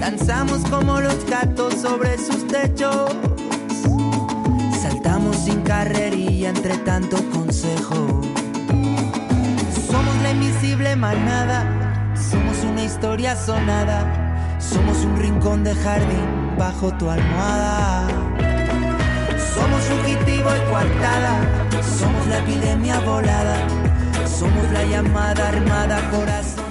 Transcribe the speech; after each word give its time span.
Danzamos 0.00 0.58
como 0.68 1.00
los 1.00 1.24
gatos 1.24 1.72
sobre 1.80 2.18
sus 2.18 2.46
techos. 2.46 3.16
Saltamos 4.82 5.36
sin 5.36 5.62
carrería 5.62 6.50
entre 6.50 6.76
tanto 6.78 7.16
consejo. 7.30 8.20
Somos 9.90 10.14
la 10.22 10.30
invisible 10.32 10.94
manada. 10.94 11.64
Somos 12.14 12.58
una 12.70 12.84
historia 12.84 13.34
sonada. 13.34 14.58
Somos 14.60 14.98
un 14.98 15.16
rincón 15.16 15.64
de 15.64 15.74
jardín 15.74 16.54
bajo 16.58 16.92
tu 16.98 17.08
almohada. 17.08 18.08
Somos 19.54 19.80
fugitivo 19.84 20.50
y 20.54 20.70
coartada. 20.70 21.40
Somos 21.98 22.26
la 22.26 22.38
epidemia 22.40 23.00
volada. 23.00 23.56
Somos 24.26 24.70
la 24.72 24.84
llamada 24.84 25.48
armada 25.48 26.10
corazonada. 26.10 26.65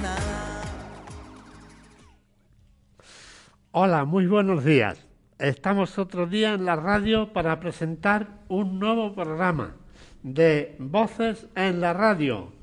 Hola, 3.78 4.06
muy 4.06 4.26
buenos 4.26 4.64
días. 4.64 5.06
Estamos 5.38 5.98
otro 5.98 6.26
día 6.26 6.54
en 6.54 6.64
la 6.64 6.76
radio 6.76 7.34
para 7.34 7.60
presentar 7.60 8.26
un 8.48 8.78
nuevo 8.80 9.14
programa 9.14 9.76
de 10.22 10.76
Voces 10.78 11.46
en 11.54 11.82
la 11.82 11.92
Radio 11.92 12.54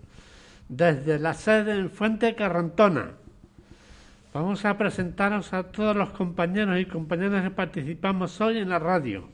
desde 0.69 1.19
la 1.19 1.35
sede 1.35 1.77
en 1.77 1.91
Fuente 1.91 2.33
Carrantona. 2.33 3.11
Vamos 4.33 4.65
a 4.65 4.75
presentaros 4.75 5.53
a 5.53 5.65
todos 5.65 5.95
los 5.95 6.09
compañeros 6.09 6.79
y 6.79 6.85
compañeras 6.87 7.43
que 7.43 7.51
participamos 7.51 8.41
hoy 8.41 8.57
en 8.57 8.69
la 8.69 8.79
radio. 8.79 9.29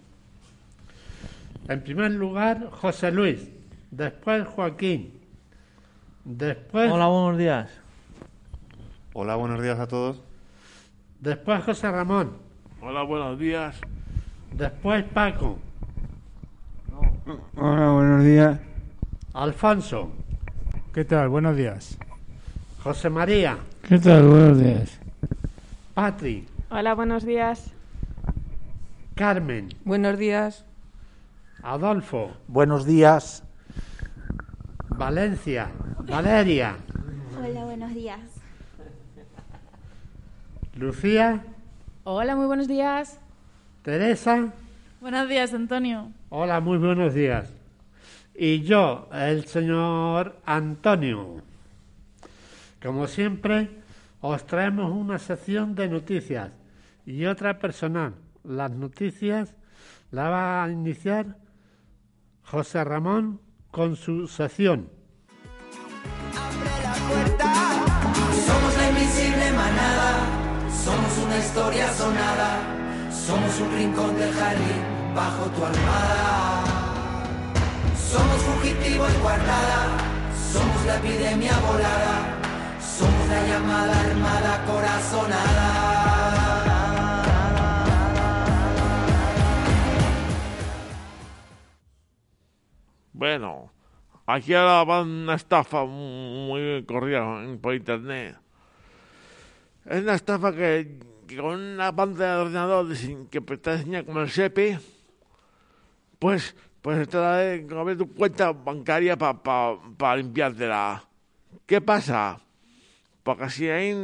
En 1.69 1.81
primer 1.81 2.11
lugar, 2.11 2.71
José 2.71 3.09
Luis, 3.09 3.49
después 3.89 4.45
Joaquín, 4.49 5.17
después, 6.25 6.91
Hola, 6.91 7.08
buenos 7.08 7.38
días. 7.38 7.71
Hola, 9.14 9.38
buenos 9.38 9.64
días 9.64 9.80
a 9.80 9.88
todos. 9.88 10.28
Después 11.19 11.63
José 11.63 11.91
Ramón, 11.91 12.33
Hola, 12.81 13.03
buenos 13.03 13.37
días. 13.39 13.75
después 14.53 15.03
Paco, 15.05 15.59
Hola, 17.55 17.91
buenos 17.91 18.23
días. 18.23 18.59
Alfonso, 19.33 20.11
¿Qué 20.93 21.05
tal? 21.05 21.29
Buenos 21.29 21.55
días. 21.55 21.97
José 22.83 23.09
María, 23.09 23.58
¿Qué 23.87 23.99
tal? 23.99 24.27
Buenos 24.27 24.59
días. 24.59 24.99
Patri, 25.93 26.47
Hola, 26.71 26.93
buenos 26.95 27.25
días. 27.25 27.71
Carmen, 29.15 29.69
Buenos 29.83 30.17
días. 30.17 30.65
Adolfo, 31.61 32.31
Buenos 32.47 32.85
días. 32.85 33.43
Valencia, 34.89 35.69
Valeria, 36.08 36.77
Hola, 37.41 37.65
buenos 37.65 37.93
días. 37.93 38.19
Lucía, 40.79 41.43
Hola, 42.05 42.37
muy 42.37 42.45
buenos 42.45 42.69
días. 42.69 43.19
Teresa. 43.81 44.53
Buenos 45.01 45.27
días, 45.27 45.53
Antonio. 45.53 46.09
Hola, 46.29 46.61
muy 46.61 46.77
buenos 46.77 47.13
días. 47.13 47.51
Y 48.33 48.61
yo, 48.61 49.09
el 49.11 49.43
señor 49.43 50.37
Antonio. 50.45 51.43
Como 52.81 53.07
siempre, 53.07 53.69
os 54.21 54.47
traemos 54.47 54.89
una 54.89 55.19
sección 55.19 55.75
de 55.75 55.89
noticias 55.89 56.53
y 57.05 57.25
otra 57.25 57.59
personal. 57.59 58.15
Las 58.45 58.71
noticias 58.71 59.57
la 60.11 60.29
va 60.29 60.63
a 60.63 60.71
iniciar 60.71 61.35
José 62.43 62.85
Ramón 62.85 63.41
con 63.69 63.97
su 63.97 64.27
sección. 64.29 64.89
Historia 71.39 71.88
sonada, 71.94 72.60
somos 73.10 73.60
un 73.61 73.72
rincón 73.73 74.17
del 74.17 74.33
jardín 74.33 74.83
bajo 75.16 75.45
tu 75.52 75.66
almohada. 75.66 76.64
Somos 77.95 78.42
fugitivo 78.42 79.05
y 79.08 79.22
guardada, 79.22 79.98
somos 80.52 80.86
la 80.86 80.98
epidemia 80.98 81.58
volada, 81.60 82.38
somos 82.82 83.27
la 83.30 83.48
llamada 83.48 84.00
armada 84.02 84.66
corazonada. 84.66 85.70
Bueno, 93.14 93.71
aquí 94.26 94.54
ahora 94.54 94.83
va 94.83 95.02
una 95.02 95.36
estafa 95.36 95.86
muy 95.86 96.83
corrida 96.86 97.23
por 97.61 97.76
internet. 97.76 98.38
Es 99.85 100.01
una 100.01 100.15
estafa 100.15 100.53
que, 100.53 100.99
con 101.35 101.59
una 101.59 101.95
pantalla 101.95 102.35
de 102.35 102.41
ordenador 102.41 102.87
que 103.29 103.41
te 103.41 103.71
enseña 103.71 104.03
como 104.03 104.21
el 104.21 104.29
SEPI, 104.29 104.77
pues, 106.19 106.55
pues 106.81 107.07
te 107.07 107.17
da 107.17 107.37
de 107.37 107.95
tu 107.97 108.13
cuenta 108.13 108.51
bancaria 108.51 109.17
para 109.17 110.15
limpiártela. 110.17 111.03
¿Qué 111.65 111.81
pasa? 111.81 112.39
Porque 113.23 113.49
si, 113.49 113.69
ahí, 113.69 113.95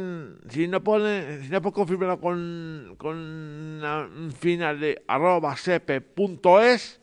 si 0.48 0.68
no 0.68 0.82
pone, 0.82 1.42
si 1.42 1.48
no 1.48 1.60
puedes 1.60 1.74
confirmarlo 1.74 2.20
con, 2.20 2.94
con 2.96 4.32
final 4.38 4.78
de 4.78 5.02
arroba 5.06 5.56
sepe.es, 5.56 7.00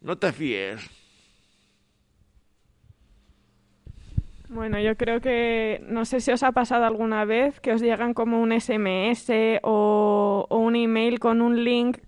no 0.00 0.18
te 0.18 0.32
fíes. 0.32 0.99
Bueno, 4.52 4.80
yo 4.80 4.96
creo 4.96 5.20
que 5.20 5.80
no 5.88 6.04
sé 6.04 6.20
si 6.20 6.32
os 6.32 6.42
ha 6.42 6.50
pasado 6.50 6.84
alguna 6.84 7.24
vez 7.24 7.60
que 7.60 7.72
os 7.72 7.80
llegan 7.80 8.14
como 8.14 8.40
un 8.42 8.50
SMS 8.50 9.30
o, 9.62 10.44
un 10.50 10.74
email 10.74 11.20
con 11.20 11.40
un 11.40 11.62
link 11.62 11.98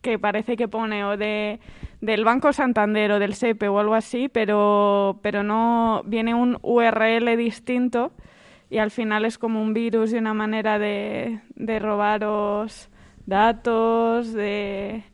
que 0.00 0.18
parece 0.18 0.56
que 0.56 0.66
pone 0.66 1.04
o 1.04 1.18
de 1.18 1.60
del 2.00 2.24
Banco 2.24 2.54
Santander 2.54 3.12
o 3.12 3.18
del 3.18 3.34
SEPE 3.34 3.68
o 3.68 3.78
algo 3.78 3.94
así, 3.94 4.30
pero 4.30 5.18
pero 5.22 5.42
no 5.42 6.02
viene 6.06 6.34
un 6.34 6.58
URL 6.62 7.36
distinto 7.36 8.12
y 8.70 8.78
al 8.78 8.90
final 8.90 9.26
es 9.26 9.36
como 9.36 9.60
un 9.60 9.74
virus 9.74 10.14
y 10.14 10.16
una 10.16 10.32
manera 10.32 10.78
de, 10.78 11.40
de 11.54 11.78
robaros 11.80 12.88
datos, 13.26 14.32
de 14.32 15.04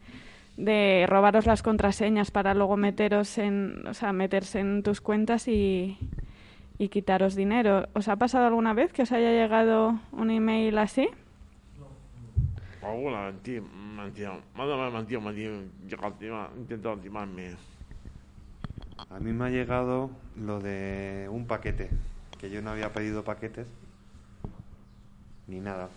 de 0.56 1.06
robaros 1.08 1.46
las 1.46 1.62
contraseñas 1.62 2.30
para 2.30 2.54
luego 2.54 2.76
meteros 2.76 3.38
en, 3.38 3.86
o 3.88 3.94
sea, 3.94 4.12
meterse 4.12 4.60
en 4.60 4.82
tus 4.84 5.00
cuentas 5.00 5.48
y, 5.48 5.98
y 6.80 6.88
quitaros 6.88 7.34
dinero. 7.34 7.88
¿Os 7.92 8.08
ha 8.08 8.16
pasado 8.16 8.46
alguna 8.46 8.72
vez 8.72 8.90
que 8.90 9.02
os 9.02 9.12
haya 9.12 9.30
llegado 9.32 10.00
un 10.12 10.30
email 10.30 10.78
así? 10.78 11.10
Alguna 12.82 13.26
mentira, 13.26 13.60
mentira, 13.62 14.32
más 14.56 14.66
o 14.66 14.76
menos 14.78 14.92
mentira, 14.94 15.20
mentira, 15.20 15.52
llega 15.86 16.06
a 16.06 16.10
timar- 16.18 16.50
intentó 16.56 16.96
timarme. 16.96 17.50
A 19.10 19.20
mí 19.20 19.30
me 19.34 19.44
ha 19.44 19.50
llegado 19.50 20.10
lo 20.36 20.58
de 20.60 21.28
un 21.30 21.46
paquete, 21.46 21.90
que 22.40 22.48
yo 22.48 22.62
no 22.62 22.70
había 22.70 22.94
pedido 22.94 23.22
paquetes 23.24 23.66
ni 25.46 25.60
nada. 25.60 25.90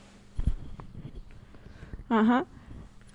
Ajá. 2.09 2.43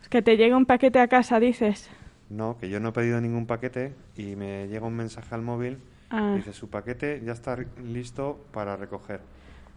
Que 0.08 0.22
te 0.22 0.38
llegue 0.38 0.54
un 0.54 0.64
paquete 0.64 1.00
a 1.00 1.08
casa, 1.08 1.38
dices. 1.38 1.90
No, 2.30 2.56
que 2.58 2.70
yo 2.70 2.80
no 2.80 2.88
he 2.88 2.92
pedido 2.92 3.20
ningún 3.20 3.44
paquete 3.46 3.92
y 4.16 4.36
me 4.36 4.68
llega 4.68 4.86
un 4.86 4.96
mensaje 4.96 5.34
al 5.34 5.42
móvil 5.42 5.76
Ah. 6.10 6.34
Dice, 6.36 6.52
su 6.52 6.70
paquete 6.70 7.20
ya 7.24 7.32
está 7.32 7.56
listo 7.82 8.44
para 8.52 8.76
recoger, 8.76 9.20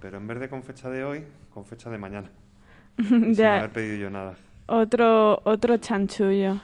pero 0.02 0.18
en 0.18 0.28
vez 0.28 0.40
de 0.40 0.50
con 0.50 0.64
fecha 0.64 0.90
de 0.90 1.04
hoy, 1.04 1.24
con 1.54 1.66
fecha 1.66 1.90
de 1.90 1.98
mañana. 1.98 2.30
Y 2.98 3.04
sin 3.04 3.34
Ya. 3.34 3.58
haber 3.58 3.72
pedido 3.72 3.98
yo 3.98 4.10
nada. 4.10 4.36
Otro, 4.68 5.42
otro 5.44 5.78
chanchullo. 5.78 6.62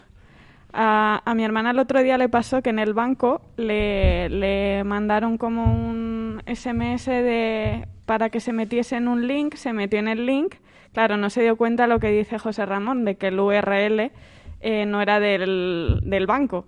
A, 0.73 1.21
a 1.25 1.33
mi 1.35 1.43
hermana 1.43 1.71
el 1.71 1.79
otro 1.79 2.03
día 2.03 2.17
le 2.17 2.29
pasó 2.29 2.61
que 2.61 2.69
en 2.69 2.79
el 2.79 2.93
banco 2.93 3.41
le, 3.57 4.29
le 4.29 4.83
mandaron 4.83 5.37
como 5.37 5.63
un 5.65 6.41
SMS 6.45 7.05
de, 7.07 7.87
para 8.05 8.29
que 8.29 8.39
se 8.39 8.53
metiese 8.53 8.97
en 8.97 9.07
un 9.07 9.27
link, 9.27 9.55
se 9.55 9.73
metió 9.73 9.99
en 9.99 10.07
el 10.07 10.25
link. 10.25 10.55
Claro, 10.93 11.17
no 11.17 11.29
se 11.29 11.41
dio 11.41 11.55
cuenta 11.57 11.87
lo 11.87 11.99
que 11.99 12.11
dice 12.11 12.37
José 12.37 12.65
Ramón, 12.65 13.05
de 13.05 13.15
que 13.15 13.27
el 13.27 13.39
URL 13.39 14.11
eh, 14.61 14.85
no 14.85 15.01
era 15.01 15.19
del, 15.19 16.01
del 16.03 16.25
banco, 16.27 16.65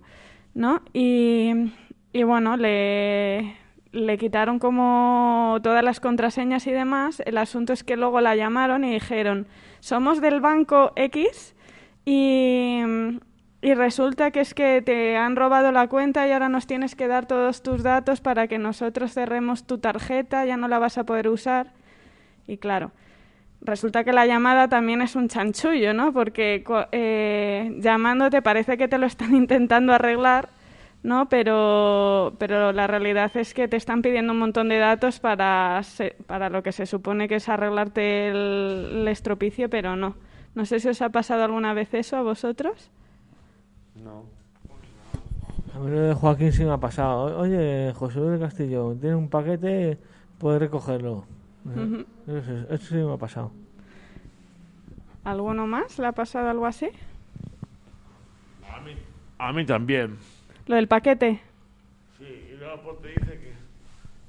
¿no? 0.54 0.82
Y, 0.92 1.72
y 2.12 2.22
bueno, 2.24 2.56
le, 2.56 3.56
le 3.92 4.18
quitaron 4.18 4.58
como 4.58 5.58
todas 5.62 5.84
las 5.84 6.00
contraseñas 6.00 6.66
y 6.66 6.72
demás. 6.72 7.22
El 7.24 7.38
asunto 7.38 7.72
es 7.72 7.84
que 7.84 7.96
luego 7.96 8.20
la 8.20 8.36
llamaron 8.36 8.84
y 8.84 8.92
dijeron, 8.92 9.46
somos 9.80 10.20
del 10.20 10.40
banco 10.40 10.92
X 10.96 11.54
y, 12.04 12.80
y 13.62 13.74
resulta 13.74 14.30
que 14.30 14.40
es 14.40 14.54
que 14.54 14.82
te 14.82 15.16
han 15.16 15.36
robado 15.36 15.72
la 15.72 15.88
cuenta 15.88 16.26
y 16.26 16.32
ahora 16.32 16.48
nos 16.48 16.66
tienes 16.66 16.94
que 16.94 17.08
dar 17.08 17.26
todos 17.26 17.62
tus 17.62 17.82
datos 17.82 18.20
para 18.20 18.48
que 18.48 18.58
nosotros 18.58 19.12
cerremos 19.12 19.66
tu 19.66 19.78
tarjeta, 19.78 20.44
ya 20.44 20.56
no 20.56 20.68
la 20.68 20.78
vas 20.78 20.98
a 20.98 21.04
poder 21.04 21.28
usar. 21.28 21.72
Y 22.46 22.56
claro, 22.56 22.92
resulta 23.60 24.04
que 24.04 24.12
la 24.12 24.26
llamada 24.26 24.68
también 24.68 25.02
es 25.02 25.14
un 25.14 25.28
chanchullo, 25.28 25.92
¿no? 25.94 26.12
Porque 26.12 26.64
eh, 26.92 27.76
llamándote 27.78 28.42
parece 28.42 28.76
que 28.76 28.88
te 28.88 28.98
lo 28.98 29.06
están 29.06 29.34
intentando 29.36 29.92
arreglar, 29.92 30.48
¿no? 31.02 31.28
Pero, 31.28 32.34
pero 32.38 32.72
la 32.72 32.86
realidad 32.86 33.34
es 33.36 33.54
que 33.54 33.68
te 33.68 33.76
están 33.76 34.02
pidiendo 34.02 34.32
un 34.32 34.38
montón 34.38 34.68
de 34.68 34.78
datos 34.78 35.20
para, 35.20 35.82
se- 35.82 36.16
para 36.26 36.50
lo 36.50 36.62
que 36.62 36.72
se 36.72 36.86
supone 36.86 37.28
que 37.28 37.36
es 37.36 37.48
arreglarte 37.48 38.28
el, 38.28 38.90
el 39.00 39.08
estropicio, 39.08 39.68
pero 39.70 39.96
no. 39.96 40.14
No 40.54 40.64
sé 40.64 40.80
si 40.80 40.88
os 40.88 41.00
ha 41.02 41.10
pasado 41.10 41.44
alguna 41.44 41.72
vez 41.74 41.94
eso 41.94 42.16
a 42.16 42.22
vosotros. 42.22 42.90
No. 44.02 44.24
A 45.74 45.78
mí 45.78 45.90
lo 45.90 46.00
de 46.00 46.14
Joaquín 46.14 46.52
sí 46.52 46.64
me 46.64 46.72
ha 46.72 46.78
pasado. 46.78 47.38
Oye, 47.38 47.92
José 47.94 48.18
Luis 48.18 48.32
del 48.32 48.40
Castillo, 48.40 48.94
tiene 49.00 49.14
un 49.14 49.28
paquete, 49.28 49.98
puedes 50.38 50.60
recogerlo. 50.60 51.24
Eso, 52.26 52.52
eso 52.74 52.86
sí 52.88 52.94
me 52.96 53.12
ha 53.12 53.16
pasado. 53.16 53.52
¿Alguno 55.22 55.66
más 55.66 55.98
le 55.98 56.06
ha 56.06 56.12
pasado 56.12 56.48
algo 56.48 56.66
así? 56.66 56.88
A 58.74 58.80
mí, 58.80 58.92
a 59.38 59.52
mí 59.52 59.64
también. 59.66 60.16
Lo 60.70 60.76
del 60.76 60.86
paquete. 60.86 61.40
Sí, 62.16 62.48
y 62.52 62.56
luego 62.56 62.80
pues, 62.80 63.00
te 63.00 63.08
dice 63.08 63.40
que 63.40 63.52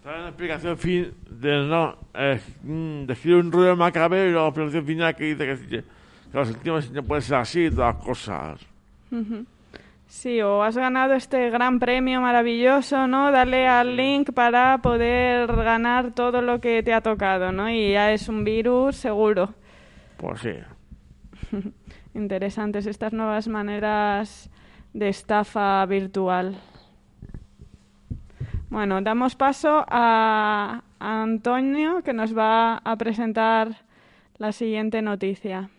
trae 0.02 0.18
una 0.22 0.30
explicación 0.30 0.76
fin 0.76 1.14
de 1.30 1.68
no 1.68 1.96
eh, 2.16 2.42
mm, 2.64 3.06
describe 3.06 3.42
un 3.42 3.52
ruido 3.52 3.76
macabro 3.76 4.28
y 4.28 4.32
la 4.32 4.48
explicación 4.48 4.84
final 4.88 5.16
que 5.16 5.24
dice 5.24 5.46
que, 5.46 5.68
que 5.68 5.84
los 6.34 6.48
sentidos 6.48 6.90
no 6.90 7.04
pueden 7.04 7.22
ser 7.22 7.36
así 7.36 7.66
y 7.66 7.70
todas 7.70 7.94
las 7.94 8.04
cosas. 8.04 8.60
Sí, 10.08 10.42
o 10.42 10.64
has 10.64 10.76
ganado 10.76 11.14
este 11.14 11.52
gran 11.52 11.78
premio 11.78 12.22
maravilloso, 12.22 13.06
¿no? 13.06 13.32
Dale 13.32 13.68
al 13.68 13.96
link 13.96 14.34
para 14.34 14.80
poder 14.80 15.46
ganar 15.46 16.10
todo 16.16 16.42
lo 16.42 16.60
que 16.60 16.82
te 16.82 16.92
ha 16.92 17.02
tocado, 17.02 17.52
¿no? 17.52 17.70
Y 17.70 17.92
ya 17.92 18.12
es 18.14 18.28
un 18.28 18.44
virus 18.44 18.96
seguro. 18.96 19.54
Pues 20.18 20.40
sí. 20.40 20.54
Interesantes 22.16 22.88
estas 22.88 23.14
nuevas 23.14 23.48
maneras 23.48 24.50
de 24.94 25.10
estafa 25.10 25.86
virtual. 25.86 26.56
Bueno, 28.70 29.02
damos 29.02 29.36
paso 29.36 29.86
a 29.88 30.82
Antonio 31.00 32.02
que 32.04 32.14
nos 32.14 32.38
va 32.38 32.78
a 32.78 32.96
presentar 32.96 33.76
la 34.38 34.52
siguiente 34.52 35.02
noticia. 35.02 35.70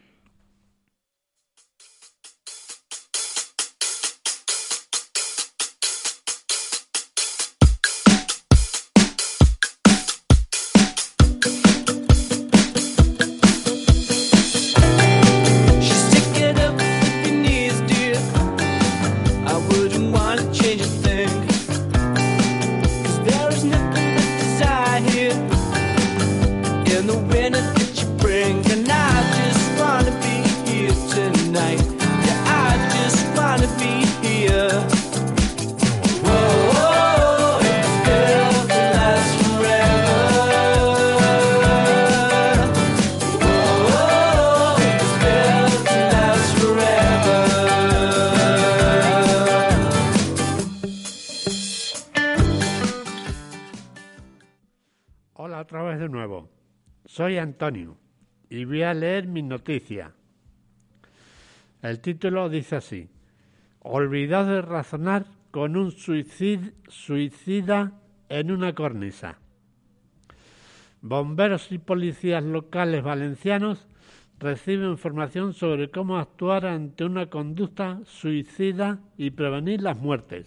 Noticia. 59.52 60.12
El 61.82 62.00
título 62.00 62.48
dice 62.48 62.76
así. 62.76 63.08
Olvidado 63.80 64.52
de 64.54 64.62
razonar 64.62 65.26
con 65.50 65.76
un 65.76 65.90
suicid- 65.90 66.72
suicida 66.88 67.92
en 68.28 68.50
una 68.50 68.74
cornisa. 68.74 69.38
Bomberos 71.02 71.70
y 71.70 71.78
policías 71.78 72.42
locales 72.42 73.02
valencianos 73.02 73.86
reciben 74.38 74.90
información 74.90 75.52
sobre 75.52 75.90
cómo 75.90 76.16
actuar 76.16 76.64
ante 76.64 77.04
una 77.04 77.26
conducta 77.26 78.00
suicida 78.06 79.00
y 79.18 79.30
prevenir 79.30 79.82
las 79.82 79.98
muertes. 79.98 80.46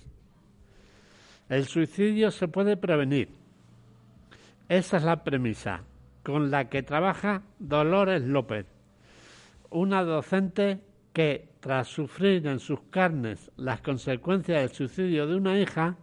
El 1.49 1.65
suicidio 1.65 2.31
se 2.31 2.47
puede 2.47 2.75
prevenir. 2.75 3.29
Esa 4.67 4.97
es 4.97 5.03
la 5.03 5.23
premisa 5.23 5.83
con 6.23 6.49
la 6.49 6.69
que 6.69 6.81
trabaja 6.81 7.43
Dolores 7.59 8.23
López, 8.23 8.65
una 9.75 10.03
docente 10.03 10.79
que, 11.11 11.49
tras 11.59 11.89
sufrir 11.89 12.47
en 12.47 12.59
sus 12.59 12.79
carnes 12.89 13.51
las 13.57 13.81
consecuencias 13.81 14.61
del 14.61 14.69
suicidio 14.69 15.27
de 15.27 15.35
una 15.35 15.59
hija, 15.59 15.97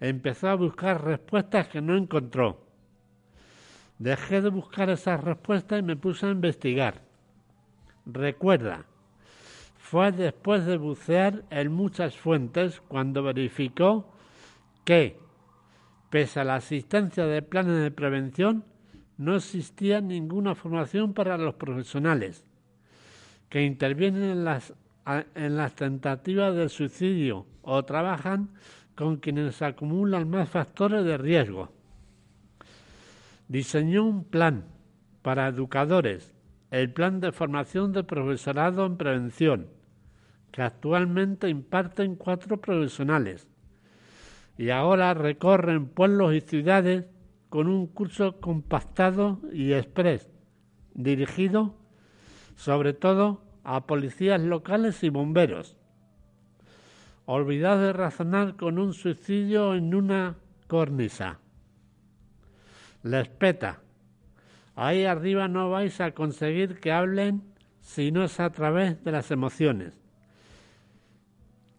empezó 0.00 0.48
a 0.48 0.54
buscar 0.54 1.04
respuestas 1.04 1.68
que 1.68 1.82
no 1.82 1.94
encontró. 1.94 2.66
Dejé 3.98 4.40
de 4.40 4.48
buscar 4.48 4.88
esas 4.88 5.22
respuestas 5.22 5.78
y 5.78 5.82
me 5.82 5.96
puse 5.96 6.24
a 6.24 6.30
investigar. 6.30 7.02
Recuerda, 8.06 8.86
fue 9.76 10.10
después 10.12 10.64
de 10.64 10.78
bucear 10.78 11.44
en 11.50 11.70
muchas 11.72 12.16
fuentes 12.16 12.80
cuando 12.80 13.22
verificó 13.22 14.10
que, 14.86 15.18
pese 16.08 16.40
a 16.40 16.44
la 16.44 16.54
asistencia 16.54 17.26
de 17.26 17.42
planes 17.42 17.82
de 17.82 17.90
prevención, 17.90 18.64
no 19.18 19.36
existía 19.36 20.00
ninguna 20.00 20.54
formación 20.54 21.12
para 21.12 21.36
los 21.36 21.56
profesionales 21.56 22.46
que 23.50 23.64
intervienen 23.64 24.22
en 24.22 24.44
las, 24.44 24.72
en 25.34 25.56
las 25.56 25.74
tentativas 25.74 26.54
del 26.54 26.70
suicidio 26.70 27.46
o 27.62 27.84
trabajan 27.84 28.50
con 28.94 29.16
quienes 29.16 29.60
acumulan 29.60 30.30
más 30.30 30.48
factores 30.48 31.04
de 31.04 31.18
riesgo. 31.18 31.68
Diseñó 33.48 34.04
un 34.04 34.24
plan 34.24 34.64
para 35.22 35.48
educadores, 35.48 36.32
el 36.70 36.92
plan 36.92 37.20
de 37.20 37.32
formación 37.32 37.92
de 37.92 38.04
profesorado 38.04 38.86
en 38.86 38.96
prevención, 38.96 39.66
que 40.52 40.62
actualmente 40.62 41.48
imparten 41.48 42.14
cuatro 42.14 42.60
profesionales 42.60 43.48
y 44.56 44.70
ahora 44.70 45.14
recorren 45.14 45.86
pueblos 45.86 46.34
y 46.34 46.40
ciudades 46.40 47.06
con 47.48 47.66
un 47.66 47.88
curso 47.88 48.40
compactado 48.40 49.40
y 49.52 49.72
express, 49.72 50.30
dirigido 50.94 51.79
sobre 52.60 52.92
todo 52.92 53.40
a 53.64 53.86
policías 53.86 54.38
locales 54.38 55.02
y 55.02 55.08
bomberos. 55.08 55.78
Olvidad 57.24 57.78
de 57.78 57.94
razonar 57.94 58.56
con 58.56 58.78
un 58.78 58.92
suicidio 58.92 59.74
en 59.74 59.94
una 59.94 60.36
cornisa. 60.66 61.38
Les 63.02 63.28
peta. 63.28 63.80
Ahí 64.76 65.06
arriba 65.06 65.48
no 65.48 65.70
vais 65.70 66.02
a 66.02 66.12
conseguir 66.12 66.80
que 66.80 66.92
hablen 66.92 67.42
si 67.80 68.12
no 68.12 68.24
es 68.24 68.38
a 68.40 68.50
través 68.50 69.02
de 69.04 69.12
las 69.12 69.30
emociones. 69.30 69.98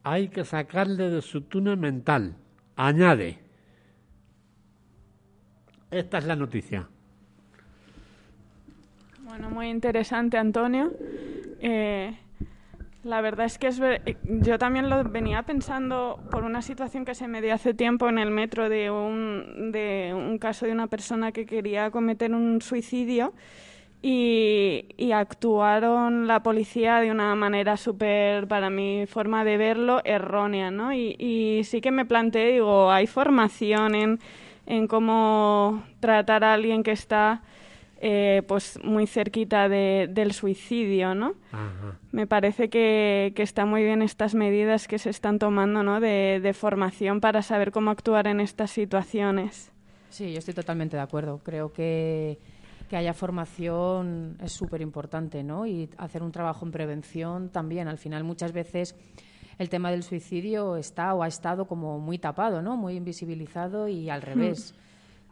Hay 0.01 0.29
que 0.29 0.45
sacarle 0.45 1.11
de 1.11 1.21
su 1.21 1.41
túnel 1.41 1.77
mental. 1.77 2.37
Añade. 2.75 3.37
Esta 5.91 6.17
es 6.17 6.25
la 6.25 6.35
noticia. 6.35 6.89
Bueno, 9.31 9.49
muy 9.49 9.69
interesante, 9.69 10.37
Antonio. 10.37 10.91
Eh, 11.61 12.13
la 13.05 13.21
verdad 13.21 13.45
es 13.45 13.57
que 13.57 13.67
es 13.67 13.79
ver- 13.79 14.17
yo 14.25 14.59
también 14.59 14.89
lo 14.89 15.05
venía 15.05 15.43
pensando 15.43 16.19
por 16.29 16.43
una 16.43 16.61
situación 16.61 17.05
que 17.05 17.15
se 17.15 17.29
me 17.29 17.41
dio 17.41 17.53
hace 17.53 17.73
tiempo 17.73 18.09
en 18.09 18.17
el 18.19 18.29
metro 18.29 18.67
de 18.67 18.91
un, 18.91 19.71
de 19.71 20.11
un 20.13 20.37
caso 20.37 20.65
de 20.65 20.73
una 20.73 20.87
persona 20.87 21.31
que 21.31 21.45
quería 21.45 21.91
cometer 21.91 22.33
un 22.33 22.61
suicidio 22.61 23.31
y, 24.01 24.87
y 24.97 25.13
actuaron 25.13 26.27
la 26.27 26.43
policía 26.43 26.99
de 26.99 27.09
una 27.09 27.33
manera 27.33 27.77
súper, 27.77 28.49
para 28.49 28.69
mi 28.69 29.05
forma 29.07 29.45
de 29.45 29.55
verlo, 29.55 30.01
errónea, 30.03 30.71
¿no? 30.71 30.91
Y, 30.91 31.15
y 31.17 31.63
sí 31.63 31.79
que 31.79 31.91
me 31.91 32.03
planteé, 32.03 32.51
digo, 32.51 32.91
hay 32.91 33.07
formación 33.07 33.95
en, 33.95 34.19
en 34.65 34.87
cómo 34.87 35.83
tratar 36.01 36.43
a 36.43 36.51
alguien 36.53 36.83
que 36.83 36.91
está 36.91 37.43
eh, 38.03 38.41
pues 38.47 38.79
muy 38.83 39.05
cerquita 39.05 39.69
de- 39.69 40.07
del 40.09 40.33
suicidio, 40.33 41.13
¿no? 41.13 41.35
Ajá. 41.51 41.99
Me 42.11 42.25
parece 42.25 42.67
que, 42.69 43.31
que 43.35 43.43
están 43.43 43.69
muy 43.69 43.83
bien 43.83 44.01
estas 44.01 44.33
medidas 44.33 44.87
que 44.87 44.97
se 44.97 45.11
están 45.11 45.37
tomando, 45.37 45.83
¿no? 45.83 45.99
De, 45.99 46.39
de 46.41 46.53
formación 46.53 47.21
para 47.21 47.43
saber 47.43 47.71
cómo 47.71 47.91
actuar 47.91 48.25
en 48.25 48.39
estas 48.39 48.71
situaciones. 48.71 49.71
Sí, 50.09 50.31
yo 50.33 50.39
estoy 50.39 50.55
totalmente 50.55 50.97
de 50.97 51.03
acuerdo. 51.03 51.39
Creo 51.43 51.71
que, 51.71 52.39
que 52.89 52.97
haya 52.97 53.13
formación 53.13 54.35
es 54.43 54.51
súper 54.51 54.81
importante, 54.81 55.43
¿no? 55.43 55.65
Y 55.67 55.87
hacer 55.97 56.23
un 56.23 56.31
trabajo 56.31 56.65
en 56.65 56.71
prevención 56.71 57.49
también. 57.49 57.87
Al 57.87 57.97
final, 57.99 58.23
muchas 58.23 58.51
veces 58.51 58.95
el 59.59 59.69
tema 59.69 59.91
del 59.91 60.01
suicidio 60.01 60.75
está 60.75 61.13
o 61.13 61.21
ha 61.21 61.27
estado 61.27 61.65
como 61.65 61.99
muy 61.99 62.17
tapado, 62.17 62.63
¿no? 62.63 62.77
Muy 62.77 62.95
invisibilizado 62.95 63.87
y 63.87 64.09
al 64.09 64.21
revés. 64.23 64.73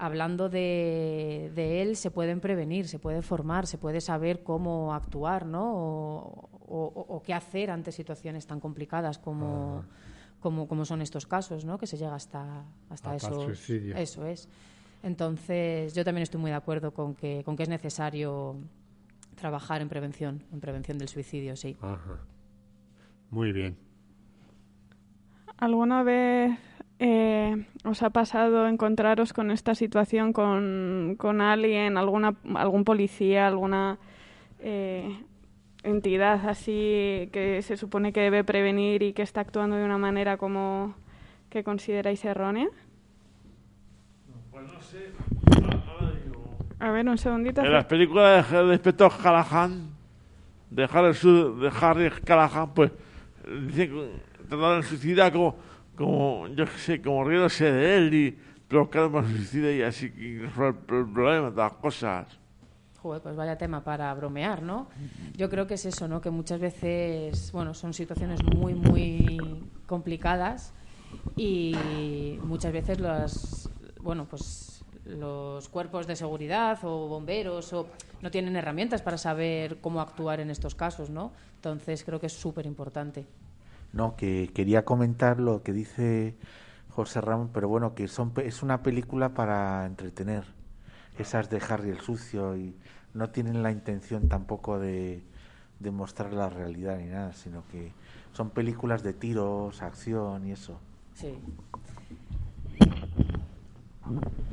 Hablando 0.02 0.48
de, 0.50 1.52
de 1.56 1.82
él, 1.82 1.96
se 1.98 2.10
pueden 2.10 2.40
prevenir, 2.40 2.88
se 2.88 3.00
puede 3.00 3.22
formar, 3.22 3.68
se 3.68 3.78
puede 3.78 4.00
saber 4.00 4.44
cómo 4.44 4.94
actuar, 4.94 5.46
¿no? 5.46 5.74
O, 5.76 6.50
o- 6.70 7.06
o 7.16 7.22
qué 7.22 7.34
hacer 7.34 7.70
ante 7.70 7.92
situaciones 7.92 8.48
tan 8.48 8.60
complicadas 8.62 9.18
como, 9.20 9.84
como, 10.40 10.68
como 10.70 10.86
son 10.86 11.02
estos 11.02 11.26
casos, 11.28 11.66
¿no? 11.66 11.78
Que 11.78 11.86
se 11.86 11.98
llega 11.98 12.16
hasta, 12.16 12.64
hasta, 12.90 13.12
Hasta 13.12 13.28
el 13.28 13.34
esos- 13.34 13.44
suicidio. 13.44 13.96
Eso 13.98 14.26
es. 14.26 14.48
Entonces, 15.04 15.94
yo 15.94 16.04
también 16.06 16.24
estoy 16.24 16.40
muy 16.40 16.52
de 16.52 16.58
acuerdo 16.58 16.94
con 16.94 17.14
que, 17.16 17.44
con 17.44 17.56
que 17.58 17.64
es 17.64 17.70
necesario 17.70 18.56
trabajar 19.36 19.82
en 19.82 19.90
prevención, 19.90 20.44
en 20.54 20.60
prevención 20.62 20.98
del 20.98 21.10
suicidio, 21.10 21.56
sí. 21.58 21.76
Ajá. 21.82 22.20
Muy 23.32 23.52
bien. 23.52 23.78
¿Alguna 25.58 26.04
vez 26.04 26.58
eh, 27.00 27.66
os 27.86 28.04
ha 28.04 28.10
pasado 28.10 28.68
encontraros 28.68 29.32
con 29.32 29.52
esta 29.52 29.74
situación 29.74 30.34
con, 30.34 31.16
con 31.18 31.40
alguien, 31.40 31.98
alguna, 31.98 32.36
algún 32.56 32.84
policía, 32.84 33.48
alguna 33.48 33.98
eh, 34.60 35.18
entidad 35.84 36.48
así 36.50 37.30
que 37.32 37.62
se 37.62 37.78
supone 37.78 38.12
que 38.12 38.20
debe 38.20 38.44
prevenir 38.44 39.02
y 39.02 39.14
que 39.14 39.22
está 39.22 39.42
actuando 39.42 39.78
de 39.78 39.86
una 39.86 39.98
manera 39.98 40.36
como 40.38 40.94
que 41.50 41.64
consideráis 41.64 42.24
errónea? 42.26 42.68
Pues 44.52 44.72
no 44.72 44.82
sé. 44.82 45.12
A 46.80 46.92
ver, 46.92 47.08
un 47.08 47.18
segundito. 47.18 47.62
En 47.62 47.74
las 47.74 47.86
películas 47.86 48.50
de, 48.52 48.64
de 48.64 48.74
Inspector 48.74 49.12
Callahan, 49.22 49.90
de 50.70 50.84
Harry, 50.84 51.14
de 51.14 51.72
Harry 51.82 52.12
Callahan, 52.24 52.74
pues 52.74 52.92
dicen 53.68 53.90
que 53.90 54.48
trataron 54.48 54.84
el 54.84 55.32
como, 55.32 55.56
como, 56.00 56.48
yo 56.48 56.64
qué 56.64 56.78
sé, 56.78 57.02
como 57.02 57.26
riéndose 57.26 57.70
de 57.70 57.98
él 57.98 58.14
y 58.14 58.40
provocando 58.70 59.20
el 59.20 59.26
suicida 59.28 59.70
y 59.70 59.82
así, 59.82 60.06
y 60.18 60.38
resolver 60.40 60.76
el 60.90 61.12
problema 61.12 61.50
de 61.52 61.58
las 61.58 61.74
cosas. 61.74 62.40
Joder, 63.02 63.22
pues 63.22 63.36
vaya 63.36 63.58
tema 63.58 63.84
para 63.84 64.14
bromear, 64.14 64.64
¿no? 64.64 64.88
Yo 65.36 65.50
creo 65.50 65.68
que 65.68 65.74
es 65.74 65.86
eso, 65.86 66.08
¿no? 66.08 66.22
Que 66.22 66.30
muchas 66.30 66.62
veces, 66.62 67.52
bueno, 67.52 67.74
son 67.74 67.94
situaciones 67.94 68.42
muy, 68.44 68.76
muy 68.76 69.62
complicadas 69.86 70.74
y 71.36 71.76
muchas 72.44 72.72
veces 72.72 73.00
las, 73.02 73.70
bueno, 74.00 74.26
pues 74.26 74.86
los 75.06 75.68
cuerpos 75.68 76.08
de 76.08 76.16
seguridad 76.16 76.80
o 76.84 77.08
bomberos 77.08 77.74
o 77.74 77.88
no 78.22 78.32
tienen 78.32 78.56
herramientas 78.56 79.02
para 79.02 79.18
saber 79.18 79.82
cómo 79.82 80.00
actuar 80.00 80.40
en 80.40 80.50
estos 80.50 80.76
casos, 80.76 81.10
¿no? 81.10 81.34
Entonces 81.56 82.06
creo 82.06 82.20
que 82.20 82.28
es 82.28 82.34
súper 82.34 82.66
importante. 82.66 83.26
No, 83.94 84.16
que 84.16 84.52
quería 84.54 84.86
comentar 84.86 85.40
lo 85.40 85.64
que 85.64 85.74
dice 85.74 86.36
José 86.90 87.22
Ramón, 87.22 87.50
pero 87.54 87.68
bueno, 87.68 87.96
que 87.96 88.08
son, 88.08 88.32
pe- 88.32 88.48
es 88.48 88.62
una 88.62 88.84
película 88.84 89.30
para 89.30 89.86
entretener. 89.86 90.44
Esas 91.18 91.50
de 91.50 91.62
Harry 91.70 91.90
el 91.90 92.00
Sucio 92.00 92.56
y 92.56 92.76
no 93.14 93.30
tienen 93.30 93.64
la 93.64 93.72
intención 93.72 94.30
tampoco 94.30 94.80
de, 94.80 95.24
de 95.80 95.92
mostrar 95.92 96.34
la 96.34 96.50
realidad 96.50 96.98
ni 96.98 97.08
nada, 97.08 97.34
sino 97.34 97.64
que 97.72 97.92
son 98.34 98.52
películas 98.52 99.02
de 99.04 99.14
tiros, 99.14 99.82
acción 99.82 100.48
y 100.48 100.52
eso. 100.52 100.80
Sí. 101.16 101.34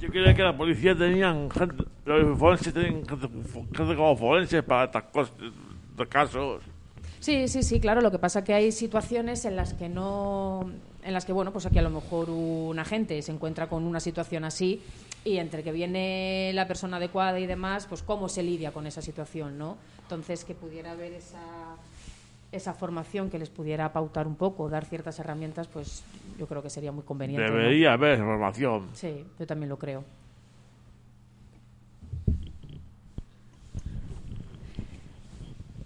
Yo 0.00 0.08
creía 0.10 0.34
que 0.34 0.42
la 0.42 0.56
policía 0.56 0.96
tenían 0.96 1.50
gente, 1.50 1.84
los 2.04 2.38
forenses 2.38 2.74
tenían 2.74 3.06
gente, 3.06 3.28
gente 3.28 3.96
como 3.96 4.16
forenses 4.16 4.62
para 4.62 4.84
estas 4.84 5.04
cosas, 5.04 5.34
estos 5.90 6.08
casos. 6.08 6.62
Sí, 7.26 7.48
sí, 7.48 7.64
sí, 7.64 7.80
claro. 7.80 8.02
Lo 8.02 8.12
que 8.12 8.20
pasa 8.20 8.44
que 8.44 8.54
hay 8.54 8.70
situaciones 8.70 9.44
en 9.46 9.56
las 9.56 9.74
que 9.74 9.88
no, 9.88 10.70
en 11.02 11.12
las 11.12 11.24
que 11.24 11.32
bueno, 11.32 11.52
pues 11.52 11.66
aquí 11.66 11.76
a 11.76 11.82
lo 11.82 11.90
mejor 11.90 12.30
un 12.30 12.78
agente 12.78 13.20
se 13.20 13.32
encuentra 13.32 13.68
con 13.68 13.82
una 13.82 13.98
situación 13.98 14.44
así 14.44 14.80
y 15.24 15.38
entre 15.38 15.64
que 15.64 15.72
viene 15.72 16.52
la 16.54 16.68
persona 16.68 16.98
adecuada 16.98 17.40
y 17.40 17.46
demás, 17.46 17.88
pues 17.88 18.04
cómo 18.04 18.28
se 18.28 18.44
lidia 18.44 18.70
con 18.70 18.86
esa 18.86 19.02
situación, 19.02 19.58
¿no? 19.58 19.76
Entonces 20.02 20.44
que 20.44 20.54
pudiera 20.54 20.92
haber 20.92 21.14
esa 21.14 21.40
esa 22.52 22.74
formación 22.74 23.28
que 23.28 23.40
les 23.40 23.50
pudiera 23.50 23.92
pautar 23.92 24.28
un 24.28 24.36
poco, 24.36 24.68
dar 24.68 24.84
ciertas 24.84 25.18
herramientas, 25.18 25.66
pues 25.66 26.04
yo 26.38 26.46
creo 26.46 26.62
que 26.62 26.70
sería 26.70 26.92
muy 26.92 27.02
conveniente. 27.02 27.50
¿no? 27.50 27.56
Debería 27.56 27.94
haber 27.94 28.20
información. 28.20 28.86
Sí, 28.94 29.24
yo 29.36 29.46
también 29.48 29.68
lo 29.68 29.78
creo. 29.80 30.04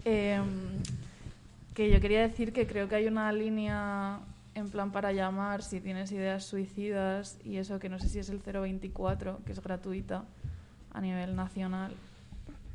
Eh, 0.05 0.39
que 1.73 1.89
yo 1.89 2.01
quería 2.01 2.21
decir 2.21 2.53
que 2.53 2.67
creo 2.67 2.87
que 2.87 2.95
hay 2.95 3.07
una 3.07 3.31
línea 3.31 4.19
en 4.55 4.69
plan 4.69 4.91
para 4.91 5.11
llamar 5.11 5.63
si 5.63 5.79
tienes 5.79 6.11
ideas 6.11 6.43
suicidas 6.43 7.39
y 7.43 7.57
eso 7.57 7.79
que 7.79 7.89
no 7.89 7.99
sé 7.99 8.09
si 8.09 8.19
es 8.19 8.29
el 8.29 8.39
024, 8.39 9.41
que 9.45 9.51
es 9.53 9.61
gratuita 9.61 10.25
a 10.91 11.01
nivel 11.01 11.35
nacional 11.35 11.95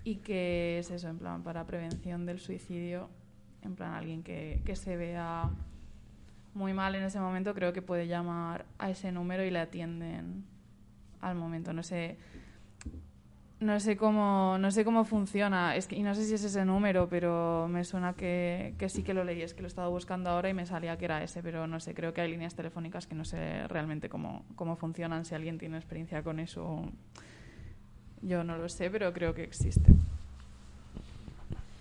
y 0.05 0.17
que 0.17 0.79
es 0.79 0.91
eso, 0.91 1.09
en 1.09 1.19
plan 1.19 1.43
para 1.43 1.67
prevención 1.67 2.25
del 2.25 2.41
suicidio, 2.41 3.11
en 3.63 3.75
plan 3.75 3.93
alguien 3.93 4.23
que, 4.23 4.63
que 4.65 4.77
se 4.77 4.97
vea 4.97 5.51
muy 6.55 6.73
mal 6.73 6.95
en 6.95 7.05
ese 7.05 7.21
momento, 7.21 7.55
creo 7.55 7.73
que 7.75 7.83
puede 7.83 8.07
llamar 8.07 8.65
a 8.79 8.89
ese 8.89 9.13
número 9.13 9.45
y 9.45 9.51
le 9.51 9.59
atienden 9.59 10.45
al 11.21 11.35
momento. 11.35 11.73
No 11.73 11.83
sé, 11.83 12.17
no 13.59 13.81
sé 13.81 13.97
cómo, 13.97 14.59
no 14.59 14.71
sé 14.71 14.85
cómo 14.85 15.05
funciona, 15.05 15.77
es 15.77 15.87
que, 15.87 15.97
y 15.97 16.03
no 16.03 16.15
sé 16.15 16.25
si 16.25 16.35
es 16.35 16.45
ese 16.45 16.65
número, 16.65 17.09
pero 17.09 17.67
me 17.69 17.85
suena 17.85 18.13
que, 18.13 18.75
que 18.79 18.89
sí 18.91 19.03
que 19.03 19.15
lo 19.15 19.25
leí, 19.25 19.41
es 19.41 19.55
que 19.55 19.63
lo 19.63 19.67
he 19.67 19.69
estado 19.69 19.91
buscando 19.91 20.29
ahora 20.29 20.51
y 20.51 20.55
me 20.55 20.67
salía 20.67 20.99
que 20.99 21.07
era 21.07 21.23
ese, 21.23 21.43
pero 21.43 21.67
no 21.67 21.81
sé, 21.81 21.95
creo 21.95 22.13
que 22.13 22.21
hay 22.21 22.31
líneas 22.31 22.55
telefónicas 22.55 23.07
que 23.07 23.15
no 23.15 23.25
sé 23.25 23.67
realmente 23.69 24.11
cómo, 24.11 24.45
cómo 24.57 24.77
funcionan, 24.77 25.25
si 25.25 25.35
alguien 25.35 25.57
tiene 25.57 25.79
experiencia 25.79 26.23
con 26.23 26.39
eso, 26.39 26.83
yo 28.21 28.45
no 28.45 28.59
lo 28.59 28.69
sé, 28.69 28.91
pero 28.91 29.13
creo 29.15 29.35
que 29.35 29.45
existe. 29.45 29.91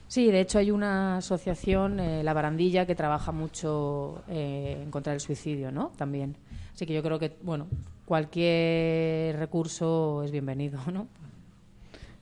Sí, 0.08 0.32
de 0.32 0.39
hecho 0.39 0.60
hay 0.60 0.72
una 0.72 1.17
asociación, 1.17 2.00
eh, 2.00 2.24
La 2.24 2.34
Barandilla, 2.34 2.86
que 2.86 2.96
trabaja 2.96 3.34
mucho 3.34 4.24
eh, 4.29 4.79
en 4.82 4.91
contra 4.91 5.12
del 5.12 5.20
suicidio, 5.20 5.74
¿no? 5.74 5.91
También. 5.98 6.38
Así 6.74 6.86
que 6.86 6.94
yo 6.94 7.03
creo 7.03 7.20
que, 7.20 7.36
bueno, 7.41 7.67
cualquier 8.05 9.38
recurso 9.38 10.24
es 10.24 10.32
bienvenido, 10.32 10.79
¿no? 10.94 11.08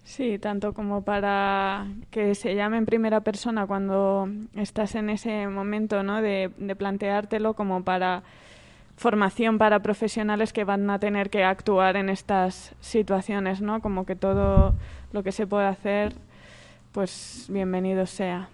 Sí, 0.03 0.37
tanto 0.37 0.73
como 0.73 1.03
para 1.03 1.87
que 2.11 2.35
se 2.35 2.55
llame 2.55 2.77
en 2.77 2.85
primera 2.85 3.21
persona 3.21 3.65
cuando 3.65 4.27
estás 4.55 4.95
en 4.95 5.09
ese 5.09 5.47
momento 5.47 6.03
¿no? 6.03 6.21
de, 6.21 6.51
de 6.57 6.75
planteártelo, 6.75 7.53
como 7.53 7.83
para 7.83 8.23
formación 8.97 9.57
para 9.57 9.81
profesionales 9.81 10.53
que 10.53 10.65
van 10.65 10.89
a 10.89 10.99
tener 10.99 11.29
que 11.29 11.43
actuar 11.43 11.95
en 11.95 12.09
estas 12.09 12.73
situaciones, 12.79 13.61
¿no? 13.61 13.81
Como 13.81 14.05
que 14.05 14.15
todo 14.15 14.75
lo 15.11 15.23
que 15.23 15.31
se 15.31 15.47
puede 15.47 15.67
hacer, 15.67 16.13
pues 16.91 17.47
bienvenido 17.49 18.05
sea. 18.05 18.49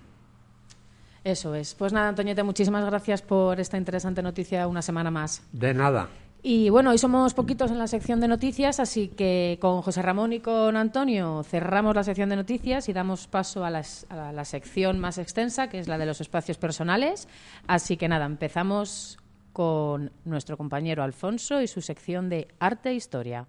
Eso 1.23 1.53
es. 1.55 1.75
Pues 1.75 1.91
nada, 1.91 2.09
Antoñete, 2.09 2.43
muchísimas 2.43 2.85
gracias 2.85 3.21
por 3.21 3.59
esta 3.59 3.77
interesante 3.77 4.21
noticia 4.21 4.67
una 4.67 4.81
semana 4.81 5.11
más. 5.11 5.43
De 5.51 5.73
nada. 5.73 6.07
Y 6.41 6.69
bueno, 6.69 6.91
hoy 6.91 6.97
somos 6.97 7.33
poquitos 7.33 7.69
en 7.69 7.79
la 7.79 7.87
sección 7.87 8.21
de 8.21 8.29
noticias, 8.29 8.79
así 8.79 9.09
que 9.09 9.57
con 9.59 9.81
José 9.81 10.01
Ramón 10.01 10.31
y 10.31 10.39
con 10.39 10.77
Antonio 10.77 11.43
cerramos 11.43 11.95
la 11.95 12.03
sección 12.05 12.29
de 12.29 12.37
noticias 12.37 12.87
y 12.87 12.93
damos 12.93 13.27
paso 13.27 13.65
a, 13.65 13.69
la, 13.69 13.83
la 14.09 14.45
sección 14.45 14.99
más 14.99 15.17
extensa, 15.17 15.67
que 15.67 15.79
es 15.79 15.89
la 15.89 15.97
de 15.97 16.05
los 16.05 16.21
espacios 16.21 16.57
personales. 16.57 17.27
Así 17.67 17.97
que 17.97 18.07
nada, 18.07 18.25
empezamos 18.25 19.17
con 19.51 20.13
nuestro 20.23 20.55
compañero 20.55 21.03
Alfonso 21.03 21.61
y 21.61 21.67
su 21.67 21.81
sección 21.81 22.29
de 22.29 22.47
arte 22.59 22.89
e 22.89 22.93
historia. 22.93 23.45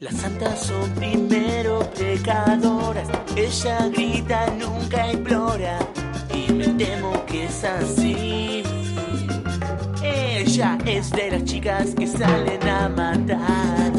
Las 0.00 0.16
santas 0.16 0.58
son 0.58 0.90
primero 0.96 1.88
pecadoras, 1.96 3.08
ella 3.36 3.86
grita, 3.86 4.52
nunca 4.56 5.12
implora 5.12 5.78
y 6.34 6.52
me 6.52 6.68
temo 6.68 7.24
que 7.26 7.44
es 7.44 7.64
así. 7.64 8.62
Ella 10.02 10.78
es 10.86 11.10
de 11.10 11.30
las 11.30 11.44
chicas 11.44 11.94
que 11.94 12.06
salen 12.06 12.68
a 12.68 12.88
matar, 12.88 13.92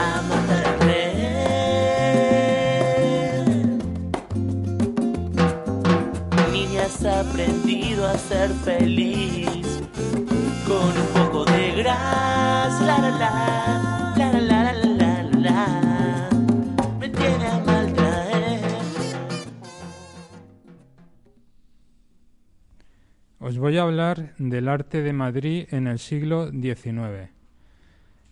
a 0.00 0.22
matar 0.28 0.64
al. 0.66 0.82
Niña 6.52 6.82
has 6.86 7.04
aprendido 7.04 8.06
a 8.06 8.16
ser 8.16 8.50
feliz 8.64 9.80
con 10.66 10.96
un 11.02 11.06
poco 11.14 11.44
de 11.44 11.72
gras, 11.72 12.80
Os 23.52 23.58
voy 23.58 23.76
a 23.76 23.82
hablar 23.82 24.34
del 24.38 24.66
arte 24.66 25.02
de 25.02 25.12
Madrid 25.12 25.66
en 25.72 25.86
el 25.86 25.98
siglo 25.98 26.50
XIX. 26.50 27.28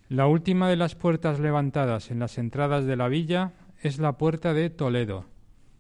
La 0.09 0.27
última 0.27 0.71
de 0.71 0.77
las 0.77 0.95
puertas 0.95 1.39
levantadas 1.41 2.11
en 2.11 2.21
las 2.21 2.39
entradas 2.39 2.87
de 2.87 2.97
la 2.97 3.09
villa 3.09 3.53
es 3.83 3.99
la 3.99 4.17
Puerta 4.17 4.55
de 4.55 4.71
Toledo, 4.71 5.27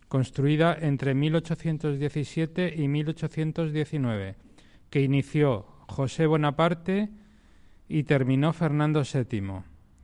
construida 0.09 0.76
entre 0.78 1.14
1817 1.14 2.75
y 2.76 2.87
1819, 2.88 4.37
que 4.90 5.00
inició 5.00 5.64
José 5.88 6.26
Bonaparte 6.26 7.09
y 7.88 8.02
terminó 8.02 8.52
Fernando 8.52 9.04
VII. 9.11 9.62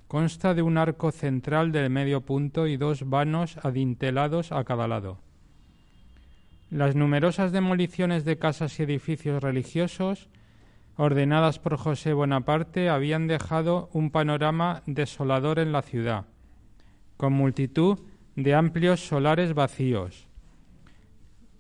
Consta 0.09 0.55
de 0.55 0.63
un 0.63 0.79
arco 0.79 1.13
central 1.13 1.73
del 1.73 1.91
medio 1.91 2.23
punto 2.23 2.67
y 2.67 2.79
dos 2.79 3.07
vanos 3.07 3.59
adintelados 3.63 4.51
a 4.51 4.65
cada 4.65 4.89
lado. 4.89 5.26
Las 6.71 6.97
numerosas 6.97 7.53
demoliciones 7.53 8.25
de 8.25 8.39
casas 8.39 8.79
y 8.79 8.83
edificios 8.83 9.43
religiosos 9.43 10.29
ordenadas 10.97 11.59
por 11.59 11.77
José 11.77 12.13
Bonaparte 12.13 12.89
habían 12.89 13.29
dejado 13.29 13.89
un 13.93 14.11
panorama 14.11 14.83
desolador 14.87 15.59
en 15.59 15.71
la 15.71 15.83
ciudad, 15.83 16.27
con 17.17 17.33
multitud 17.35 18.01
de 18.35 18.55
amplios 18.55 19.07
solares 19.07 19.55
vacíos. 19.55 20.27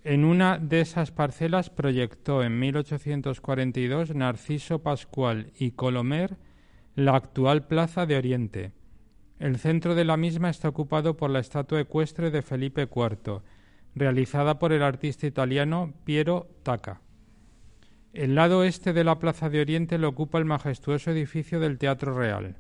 En 0.03 0.25
una 0.25 0.59
de 0.59 0.81
esas 0.81 1.11
parcelas 1.11 1.71
proyectó 1.71 2.43
en 2.43 2.59
1842 2.59 4.15
Narciso 4.15 4.81
Pascual 4.83 5.53
y 5.59 5.73
Colomer 5.73 6.37
la 6.95 7.15
actual 7.15 7.67
Plaza 7.67 8.07
de 8.07 8.17
Oriente. 8.17 8.73
El 9.39 9.59
centro 9.59 9.95
de 9.95 10.05
la 10.05 10.17
misma 10.17 10.49
está 10.49 10.69
ocupado 10.69 11.17
por 11.17 11.31
la 11.31 11.41
estatua 11.41 11.81
ecuestre 11.81 12.31
de 12.31 12.43
Felipe 12.43 12.83
IV, 12.83 13.43
realizada 13.97 14.59
por 14.59 14.73
el 14.73 14.83
artista 14.83 15.27
italiano 15.27 15.95
Piero 16.05 16.47
Tacca. 16.63 17.01
El 18.13 18.35
lado 18.35 18.63
este 18.63 18.93
de 18.93 19.05
la 19.05 19.19
Plaza 19.19 19.49
de 19.49 19.61
Oriente 19.61 19.99
lo 19.99 20.09
ocupa 20.09 20.39
el 20.39 20.45
majestuoso 20.45 21.11
edificio 21.11 21.61
del 21.61 21.79
Teatro 21.79 22.17
Real. 22.17 22.57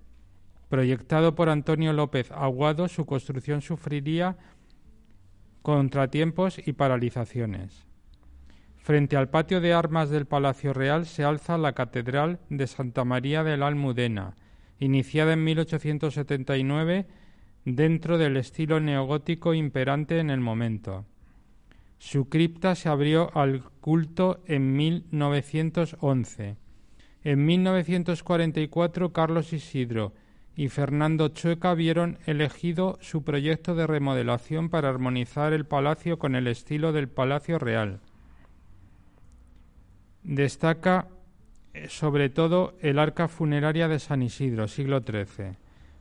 Proyectado 0.68 1.34
por 1.34 1.50
Antonio 1.50 1.92
López 1.92 2.32
Aguado, 2.32 2.88
su 2.88 3.04
construcción 3.06 3.60
sufriría 3.60 4.36
contratiempos 5.62 6.58
y 6.66 6.72
paralizaciones. 6.72 7.86
Frente 8.76 9.16
al 9.16 9.28
patio 9.28 9.60
de 9.60 9.74
armas 9.74 10.10
del 10.10 10.26
Palacio 10.26 10.72
Real 10.72 11.06
se 11.06 11.22
alza 11.22 11.58
la 11.58 11.72
Catedral 11.72 12.38
de 12.48 12.66
Santa 12.66 13.04
María 13.04 13.44
de 13.44 13.56
la 13.56 13.66
Almudena, 13.66 14.36
iniciada 14.78 15.34
en 15.34 15.44
1879 15.44 17.06
dentro 17.64 18.16
del 18.16 18.36
estilo 18.36 18.80
neogótico 18.80 19.54
imperante 19.54 20.18
en 20.18 20.30
el 20.30 20.40
momento. 20.40 21.04
Su 21.98 22.28
cripta 22.28 22.74
se 22.74 22.88
abrió 22.88 23.36
al 23.36 23.62
culto 23.80 24.40
en 24.46 24.76
1911. 24.76 26.56
En 27.24 27.44
1944 27.44 29.12
Carlos 29.12 29.52
Isidro 29.52 30.12
y 30.54 30.68
Fernando 30.68 31.28
Chueca 31.28 31.74
vieron 31.74 32.18
elegido 32.26 32.98
su 33.00 33.24
proyecto 33.24 33.74
de 33.74 33.86
remodelación 33.86 34.70
para 34.70 34.88
armonizar 34.88 35.52
el 35.52 35.66
palacio 35.66 36.18
con 36.18 36.34
el 36.34 36.46
estilo 36.46 36.92
del 36.92 37.08
Palacio 37.08 37.58
Real. 37.58 38.00
Destaca 40.22 41.08
eh, 41.74 41.88
sobre 41.88 42.30
todo 42.30 42.74
el 42.80 42.98
arca 42.98 43.28
funeraria 43.28 43.86
de 43.86 43.98
San 43.98 44.22
Isidro, 44.22 44.66
siglo 44.66 45.00
XIII. 45.00 45.56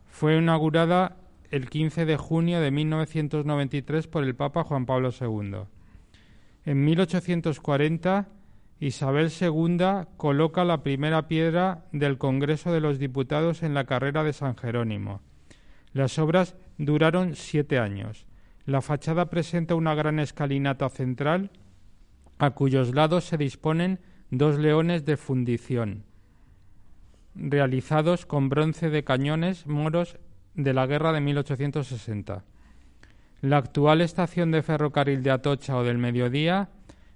Fue 0.07 0.37
inaugurada 0.37 1.17
el 1.51 1.69
15 1.69 2.05
de 2.05 2.15
junio 2.15 2.61
de 2.61 2.71
1993 2.71 4.07
por 4.07 4.23
el 4.23 4.35
Papa 4.35 4.63
Juan 4.63 4.85
Pablo 4.85 5.09
II. 5.19 5.65
En 6.65 6.83
1840, 6.83 8.27
Isabel 8.79 9.31
II 9.39 9.77
coloca 10.17 10.65
la 10.65 10.81
primera 10.81 11.27
piedra 11.27 11.85
del 11.91 12.17
Congreso 12.17 12.73
de 12.73 12.81
los 12.81 12.97
Diputados 12.97 13.61
en 13.61 13.75
la 13.75 13.85
carrera 13.85 14.23
de 14.23 14.33
San 14.33 14.57
Jerónimo. 14.57 15.21
Las 15.93 16.17
obras 16.17 16.55
duraron 16.79 17.35
siete 17.35 17.77
años. 17.77 18.25
La 18.65 18.81
fachada 18.81 19.29
presenta 19.29 19.75
una 19.75 19.93
gran 19.93 20.19
escalinata 20.19 20.89
central, 20.89 21.51
a 22.39 22.51
cuyos 22.51 22.95
lados 22.95 23.25
se 23.25 23.37
disponen 23.37 23.99
dos 24.31 24.57
leones 24.57 25.05
de 25.05 25.17
fundición, 25.17 26.03
realizados 27.35 28.25
con 28.25 28.49
bronce 28.49 28.89
de 28.89 29.03
cañones 29.03 29.67
moros 29.67 30.17
de 30.55 30.73
la 30.73 30.87
guerra 30.87 31.13
de 31.13 31.21
1860. 31.21 32.43
La 33.45 33.57
actual 33.57 34.01
estación 34.01 34.49
de 34.49 34.63
ferrocarril 34.63 35.21
de 35.21 35.29
Atocha 35.29 35.77
o 35.77 35.83
del 35.83 35.99
Mediodía 35.99 36.69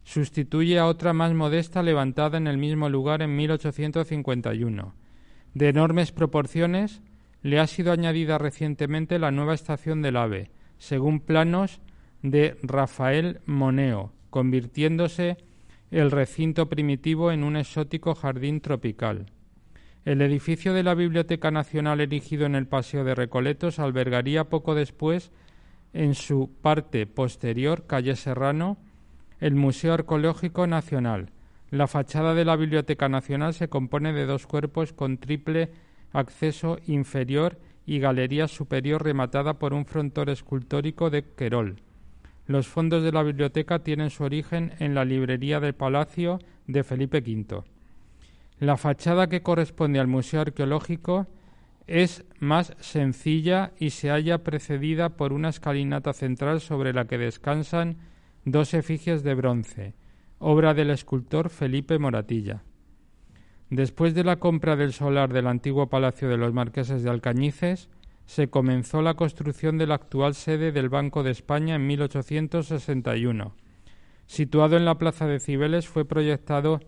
sustituye 0.03 0.77
a 0.77 0.85
otra 0.85 1.11
más 1.11 1.33
modesta 1.33 1.81
levantada 1.81 2.37
en 2.37 2.45
el 2.45 2.59
mismo 2.59 2.87
lugar 2.87 3.23
en 3.23 3.35
1851. 3.35 4.93
De 5.55 5.69
enormes 5.69 6.11
proporciones, 6.11 7.01
le 7.41 7.59
ha 7.59 7.65
sido 7.65 7.91
añadida 7.91 8.37
recientemente 8.37 9.17
la 9.17 9.31
nueva 9.31 9.55
estación 9.55 10.03
del 10.03 10.17
AVE, 10.17 10.51
según 10.77 11.19
planos 11.19 11.81
de 12.21 12.57
Rafael 12.61 13.41
Moneo, 13.47 14.13
convirtiéndose 14.29 15.37
el 15.89 16.11
recinto 16.11 16.69
primitivo 16.69 17.31
en 17.31 17.43
un 17.43 17.57
exótico 17.57 18.13
jardín 18.13 18.61
tropical. 18.61 19.31
El 20.05 20.21
edificio 20.21 20.75
de 20.75 20.83
la 20.83 20.93
Biblioteca 20.93 21.49
Nacional 21.49 22.01
erigido 22.01 22.45
en 22.45 22.53
el 22.53 22.67
Paseo 22.67 23.03
de 23.03 23.15
Recoletos 23.15 23.79
albergaría 23.79 24.43
poco 24.43 24.75
después, 24.75 25.31
en 25.93 26.15
su 26.15 26.49
parte 26.61 27.05
posterior, 27.05 27.85
calle 27.87 28.15
Serrano, 28.15 28.77
el 29.39 29.55
Museo 29.55 29.93
Arqueológico 29.93 30.67
Nacional. 30.67 31.31
La 31.71 31.87
fachada 31.87 32.33
de 32.33 32.45
la 32.45 32.55
Biblioteca 32.55 33.09
Nacional 33.09 33.53
se 33.53 33.69
compone 33.69 34.13
de 34.13 34.25
dos 34.25 34.47
cuerpos 34.47 34.93
con 34.93 35.17
triple 35.17 35.69
acceso 36.11 36.79
inferior 36.87 37.59
y 37.85 37.99
galería 37.99 38.47
superior 38.47 39.03
rematada 39.03 39.55
por 39.55 39.73
un 39.73 39.85
frontón 39.85 40.29
escultórico 40.29 41.09
de 41.09 41.23
Querol. 41.23 41.81
Los 42.47 42.67
fondos 42.67 43.03
de 43.03 43.11
la 43.11 43.23
biblioteca 43.23 43.79
tienen 43.79 44.09
su 44.09 44.23
origen 44.23 44.73
en 44.79 44.95
la 44.95 45.05
librería 45.05 45.59
del 45.59 45.75
Palacio 45.75 46.39
de 46.67 46.83
Felipe 46.83 47.19
V. 47.19 47.63
La 48.59 48.75
fachada 48.75 49.29
que 49.29 49.41
corresponde 49.41 49.99
al 49.99 50.07
Museo 50.07 50.41
Arqueológico 50.41 51.27
es 51.89 52.23
más 52.39 52.75
sencilla 52.79 53.71
y 53.79 53.89
se 53.89 54.09
halla 54.09 54.43
precedida 54.43 55.09
por 55.09 55.33
una 55.33 55.49
escalinata 55.49 56.13
central 56.13 56.61
sobre 56.61 56.93
la 56.93 57.05
que 57.05 57.17
descansan 57.17 57.97
dos 58.45 58.75
efigies 58.75 59.23
de 59.23 59.33
bronce, 59.33 59.95
obra 60.37 60.75
del 60.75 60.91
escultor 60.91 61.49
Felipe 61.49 61.97
Moratilla. 61.97 62.61
Después 63.71 64.13
de 64.13 64.23
la 64.23 64.37
compra 64.37 64.75
del 64.75 64.93
solar 64.93 65.33
del 65.33 65.47
antiguo 65.47 65.89
Palacio 65.89 66.29
de 66.29 66.37
los 66.37 66.53
Marqueses 66.53 67.01
de 67.01 67.09
Alcañices, 67.09 67.89
se 68.27 68.51
comenzó 68.51 69.01
la 69.01 69.15
construcción 69.15 69.79
de 69.79 69.87
la 69.87 69.95
actual 69.95 70.35
sede 70.35 70.71
del 70.71 70.89
Banco 70.89 71.23
de 71.23 71.31
España 71.31 71.73
en 71.73 71.87
1861. 71.87 73.55
Situado 74.27 74.77
en 74.77 74.85
la 74.85 74.99
Plaza 74.99 75.25
de 75.25 75.39
Cibeles, 75.39 75.87
fue 75.87 76.05
proyectado 76.05 76.81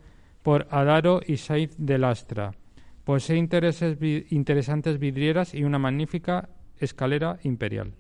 por 0.44 0.68
Adaro 0.70 1.22
y 1.26 1.38
Saiz 1.38 1.76
de 1.80 1.98
Lastra. 1.98 2.54
Posee 3.04 3.38
interesantes 3.38 5.00
vidrieras 5.00 5.54
y 5.54 5.64
una 5.64 5.80
magnífica 5.80 6.50
escalera 6.78 7.40
imperial. 7.44 7.94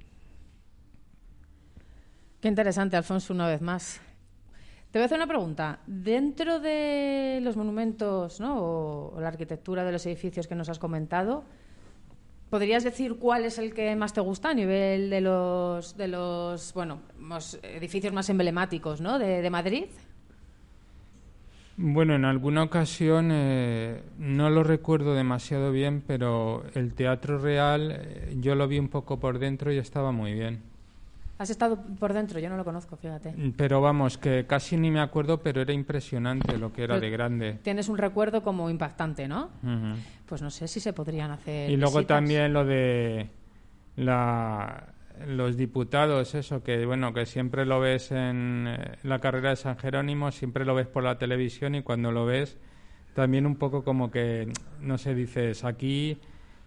Qué 2.39 2.47
interesante, 2.47 2.97
Alfonso, 2.97 3.33
una 3.33 3.47
vez 3.47 3.61
más. 3.61 4.01
Te 4.91 4.99
voy 4.99 5.03
a 5.03 5.05
hacer 5.05 5.17
una 5.17 5.27
pregunta. 5.27 5.79
Dentro 5.87 6.59
de 6.59 7.39
los 7.41 7.55
monumentos 7.55 8.39
¿no? 8.39 8.57
o, 8.59 9.21
la 9.21 9.29
arquitectura 9.29 9.83
de 9.83 9.91
los 9.91 10.05
edificios 10.05 10.47
que 10.47 10.55
nos 10.55 10.67
has 10.67 10.79
comentado, 10.79 11.45
¿podrías 12.49 12.83
decir 12.83 13.15
cuál 13.17 13.45
es 13.45 13.57
el 13.57 13.73
que 13.73 13.95
más 13.95 14.13
te 14.13 14.21
gusta 14.21 14.49
a 14.49 14.53
nivel 14.53 15.09
de 15.09 15.21
los, 15.21 15.95
de 15.95 16.07
los 16.07 16.73
bueno, 16.73 17.03
edificios 17.63 18.11
más 18.11 18.29
emblemáticos 18.29 19.01
¿no? 19.01 19.17
de 19.17 19.49
Madrid? 19.49 19.85
Bueno, 21.83 22.13
en 22.13 22.25
alguna 22.25 22.61
ocasión 22.61 23.29
eh, 23.31 24.03
no 24.19 24.51
lo 24.51 24.63
recuerdo 24.63 25.15
demasiado 25.15 25.71
bien, 25.71 26.03
pero 26.05 26.63
el 26.75 26.93
Teatro 26.93 27.39
Real 27.39 27.91
eh, 27.91 28.37
yo 28.39 28.53
lo 28.53 28.67
vi 28.67 28.77
un 28.77 28.87
poco 28.87 29.19
por 29.19 29.39
dentro 29.39 29.73
y 29.73 29.79
estaba 29.79 30.11
muy 30.11 30.33
bien. 30.33 30.61
Has 31.39 31.49
estado 31.49 31.81
por 31.99 32.13
dentro, 32.13 32.39
yo 32.39 32.49
no 32.49 32.57
lo 32.57 32.63
conozco, 32.63 32.97
fíjate. 32.97 33.33
Pero 33.57 33.81
vamos, 33.81 34.19
que 34.19 34.45
casi 34.45 34.77
ni 34.77 34.91
me 34.91 34.99
acuerdo, 34.99 35.39
pero 35.41 35.59
era 35.59 35.73
impresionante 35.73 36.55
lo 36.59 36.71
que 36.71 36.83
era 36.83 36.93
Pero 36.93 37.01
de 37.01 37.09
grande. 37.09 37.59
Tienes 37.63 37.89
un 37.89 37.97
recuerdo 37.97 38.43
como 38.43 38.69
impactante, 38.69 39.27
¿no? 39.27 39.49
Pues 40.27 40.43
no 40.43 40.51
sé 40.51 40.67
si 40.67 40.79
se 40.79 40.93
podrían 40.93 41.31
hacer. 41.31 41.71
Y 41.71 41.77
luego 41.77 41.97
visitas. 41.97 42.15
también 42.15 42.53
lo 42.53 42.63
de 42.63 43.27
la, 43.95 44.83
los 45.27 45.57
diputados, 45.57 46.35
eso, 46.35 46.63
que 46.63 46.85
bueno, 46.85 47.13
que 47.13 47.25
siempre 47.25 47.65
lo 47.65 47.79
ves 47.79 48.11
en 48.11 48.67
eh, 48.67 48.97
la 49.03 49.19
carrera 49.19 49.51
de 49.51 49.55
San 49.55 49.77
Jerónimo, 49.77 50.31
siempre 50.31 50.65
lo 50.65 50.75
ves 50.75 50.87
por 50.87 51.03
la 51.03 51.17
televisión 51.17 51.75
y 51.75 51.83
cuando 51.83 52.11
lo 52.11 52.25
ves 52.25 52.57
también 53.13 53.45
un 53.45 53.55
poco 53.55 53.83
como 53.83 54.11
que, 54.11 54.51
no 54.79 54.97
sé, 54.97 55.13
dices, 55.15 55.63
aquí 55.63 56.17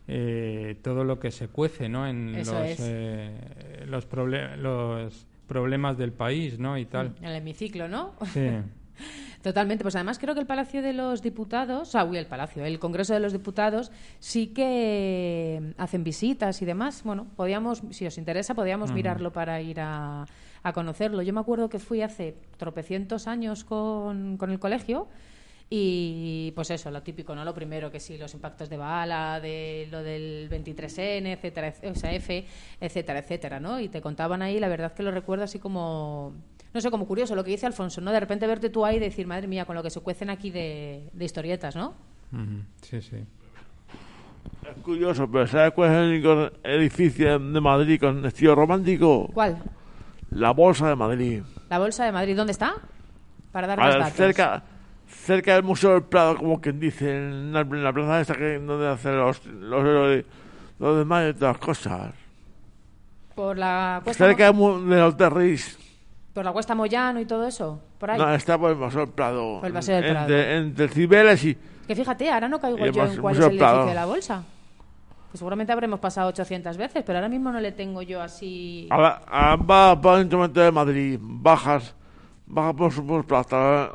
eh, 0.06 0.76
todo 0.82 1.04
lo 1.04 1.18
que 1.18 1.30
se 1.30 1.48
cuece, 1.48 1.88
¿no? 1.88 2.06
En 2.06 2.34
Eso 2.34 2.58
los, 2.58 2.80
eh, 2.80 3.84
los, 3.86 4.06
los 4.58 5.26
problemas 5.46 5.96
del 5.96 6.12
país, 6.12 6.58
¿no? 6.58 6.76
Y 6.76 6.84
tal. 6.84 7.14
En 7.20 7.24
el 7.24 7.36
hemiciclo, 7.36 7.88
¿no? 7.88 8.14
Sí. 8.32 8.48
Totalmente. 9.44 9.84
Pues 9.84 9.94
además 9.94 10.18
creo 10.18 10.32
que 10.32 10.40
el 10.40 10.46
Palacio 10.46 10.80
de 10.80 10.94
los 10.94 11.20
Diputados, 11.20 11.88
o 11.88 11.90
sea, 11.92 12.06
uy, 12.06 12.16
el 12.16 12.24
Palacio, 12.24 12.64
el 12.64 12.78
Congreso 12.78 13.12
de 13.12 13.20
los 13.20 13.34
Diputados, 13.34 13.92
sí 14.18 14.46
que 14.46 15.74
hacen 15.76 16.02
visitas 16.02 16.62
y 16.62 16.64
demás. 16.64 17.02
Bueno, 17.04 17.26
podíamos, 17.36 17.82
si 17.90 18.06
os 18.06 18.16
interesa, 18.16 18.54
podíamos 18.54 18.90
mirarlo 18.92 19.34
para 19.34 19.60
ir 19.60 19.80
a, 19.80 20.24
a 20.62 20.72
conocerlo. 20.72 21.20
Yo 21.20 21.34
me 21.34 21.40
acuerdo 21.40 21.68
que 21.68 21.78
fui 21.78 22.00
hace 22.00 22.38
tropecientos 22.56 23.26
años 23.26 23.64
con, 23.64 24.38
con 24.38 24.50
el 24.50 24.58
colegio. 24.58 25.08
Y 25.68 26.52
pues 26.54 26.70
eso, 26.70 26.90
lo 26.90 27.02
típico, 27.02 27.34
¿no? 27.34 27.44
Lo 27.44 27.52
primero 27.52 27.90
que 27.90 28.00
sí, 28.00 28.16
los 28.16 28.32
impactos 28.32 28.70
de 28.70 28.78
bala, 28.78 29.40
de 29.40 29.88
lo 29.90 30.02
del 30.02 30.48
23N, 30.48 31.26
etcétera, 31.26 31.74
o 31.90 31.94
sea, 31.94 32.12
F, 32.14 32.46
etcétera, 32.80 33.18
etcétera, 33.18 33.60
¿no? 33.60 33.78
Y 33.78 33.88
te 33.88 34.00
contaban 34.00 34.40
ahí, 34.40 34.58
la 34.58 34.68
verdad 34.68 34.92
que 34.92 35.02
lo 35.02 35.10
recuerdo 35.10 35.44
así 35.44 35.58
como, 35.58 36.34
no 36.74 36.80
sé, 36.80 36.90
como 36.90 37.06
curioso 37.06 37.36
lo 37.36 37.44
que 37.44 37.52
dice 37.52 37.66
Alfonso, 37.66 38.00
¿no? 38.00 38.10
De 38.10 38.18
repente 38.18 38.48
verte 38.48 38.68
tú 38.68 38.84
ahí 38.84 38.96
y 38.96 38.98
decir, 38.98 39.28
madre 39.28 39.46
mía, 39.46 39.64
con 39.64 39.76
lo 39.76 39.82
que 39.82 39.90
se 39.90 40.00
cuecen 40.00 40.28
aquí 40.28 40.50
de, 40.50 41.08
de 41.12 41.24
historietas, 41.24 41.76
¿no? 41.76 41.94
Sí, 42.82 43.00
sí. 43.00 43.16
Es 43.16 44.82
curioso, 44.82 45.30
pero 45.30 45.46
¿sabes 45.46 45.72
cuál 45.72 45.92
es 45.92 45.96
el 45.98 46.08
único 46.08 46.50
edificio 46.64 47.38
de 47.38 47.60
Madrid 47.60 48.00
con 48.00 48.26
estilo 48.26 48.56
romántico? 48.56 49.30
¿Cuál? 49.32 49.56
La 50.30 50.50
Bolsa 50.50 50.88
de 50.88 50.96
Madrid. 50.96 51.42
La 51.70 51.78
Bolsa 51.78 52.04
de 52.06 52.12
Madrid, 52.12 52.36
¿dónde 52.36 52.52
está? 52.52 52.74
Para 53.52 53.68
dar 53.68 53.78
más 53.78 53.94
datos. 53.94 54.12
cerca, 54.14 54.64
cerca 55.06 55.54
del 55.54 55.62
Museo 55.62 55.92
del 55.92 56.02
Prado, 56.02 56.36
como 56.38 56.60
quien 56.60 56.80
dice, 56.80 57.16
en 57.16 57.52
la, 57.52 57.60
en 57.60 57.84
la 57.84 57.92
plaza 57.92 58.20
esta 58.20 58.34
que 58.34 58.58
donde 58.58 58.88
hacen 58.88 59.16
los, 59.16 59.46
los, 59.46 59.84
los, 59.84 60.24
los 60.80 60.98
demás 60.98 61.30
y 61.30 61.34
todas 61.34 61.54
las 61.54 61.64
cosas. 61.64 62.14
Por 63.36 63.56
la 63.56 64.00
Cuesta, 64.02 64.26
Cerca 64.26 64.52
del 64.52 65.02
Hotel 65.02 65.30
Riz. 65.30 65.83
Por 66.34 66.44
la 66.44 66.52
Cuesta 66.52 66.74
Moyano 66.74 67.20
y 67.20 67.26
todo 67.26 67.46
eso, 67.46 67.80
por 67.98 68.10
ahí. 68.10 68.18
No, 68.18 68.34
está 68.34 68.58
por 68.58 68.72
el 68.72 68.76
Museo 68.76 69.00
del 69.06 69.14
Prado. 69.14 69.60
Por 69.60 69.68
el 69.68 69.72
Paseo 69.72 69.94
del 69.94 70.10
Prado. 70.10 70.20
Entre, 70.22 70.56
entre 70.56 70.88
Cibeles 70.88 71.44
y... 71.44 71.56
Que 71.86 71.94
fíjate, 71.94 72.30
ahora 72.30 72.48
no 72.48 72.60
caigo 72.60 72.78
yo 72.78 72.86
en 72.86 72.92
Museo 72.92 73.22
cuál 73.22 73.34
es 73.34 73.40
el 73.40 73.50
edificio 73.52 73.86
de 73.86 73.94
la 73.94 74.04
Bolsa. 74.04 74.42
Que 75.30 75.38
seguramente 75.38 75.72
habremos 75.72 76.00
pasado 76.00 76.28
800 76.28 76.76
veces, 76.76 77.04
pero 77.06 77.18
ahora 77.18 77.28
mismo 77.28 77.52
no 77.52 77.60
le 77.60 77.70
tengo 77.70 78.02
yo 78.02 78.20
así... 78.20 78.88
A 78.90 78.98
la, 78.98 79.22
a, 79.26 79.56
va 79.56 80.00
por 80.00 80.14
el 80.14 80.18
Ayuntamiento 80.20 80.60
de 80.60 80.72
Madrid, 80.72 81.18
bajas, 81.22 81.94
bajas 82.46 82.74
por 82.74 82.92
su 82.92 83.06
por 83.06 83.24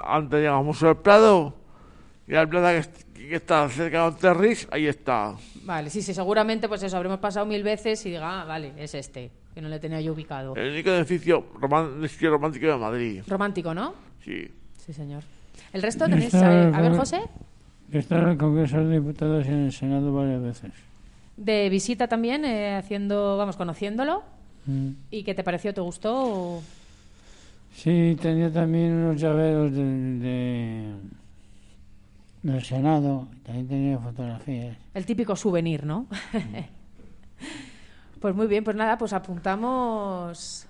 antes 0.06 0.40
llegamos 0.40 0.60
al 0.60 0.66
Museo 0.66 0.88
del 0.90 0.98
Prado, 0.98 1.54
y 2.26 2.32
la 2.32 2.48
plaza 2.48 2.90
que, 3.14 3.28
que 3.28 3.36
está 3.36 3.68
cerca 3.68 4.06
del 4.06 4.14
Hotel 4.14 4.36
Riz, 4.36 4.68
ahí 4.72 4.88
está. 4.88 5.36
Vale, 5.64 5.90
sí, 5.90 6.02
sí, 6.02 6.14
seguramente 6.14 6.70
pues 6.70 6.84
eso, 6.84 6.96
habremos 6.96 7.20
pasado 7.20 7.46
mil 7.46 7.64
veces 7.64 8.06
y 8.06 8.12
diga, 8.12 8.42
ah, 8.42 8.46
vale, 8.46 8.74
es 8.78 8.96
este, 8.96 9.32
que 9.54 9.62
no 9.62 9.70
le 9.70 9.80
tenía 9.80 10.00
yo 10.02 10.14
ubicado. 10.14 10.56
El 10.56 10.72
único 10.74 10.90
edificio 10.92 11.46
román- 11.60 12.04
estilo 12.04 12.32
romántico 12.32 12.68
de 12.68 12.78
Madrid. 12.78 13.22
Romántico, 13.28 13.74
¿no? 13.74 13.94
Sí. 14.24 14.48
Sí, 14.78 14.94
señor. 14.94 15.24
¿El 15.74 15.82
resto 15.82 16.06
tenéis? 16.06 16.34
A 16.36 16.50
ver, 16.50 16.72
Congre- 16.74 16.98
José, 16.98 17.22
Está 17.92 18.20
en 18.20 18.30
el 18.30 18.38
Congreso 18.38 18.84
de 18.86 19.00
Diputados 19.00 19.46
y 19.46 19.50
en 19.50 19.66
el 19.66 19.72
Senado 19.72 20.14
varias 20.14 20.42
veces. 20.42 20.72
de 21.38 21.70
visita 21.70 22.08
también, 22.08 22.44
eh, 22.46 22.76
haciendo, 22.76 23.38
vamos, 23.38 23.56
conociéndolo. 23.58 24.24
Mm. 24.66 24.90
¿Y 25.10 25.24
qué 25.24 25.34
te 25.34 25.44
pareció? 25.44 25.74
¿Te 25.74 25.82
gustó? 25.82 26.14
o- 26.16 26.64
Sí, 27.76 28.18
tenía 28.22 28.52
también 28.52 28.92
unos 28.94 29.22
llaveros 29.22 29.72
del, 29.72 30.20
de, 30.22 30.94
del 32.44 32.64
Senado. 32.64 33.28
También 33.44 33.68
tenía 33.68 33.98
fotografías. 34.00 34.76
El 34.94 35.06
típico 35.06 35.36
souvenir, 35.36 35.86
¿no? 35.86 36.08
pues 38.20 38.36
muy 38.36 38.48
bien, 38.48 38.64
pues 38.64 38.76
nada, 38.76 38.98
pues 38.98 39.14
apuntamos, 39.14 40.68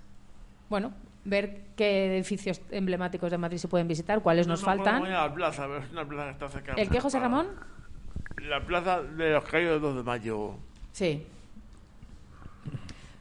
bueno, 0.70 0.92
ver 1.26 1.62
qué 1.76 2.16
edificios 2.16 2.62
emblemáticos 2.72 3.32
de 3.32 3.38
Madrid 3.38 3.58
se 3.58 3.68
pueden 3.68 3.88
visitar, 3.88 4.22
cuáles 4.22 4.48
nos 4.48 4.62
No, 4.62 4.66
faltan. 4.66 5.00
Voy 5.00 5.10
a 5.10 5.28
la 5.28 5.34
plaza, 5.34 5.64
pero 5.68 5.80
es 5.80 5.92
una 5.92 6.08
plaza 6.08 6.26
que 6.26 6.32
está 6.32 6.50
cerca. 6.50 6.74
¿El 6.74 6.90
qué, 6.90 7.00
José 7.00 7.20
Ramón? 7.20 7.48
La 8.48 8.66
plaza 8.66 9.02
de 9.02 9.32
los 9.34 9.44
caídos 9.46 9.74
del 9.74 9.82
2 9.82 9.96
de 9.98 10.04
mayo. 10.04 10.56
Sí. 10.92 11.26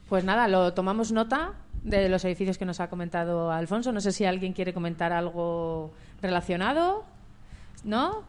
Pues 0.07 0.23
nada, 0.23 0.47
lo 0.47 0.73
tomamos 0.73 1.11
nota 1.11 1.53
de 1.83 2.09
los 2.09 2.23
edificios 2.25 2.57
que 2.57 2.65
nos 2.65 2.79
ha 2.79 2.89
comentado 2.89 3.51
Alfonso. 3.51 3.91
No 3.91 4.01
sé 4.01 4.11
si 4.11 4.25
alguien 4.25 4.53
quiere 4.53 4.73
comentar 4.73 5.11
algo 5.11 5.93
relacionado. 6.21 7.03
¿No? 7.83 8.23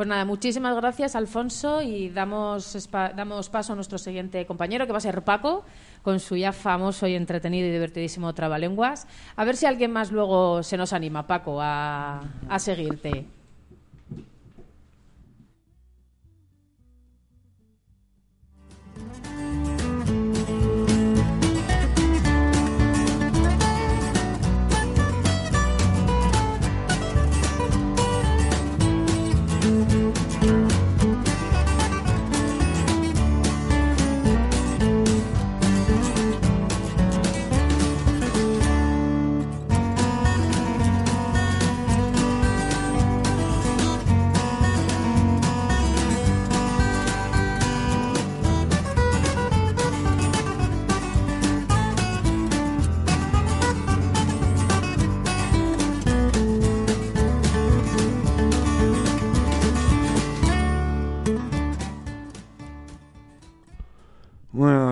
Pues 0.00 0.08
nada, 0.08 0.24
muchísimas 0.24 0.74
gracias, 0.76 1.14
Alfonso, 1.14 1.82
y 1.82 2.08
damos, 2.08 2.88
damos 2.90 3.50
paso 3.50 3.74
a 3.74 3.76
nuestro 3.76 3.98
siguiente 3.98 4.46
compañero, 4.46 4.86
que 4.86 4.92
va 4.92 4.96
a 4.96 5.02
ser 5.02 5.20
Paco, 5.20 5.62
con 6.00 6.20
su 6.20 6.38
ya 6.38 6.52
famoso 6.52 7.06
y 7.06 7.14
entretenido 7.14 7.68
y 7.68 7.70
divertidísimo 7.70 8.32
Trabalenguas. 8.32 9.06
A 9.36 9.44
ver 9.44 9.58
si 9.58 9.66
alguien 9.66 9.92
más 9.92 10.10
luego 10.10 10.62
se 10.62 10.78
nos 10.78 10.94
anima, 10.94 11.26
Paco, 11.26 11.60
a, 11.60 12.22
a 12.48 12.58
seguirte. 12.58 13.26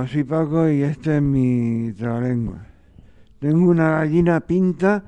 Soy 0.06 0.22
Paco 0.24 0.68
y 0.68 0.82
este 0.82 1.16
es 1.16 1.22
mi 1.22 1.92
trabalengua. 1.92 2.64
Tengo 3.40 3.70
una 3.70 3.90
gallina 3.90 4.40
pinta, 4.40 5.02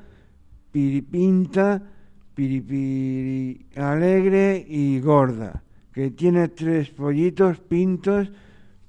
piripinta, 0.73 1.83
piripiri 2.35 3.67
alegre 3.77 4.65
y 4.69 5.01
gorda, 5.01 5.63
que 5.93 6.11
tiene 6.11 6.49
tres 6.49 6.91
pollitos 6.91 7.61
pintos, 7.61 8.33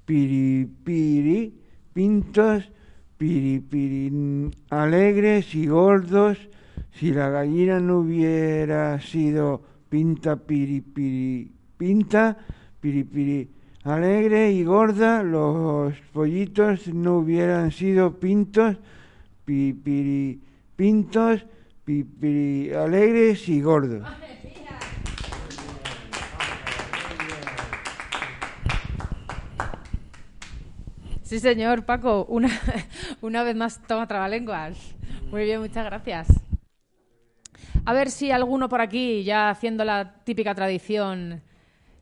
piripiri, 0.05 1.53
pintos, 1.93 2.71
piripiri 3.17 4.49
alegres 4.69 5.53
y 5.53 5.67
gordos. 5.67 6.37
Si 6.91 7.11
la 7.11 7.29
gallina 7.29 7.79
no 7.79 7.99
hubiera 7.99 8.99
sido 8.99 9.61
pinta, 9.87 10.35
piripiri, 10.35 11.51
pinta, 11.77 12.37
piripiri 12.79 13.61
alegre 13.83 14.51
y 14.51 14.63
gorda, 14.63 15.23
los 15.23 15.95
pollitos 16.13 16.87
no 16.87 17.17
hubieran 17.17 17.71
sido 17.71 18.19
pintos, 18.19 18.77
pipiri, 19.45 20.39
pintos, 20.75 21.45
pipiri, 21.83 22.73
alegres 22.73 23.47
y 23.49 23.61
gordos. 23.61 24.07
Sí, 31.23 31.39
señor, 31.39 31.85
Paco, 31.85 32.25
una, 32.25 32.49
una 33.21 33.43
vez 33.43 33.55
más 33.55 33.81
toma 33.87 34.05
trabalenguas. 34.05 34.77
Muy 35.31 35.45
bien, 35.45 35.61
muchas 35.61 35.85
gracias. 35.85 36.27
A 37.85 37.91
A 37.91 37.93
ver 37.93 38.11
si 38.11 38.31
alguno 38.31 38.67
por 38.67 38.81
aquí, 38.81 39.23
ya 39.23 39.49
haciendo 39.49 39.85
la 39.85 40.23
típica 40.25 40.53
tradición, 40.53 41.41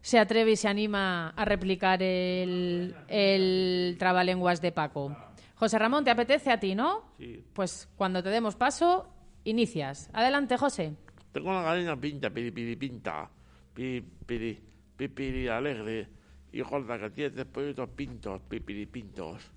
se 0.01 0.19
atreve 0.19 0.51
y 0.51 0.55
se 0.55 0.67
anima 0.67 1.29
a 1.29 1.45
replicar 1.45 2.01
el, 2.01 2.95
el 3.07 3.95
trabalenguas 3.99 4.61
de 4.61 4.71
Paco. 4.71 5.15
José 5.55 5.77
Ramón, 5.77 6.05
¿te 6.05 6.11
apetece 6.11 6.51
a 6.51 6.59
ti, 6.59 6.73
no? 6.73 7.13
Sí. 7.17 7.43
Pues 7.53 7.89
cuando 7.97 8.23
te 8.23 8.29
demos 8.29 8.55
paso, 8.55 9.13
inicias. 9.43 10.09
Adelante, 10.13 10.57
José. 10.57 10.95
Tengo 11.31 11.49
una 11.49 11.61
gallina 11.61 11.99
pinta, 11.99 12.29
piri, 12.29 12.51
piri, 12.51 12.75
pinta. 12.75 13.29
Piri, 13.73 14.01
piri, 14.25 14.59
piri, 14.95 15.13
piri, 15.13 15.47
alegre. 15.47 16.07
Y 16.51 16.61
gorda, 16.61 16.97
que 16.97 17.09
tiene 17.09 17.31
tres 17.31 17.45
pollitos 17.45 17.89
pintos, 17.89 18.41
pipiri, 18.47 18.85
pintos. 18.85 19.51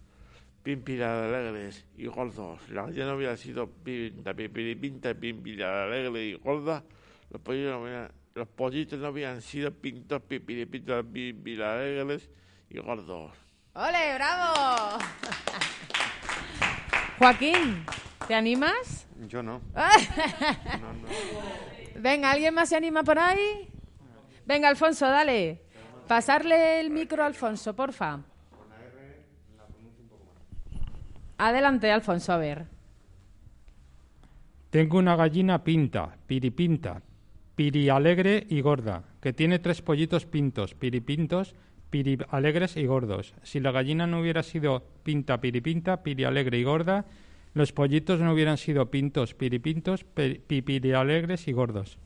Pimpiri, 0.62 1.02
alegres 1.02 1.86
y 1.96 2.06
gordos. 2.06 2.68
La 2.68 2.82
gallina 2.82 3.06
no 3.06 3.16
hubiera 3.16 3.36
sido 3.36 3.68
pinta, 3.68 4.34
pipiri, 4.34 4.74
pinta, 4.74 5.14
pimpiri, 5.14 5.62
alegre 5.62 6.26
y 6.26 6.34
gorda. 6.34 6.84
Los 7.30 7.40
pollitos 7.40 7.72
no 7.72 7.82
hubieran, 7.82 8.12
los 8.34 8.48
pollitos 8.48 8.98
no 8.98 9.10
hubieran 9.10 9.42
sido 9.42 9.70
pintos, 9.70 10.22
pipiri, 10.22 10.66
pintos, 10.66 11.04
pimpiri, 11.12 11.62
alegres 11.62 12.30
y 12.70 12.78
gordos. 12.78 13.32
¡Ole, 13.74 14.14
bravo! 14.14 14.98
Joaquín, 17.18 17.84
¿te 18.26 18.34
animas? 18.34 19.06
Yo 19.28 19.42
no. 19.42 19.60
Venga, 21.96 22.30
¿alguien 22.30 22.54
más 22.54 22.68
se 22.68 22.76
anima 22.76 23.02
por 23.02 23.18
ahí? 23.18 23.68
Venga, 24.46 24.68
Alfonso, 24.68 25.06
dale. 25.06 25.62
Pasarle 26.08 26.80
el 26.80 26.90
micro 26.90 27.22
a 27.22 27.26
Alfonso, 27.26 27.76
porfa. 27.76 28.20
Adelante, 31.38 31.90
Alfonso, 31.90 32.32
a 32.32 32.36
ver. 32.36 32.66
Tengo 34.70 34.98
una 34.98 35.16
gallina 35.16 35.62
pinta, 35.62 36.16
piripinta, 36.26 37.02
piri 37.56 37.88
alegre 37.88 38.46
y 38.48 38.60
gorda, 38.60 39.04
que 39.20 39.32
tiene 39.32 39.58
tres 39.58 39.82
pollitos 39.82 40.26
pintos, 40.26 40.74
piripintos, 40.74 41.54
piri 41.90 42.18
alegres 42.30 42.76
y 42.76 42.86
gordos. 42.86 43.34
Si 43.42 43.60
la 43.60 43.70
gallina 43.72 44.06
no 44.06 44.20
hubiera 44.20 44.42
sido 44.42 44.82
pinta, 45.02 45.40
piripinta, 45.40 46.02
piri 46.02 46.24
alegre 46.24 46.58
y 46.58 46.64
gorda, 46.64 47.04
los 47.54 47.72
pollitos 47.72 48.20
no 48.20 48.32
hubieran 48.32 48.56
sido 48.56 48.90
pintos, 48.90 49.34
piripintos, 49.34 50.04
pe- 50.04 50.40
pi- 50.46 50.62
piri 50.62 50.92
alegres 50.92 51.46
y 51.48 51.52
gordos. 51.52 51.98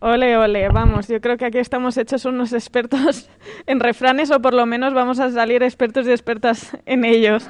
Ole, 0.00 0.36
ole, 0.36 0.68
vamos, 0.68 1.06
yo 1.06 1.20
creo 1.20 1.36
que 1.36 1.44
aquí 1.44 1.58
estamos 1.58 1.96
hechos 1.96 2.24
unos 2.24 2.52
expertos 2.52 3.30
en 3.66 3.78
refranes 3.78 4.32
o 4.32 4.42
por 4.42 4.52
lo 4.52 4.66
menos 4.66 4.94
vamos 4.94 5.20
a 5.20 5.30
salir 5.30 5.62
expertos 5.62 6.06
y 6.08 6.10
expertas 6.10 6.76
en 6.86 7.04
ellos. 7.04 7.48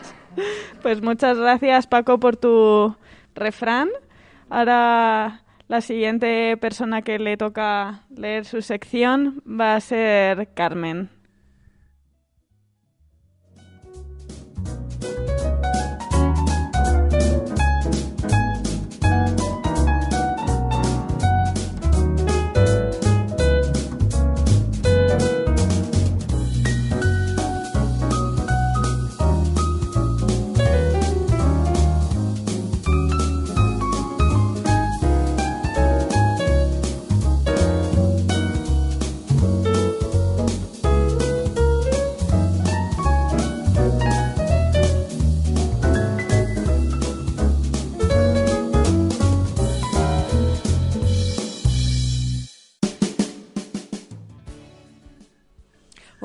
Pues 0.83 1.03
muchas 1.03 1.38
gracias 1.38 1.87
Paco 1.87 2.18
por 2.18 2.37
tu 2.37 2.97
refrán. 3.35 3.88
Ahora 4.51 5.42
la 5.68 5.81
siguiente 5.81 6.57
persona 6.57 7.03
que 7.03 7.18
le 7.18 7.37
toca 7.37 8.03
leer 8.14 8.45
su 8.45 8.62
sección 8.62 9.42
va 9.49 9.77
a 9.77 9.81
ser 9.81 10.49
Carmen. 10.55 11.09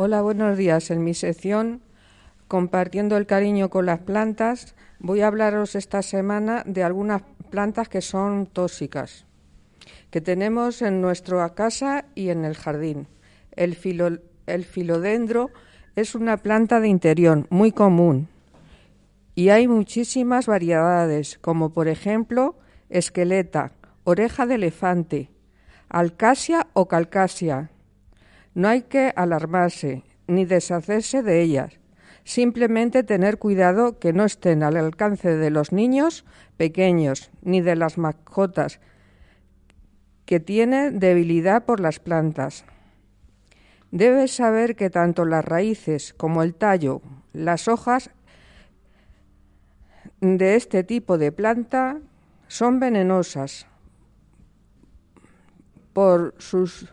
Hola, 0.07 0.21
buenos 0.21 0.57
días. 0.57 0.89
En 0.89 1.03
mi 1.03 1.13
sección, 1.13 1.81
compartiendo 2.47 3.17
el 3.17 3.25
cariño 3.25 3.69
con 3.69 3.85
las 3.85 3.99
plantas, 3.99 4.73
voy 4.99 5.19
a 5.19 5.27
hablaros 5.27 5.75
esta 5.75 6.01
semana 6.01 6.63
de 6.65 6.81
algunas 6.81 7.23
plantas 7.49 7.89
que 7.89 7.99
son 7.99 8.45
tóxicas, 8.45 9.25
que 10.09 10.21
tenemos 10.21 10.81
en 10.81 11.01
nuestra 11.01 11.49
casa 11.55 12.05
y 12.15 12.29
en 12.29 12.45
el 12.45 12.55
jardín. 12.55 13.09
El, 13.51 13.75
filo- 13.75 14.21
el 14.45 14.63
filodendro 14.63 15.49
es 15.97 16.15
una 16.15 16.37
planta 16.37 16.79
de 16.79 16.87
interior 16.87 17.45
muy 17.49 17.73
común 17.73 18.29
y 19.35 19.49
hay 19.49 19.67
muchísimas 19.67 20.45
variedades, 20.45 21.37
como 21.37 21.71
por 21.73 21.89
ejemplo 21.89 22.55
esqueleta, 22.89 23.73
oreja 24.05 24.45
de 24.45 24.55
elefante, 24.55 25.31
alcasia 25.89 26.67
o 26.71 26.87
calcasia. 26.87 27.71
No 28.57 28.69
hay 28.69 28.81
que 28.81 29.13
alarmarse 29.15 30.03
ni 30.25 30.43
deshacerse 30.43 31.21
de 31.21 31.43
ellas. 31.43 31.77
Simplemente 32.23 33.03
tener 33.03 33.37
cuidado 33.37 33.99
que 33.99 34.13
no 34.13 34.25
estén 34.25 34.63
al 34.63 34.77
alcance 34.77 35.35
de 35.37 35.51
los 35.51 35.71
niños 35.71 36.25
pequeños 36.57 37.29
ni 37.43 37.61
de 37.61 37.75
las 37.75 37.99
mascotas 37.99 38.79
que 40.25 40.39
tienen 40.39 40.97
debilidad 40.97 41.65
por 41.65 41.79
las 41.79 41.99
plantas. 41.99 42.65
Debes 43.91 44.31
saber 44.31 44.75
que 44.75 44.89
tanto 44.89 45.23
las 45.25 45.45
raíces 45.45 46.15
como 46.15 46.41
el 46.41 46.55
tallo, 46.55 47.03
las 47.33 47.67
hojas 47.67 48.09
de 50.19 50.55
este 50.55 50.83
tipo 50.83 51.19
de 51.19 51.31
planta 51.31 51.99
son 52.47 52.79
venenosas 52.79 53.67
por 55.93 56.33
sus 56.39 56.91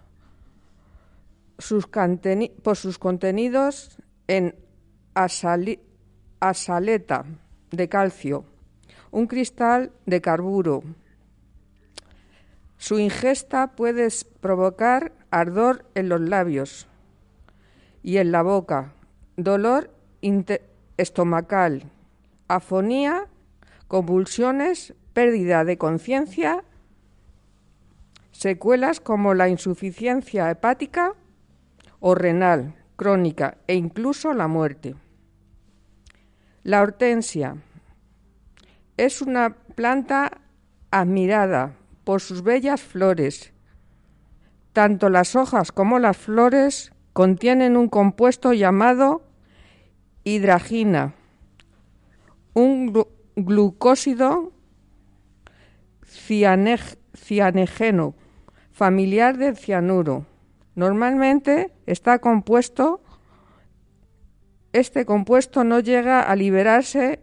por 2.63 2.77
sus 2.77 2.99
contenidos 2.99 3.99
en 4.27 4.55
asaleta 6.41 7.25
de 7.71 7.89
calcio, 7.89 8.45
un 9.11 9.27
cristal 9.27 9.93
de 10.07 10.21
carburo. 10.21 10.83
Su 12.77 12.99
ingesta 12.99 13.69
puede 13.77 14.09
provocar 14.41 15.13
ardor 15.31 15.87
en 15.95 16.09
los 16.09 16.21
labios 16.21 16.87
y 18.03 18.19
en 18.19 18.33
la 18.33 18.43
boca, 18.43 18.93
dolor 19.37 19.91
estomacal, 20.97 21.91
afonía, 22.49 23.27
convulsiones, 23.89 24.95
pérdida 25.13 25.65
de 25.65 25.79
conciencia, 25.79 26.65
secuelas 28.33 29.01
como 29.01 29.35
la 29.35 29.49
insuficiencia 29.49 30.51
hepática 30.51 31.15
o 32.07 32.15
renal 32.15 32.75
crónica 32.97 33.57
e 33.67 33.77
incluso 33.77 34.35
la 34.35 34.47
muerte. 34.47 34.95
La 36.63 36.83
hortensia 36.83 37.57
es 38.99 39.23
una 39.23 39.57
planta 39.75 40.43
admirada 40.91 41.73
por 42.05 42.21
sus 42.21 42.43
bellas 42.43 42.83
flores. 42.83 43.55
Tanto 44.75 45.09
las 45.09 45.35
hojas 45.35 45.73
como 45.73 45.99
las 45.99 46.19
flores 46.19 46.93
contienen 47.15 47.75
un 47.75 47.89
compuesto 47.89 48.53
llamado 48.53 49.23
hidragina, 50.25 51.15
un 52.53 52.93
glu- 52.93 53.09
glucósido 53.35 54.53
cianeg- 56.05 56.99
familiar 58.73 59.39
del 59.39 59.57
cianuro. 59.57 60.27
Normalmente 60.75 61.73
está 61.87 62.19
compuesto, 62.19 63.01
este 64.73 65.05
compuesto 65.05 65.63
no 65.63 65.81
llega 65.81 66.23
a 66.23 66.35
liberarse 66.35 67.21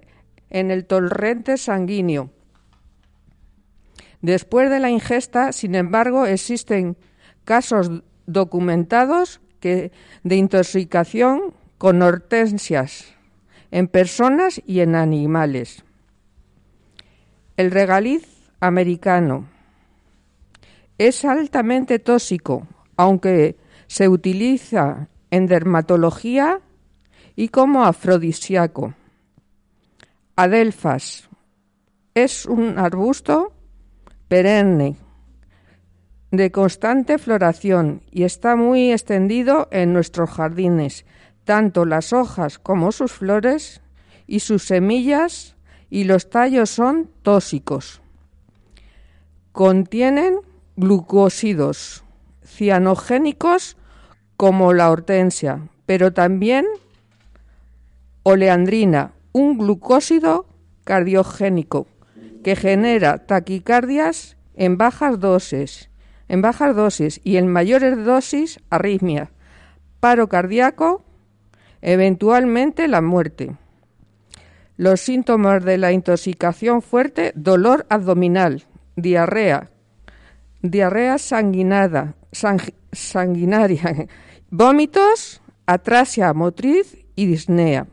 en 0.50 0.72
el 0.72 0.86
torrente 0.86 1.58
sanguíneo. 1.58 2.30
Después 4.22 4.70
de 4.70 4.80
la 4.80 4.90
ingesta, 4.90 5.52
sin 5.52 5.76
embargo, 5.76 6.26
existen 6.26 6.96
casos 7.44 8.04
documentados 8.26 9.42
de 9.62 9.92
intoxicación 10.24 11.54
con 11.78 12.02
hortensias 12.02 13.14
en 13.72 13.88
personas 13.88 14.62
y 14.66 14.82
en 14.82 14.96
animales. 14.96 15.84
El 17.58 17.72
regaliz 17.72 18.28
americano 18.60 19.48
es 20.98 21.26
altamente 21.26 22.00
tóxico, 22.00 22.68
aunque 23.02 23.58
se 23.88 24.08
utiliza 24.08 25.10
en 25.32 25.48
dermatología 25.48 26.62
y 27.36 27.48
como 27.48 27.84
afrodisíaco. 27.84 28.94
Adelfas. 30.36 31.28
Es 32.14 32.46
un 32.46 32.78
arbusto 32.78 33.54
perenne 34.28 34.98
de 36.30 36.52
constante 36.52 37.18
floración 37.18 38.04
y 38.12 38.22
está 38.22 38.56
muy 38.56 38.92
extendido 38.92 39.68
en 39.72 39.94
nuestros 39.94 40.30
jardines. 40.30 41.04
Tanto 41.44 41.86
las 41.86 42.14
hojas 42.14 42.60
como 42.60 42.92
sus 42.92 43.12
flores 43.12 43.82
y 44.28 44.42
sus 44.42 44.64
semillas 44.66 45.56
y 45.90 46.04
los 46.04 46.30
tallos 46.30 46.70
son 46.70 47.10
tóxicos. 47.24 48.04
Contienen 49.52 50.36
glucósidos 50.76 52.04
cianogénicos 52.52 53.78
como 54.38 54.74
la 54.74 54.90
hortensia, 54.92 55.70
pero 55.86 56.14
también 56.14 56.66
oleandrina, 58.24 59.14
un 59.32 59.58
glucósido 59.58 60.46
cardiogénico 60.84 61.88
que 62.44 62.56
genera 62.56 63.20
taquicardias 63.20 64.36
en 64.56 64.78
bajas 64.78 65.20
dosis, 65.20 65.90
en 66.28 66.42
bajas 66.42 66.76
dosis 66.76 67.22
y 67.24 67.38
en 67.38 67.48
mayores 67.48 68.04
dosis 68.04 68.60
arritmia, 68.70 69.32
paro 70.00 70.28
cardíaco, 70.28 71.04
eventualmente 71.82 72.88
la 72.88 73.02
muerte. 73.02 73.56
Los 74.78 75.02
síntomas 75.02 75.64
de 75.64 75.78
la 75.78 75.92
intoxicación 75.92 76.82
fuerte, 76.82 77.32
dolor 77.36 77.86
abdominal, 77.90 78.66
diarrea, 78.96 79.70
diarrea 80.62 81.18
sanguinada, 81.18 82.16
sang- 82.32 82.74
sanguinaria, 82.92 84.08
vómitos, 84.50 85.42
atrasia 85.66 86.34
motriz 86.34 86.98
y 87.16 87.26
disnea. 87.26 87.88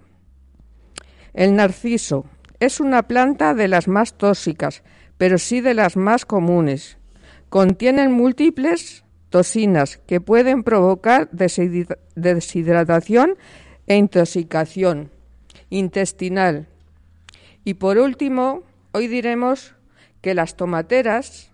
El 1.35 1.55
narciso 1.57 2.27
es 2.61 2.81
una 2.81 3.05
planta 3.05 3.55
de 3.55 3.69
las 3.69 3.87
más 3.89 4.15
tóxicas, 4.15 4.83
pero 5.17 5.39
sí 5.39 5.61
de 5.61 5.75
las 5.75 5.97
más 5.97 6.25
comunes. 6.25 6.99
Contienen 7.49 8.13
múltiples 8.13 9.05
toxinas 9.31 9.99
que 10.07 10.21
pueden 10.21 10.63
provocar 10.65 11.31
deshidra- 11.31 11.99
deshidratación 12.15 13.37
e 13.87 13.97
intoxicación 13.97 15.11
intestinal. 15.71 16.67
Y 17.65 17.75
por 17.75 17.99
último, 17.99 18.63
hoy 18.93 19.07
diremos 19.07 19.75
que 20.23 20.35
las 20.35 20.57
tomateras, 20.57 21.48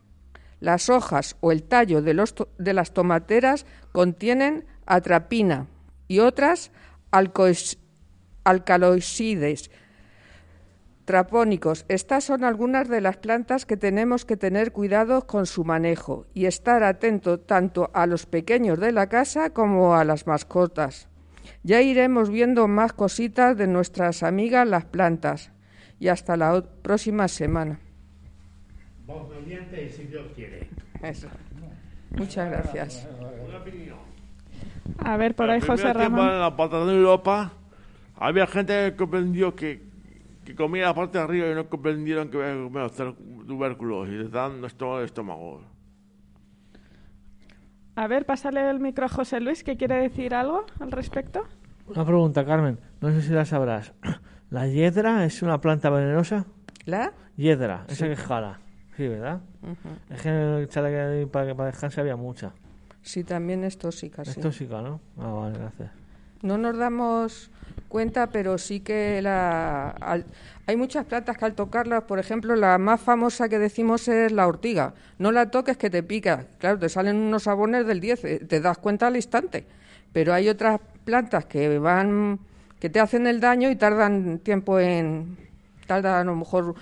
las 0.64 0.88
hojas 0.88 1.36
o 1.40 1.52
el 1.52 1.62
tallo 1.62 2.02
de, 2.02 2.14
los 2.14 2.34
to- 2.34 2.48
de 2.58 2.72
las 2.72 2.92
tomateras 2.92 3.66
contienen 3.92 4.64
atrapina 4.86 5.66
y 6.08 6.18
otras 6.18 6.72
alcaloides 8.44 9.70
trapónicos. 11.04 11.84
Estas 11.88 12.24
son 12.24 12.44
algunas 12.44 12.88
de 12.88 13.00
las 13.00 13.18
plantas 13.18 13.66
que 13.66 13.76
tenemos 13.76 14.24
que 14.24 14.36
tener 14.36 14.72
cuidado 14.72 15.26
con 15.26 15.46
su 15.46 15.64
manejo 15.64 16.26
y 16.34 16.46
estar 16.46 16.82
atento 16.82 17.38
tanto 17.38 17.90
a 17.92 18.06
los 18.06 18.26
pequeños 18.26 18.80
de 18.80 18.90
la 18.92 19.08
casa 19.08 19.50
como 19.50 19.94
a 19.96 20.04
las 20.04 20.26
mascotas. 20.26 21.08
Ya 21.62 21.82
iremos 21.82 22.30
viendo 22.30 22.68
más 22.68 22.94
cositas 22.94 23.56
de 23.56 23.66
nuestras 23.66 24.22
amigas 24.22 24.66
las 24.66 24.86
plantas. 24.86 25.50
Y 26.00 26.08
hasta 26.08 26.36
la 26.36 26.60
próxima 26.82 27.28
semana. 27.28 27.80
Voz 29.06 29.28
mediante 29.30 29.84
y 29.84 29.90
si 29.90 30.04
Dios 30.04 30.26
quiere. 30.34 30.68
Eso. 31.02 31.28
Muchas 32.10 32.50
gracias. 32.50 33.08
Una 33.46 33.58
opinión. 33.58 33.98
A 34.98 35.16
ver, 35.16 35.34
por 35.34 35.50
ahí 35.50 35.60
El 35.60 35.66
José 35.66 35.92
Ramón. 35.92 36.28
En 36.28 36.40
la 36.40 36.56
parte 36.56 36.76
de 36.76 36.94
Europa 36.96 37.52
había 38.16 38.46
gente 38.46 38.72
que 38.90 38.96
comprendió 38.96 39.54
que, 39.54 39.82
que 40.44 40.54
comía 40.54 40.84
la 40.86 40.94
parte 40.94 41.18
de 41.18 41.24
arriba 41.24 41.50
y 41.50 41.54
no 41.54 41.68
comprendieron 41.68 42.30
que 42.30 42.38
había 42.38 42.54
que 42.54 42.62
comer 42.64 42.82
los 42.82 43.46
tubérculos 43.46 44.08
y 44.08 44.12
les 44.12 44.30
dan 44.30 44.64
esto 44.64 45.02
estómago. 45.02 45.62
A 47.96 48.06
ver, 48.08 48.26
pásale 48.26 48.68
el 48.70 48.80
micro 48.80 49.04
a 49.06 49.08
José 49.08 49.40
Luis, 49.40 49.62
que 49.62 49.76
quiere 49.76 49.96
decir 49.96 50.34
algo 50.34 50.66
al 50.80 50.90
respecto. 50.90 51.44
Una 51.86 52.04
pregunta, 52.04 52.44
Carmen. 52.44 52.78
No 53.00 53.10
sé 53.10 53.22
si 53.22 53.32
la 53.32 53.44
sabrás. 53.44 53.92
¿La 54.50 54.66
hiedra 54.66 55.24
es 55.24 55.42
una 55.42 55.60
planta 55.60 55.90
venenosa? 55.90 56.46
¿La? 56.86 57.12
Hiedra, 57.36 57.84
esa 57.88 58.04
Sí. 58.06 58.10
que 58.10 58.16
jala. 58.16 58.60
Sí, 58.96 59.08
¿verdad? 59.08 59.40
Es 60.10 60.22
que 60.22 60.28
en 60.28 60.36
el 60.36 61.28
para, 61.28 61.54
para 61.54 61.70
descansar 61.70 62.00
había 62.02 62.16
mucha. 62.16 62.52
Sí, 63.02 63.24
también 63.24 63.64
es 63.64 63.76
tóxica. 63.78 64.22
Es 64.22 64.30
sí. 64.34 64.40
tóxica, 64.40 64.80
¿no? 64.80 65.00
Ah, 65.18 65.28
vale, 65.28 65.58
gracias. 65.58 65.90
No 66.42 66.58
nos 66.58 66.76
damos 66.76 67.50
cuenta, 67.88 68.28
pero 68.28 68.58
sí 68.58 68.80
que 68.80 69.20
la, 69.22 69.90
al- 69.90 70.26
hay 70.66 70.76
muchas 70.76 71.04
plantas 71.06 71.36
que 71.36 71.44
al 71.44 71.54
tocarlas, 71.54 72.04
por 72.04 72.18
ejemplo, 72.18 72.54
la 72.56 72.78
más 72.78 73.00
famosa 73.00 73.48
que 73.48 73.58
decimos 73.58 74.08
es 74.08 74.30
la 74.32 74.46
ortiga. 74.46 74.94
No 75.18 75.32
la 75.32 75.50
toques 75.50 75.76
que 75.76 75.90
te 75.90 76.02
pica. 76.02 76.46
Claro, 76.58 76.78
te 76.78 76.88
salen 76.88 77.16
unos 77.16 77.44
sabones 77.44 77.86
del 77.86 78.00
10, 78.00 78.24
eh, 78.24 78.38
te 78.46 78.60
das 78.60 78.78
cuenta 78.78 79.06
al 79.06 79.16
instante. 79.16 79.66
Pero 80.12 80.32
hay 80.32 80.48
otras 80.48 80.80
plantas 81.04 81.46
que 81.46 81.78
van, 81.78 82.38
que 82.78 82.90
te 82.90 83.00
hacen 83.00 83.26
el 83.26 83.40
daño 83.40 83.70
y 83.70 83.76
tardan 83.76 84.38
tiempo 84.38 84.78
en, 84.78 85.36
tardan 85.86 86.14
a 86.14 86.24
lo 86.24 86.36
mejor 86.36 86.74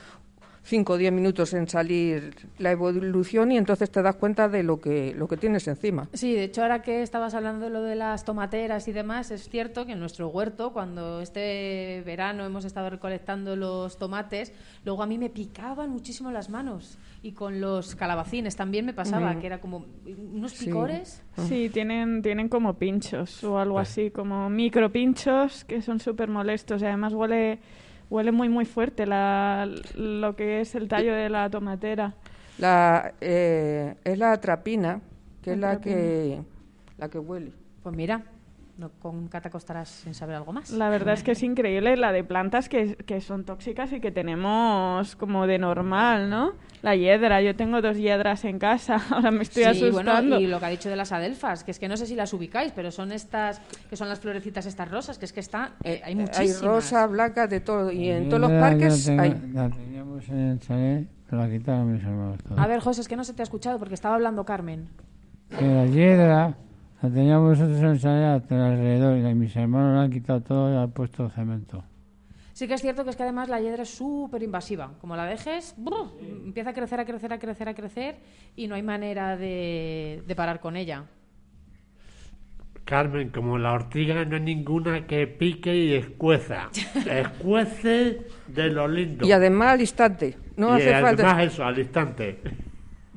5 0.65 0.93
o 0.93 0.97
10 0.97 1.13
minutos 1.13 1.55
en 1.55 1.69
salir 1.69 2.35
la 2.59 2.71
evolución 2.71 3.51
y 3.51 3.57
entonces 3.59 3.91
te 3.91 4.01
das 4.01 4.15
cuenta 4.17 4.49
de 4.49 4.63
lo 4.63 4.81
que, 4.81 5.13
lo 5.15 5.27
que 5.27 5.37
tienes 5.37 5.67
encima. 5.67 6.09
Sí, 6.13 6.35
de 6.35 6.45
hecho, 6.45 6.63
ahora 6.63 6.83
que 6.83 7.03
estabas 7.03 7.35
hablando 7.35 7.65
de 7.67 7.71
lo 7.71 7.83
de 7.83 7.97
las 7.97 8.25
tomateras 8.25 8.87
y 8.87 8.93
demás, 8.93 9.31
es 9.33 9.49
cierto 9.49 9.87
que 9.87 9.93
en 9.93 10.01
nuestro 10.01 10.29
huerto, 10.29 10.73
cuando 10.73 11.21
este 11.21 12.03
verano 12.07 12.45
hemos 12.45 12.65
estado 12.65 12.91
recolectando 12.91 13.57
los 13.57 13.99
tomates, 13.99 14.53
luego 14.85 15.03
a 15.03 15.07
mí 15.07 15.19
me 15.19 15.31
picaban 15.31 15.91
muchísimo 15.91 16.31
las 16.31 16.49
manos. 16.49 16.97
Y 17.25 17.33
con 17.33 17.61
los 17.61 17.95
calabacines 17.95 18.57
también 18.57 18.85
me 18.87 18.93
pasaba, 18.95 19.39
que 19.39 19.47
era 19.47 19.61
como 19.61 19.85
unos 20.33 20.53
Sí. 20.53 20.67
picores. 20.67 21.23
Sí, 21.49 21.71
tienen, 21.73 22.21
tienen 22.23 22.49
como 22.49 22.75
pinchos 22.75 23.43
o 23.45 23.59
algo 23.59 23.79
así, 23.79 24.11
como 24.11 24.49
micro 24.51 24.91
pinchos 24.91 25.65
que 25.65 25.83
son 25.83 25.99
súper 26.01 26.29
molestos 26.29 26.83
y 26.83 26.87
además 26.87 27.13
huele, 27.15 27.59
huele 28.13 28.31
muy 28.31 28.49
muy 28.51 28.67
fuerte 28.67 29.07
la, 29.07 29.67
lo 29.97 30.37
que 30.37 30.61
es 30.61 30.75
el 30.75 30.87
tallo 30.89 31.15
de 31.15 31.31
la 31.31 31.49
tomatera. 31.49 32.15
La, 32.59 33.15
eh, 33.21 33.97
es 34.05 34.19
la 34.19 34.33
atrapina, 34.33 35.01
que 35.41 35.53
es 35.53 35.59
la 35.59 35.73
Atrapina. 35.73 35.97
que, 35.97 36.43
la 36.99 37.09
que 37.09 37.19
huele. 37.19 37.53
Pues 37.83 37.97
mira, 37.97 38.23
no, 38.79 38.91
con 39.01 39.29
Cata 39.29 39.51
costarás 39.51 39.89
sin 39.89 40.15
saber 40.15 40.35
algo 40.37 40.53
más. 40.53 40.71
La 40.71 40.89
verdad 40.89 41.15
es 41.15 41.23
que 41.23 41.33
es 41.33 41.43
increíble 41.43 41.97
la 41.97 42.11
de 42.11 42.25
plantas 42.25 42.69
que, 42.69 42.97
que 42.97 43.21
son 43.21 43.45
tóxicas 43.45 43.93
y 43.93 44.01
que 44.01 44.11
tenemos 44.11 45.15
como 45.17 45.47
de 45.47 45.59
normal, 45.59 46.31
¿no? 46.31 46.53
La 46.81 46.97
hiedra, 46.97 47.41
yo 47.43 47.55
tengo 47.55 47.81
dos 47.81 47.97
hiedras 47.97 48.45
en 48.45 48.59
casa, 48.59 48.97
ahora 49.11 49.31
me 49.31 49.43
estoy 49.43 49.65
sí, 49.75 49.91
bueno, 49.91 50.11
asustando. 50.13 50.41
y 50.41 50.47
lo 50.47 50.59
que 50.59 50.67
ha 50.67 50.69
dicho 50.71 50.89
de 50.89 50.97
las 50.97 51.13
adelfas, 51.13 51.65
que 51.65 51.71
es 51.71 51.79
que 51.79 51.87
no 51.89 51.97
sé 51.97 52.07
si 52.07 52.17
las 52.17 52.33
ubicáis, 52.33 52.73
pero 52.73 52.91
son 52.91 53.13
estas, 53.13 53.61
que 53.91 53.97
son 53.97 54.09
las 54.09 54.19
florecitas 54.21 54.67
estas 54.67 54.91
rosas, 54.91 55.19
que 55.19 55.27
es 55.27 55.33
que 55.33 55.41
está, 55.41 55.73
eh, 55.85 56.01
hay 56.05 56.13
Hay 56.13 56.15
muchísimas. 56.17 56.63
rosa, 56.63 57.07
blanca, 57.07 57.47
de 57.47 57.61
todo. 57.61 57.93
Y 57.93 58.09
en 58.09 58.25
Yo 58.25 58.31
todos 58.31 58.51
los 58.51 58.61
parques 58.61 59.09
hay. 59.11 59.31
la 59.53 59.69
teníamos 59.69 60.29
en 60.29 60.39
el 60.39 60.59
chalet, 60.61 61.09
pero 61.29 61.43
la 61.43 61.49
quitaron 61.51 61.93
mis 61.93 62.03
hermanos. 62.03 62.39
todos. 62.43 62.59
A 62.59 62.67
ver, 62.67 62.81
José, 62.81 63.03
es 63.03 63.09
que 63.09 63.17
no 63.17 63.25
se 63.25 63.35
te 63.35 63.43
ha 63.43 63.45
escuchado 63.45 63.79
porque 63.79 63.95
estaba 63.95 64.15
hablando 64.15 64.45
Carmen. 64.45 64.89
Que 65.57 65.65
la 65.67 65.87
hiedra 65.87 66.57
la 67.03 67.11
teníamos 67.11 67.59
nosotros 67.59 68.05
en 68.05 68.11
a- 68.11 68.35
alrededor 68.35 69.19
y 69.19 69.35
mis 69.35 69.55
hermanos 69.57 69.97
la 69.97 70.03
han 70.03 70.11
quitado 70.11 70.41
todo 70.41 70.73
y 70.73 70.77
han 70.77 70.91
puesto 70.93 71.29
cemento. 71.31 71.85
Sí 72.53 72.69
que 72.69 72.75
es 72.75 72.81
cierto 72.83 73.03
que 73.03 73.11
es 73.11 73.17
que 73.17 73.23
además 73.23 73.49
la 73.49 73.61
hiedra 73.61 73.83
es 73.83 73.91
súper 73.95 74.43
invasiva. 74.43 74.93
Como 75.01 75.17
la 75.17 75.25
dejes, 75.25 75.75
empieza 76.47 76.71
a 76.71 76.73
crecer, 76.75 77.01
a 77.01 77.05
crecer, 77.05 77.33
a 77.33 77.39
crecer, 77.39 77.69
a 77.69 77.75
crecer 77.75 78.17
y 78.57 78.69
no 78.69 78.75
hay 78.75 78.83
manera 78.83 79.37
de, 79.37 80.23
de 80.27 80.35
parar 80.37 80.61
con 80.61 80.77
ella. 80.77 81.05
Carmen, 82.85 83.31
como 83.31 83.59
la 83.59 83.73
ortiga 83.73 84.25
no 84.25 84.37
hay 84.37 84.43
ninguna 84.43 85.07
que 85.07 85.27
pique 85.27 85.75
y 85.75 85.95
escueza. 85.95 86.69
Escuece 87.11 88.27
de 88.49 88.71
lo 88.71 88.87
lindo. 88.87 89.27
Y 89.27 89.33
además 89.33 89.69
al 89.75 89.81
instante. 89.81 90.37
No 90.57 90.77
Y 90.77 90.83
hace 90.83 91.01
falta. 91.01 91.31
además 91.31 91.53
eso, 91.53 91.65
al 91.65 91.79
instante. 91.79 92.39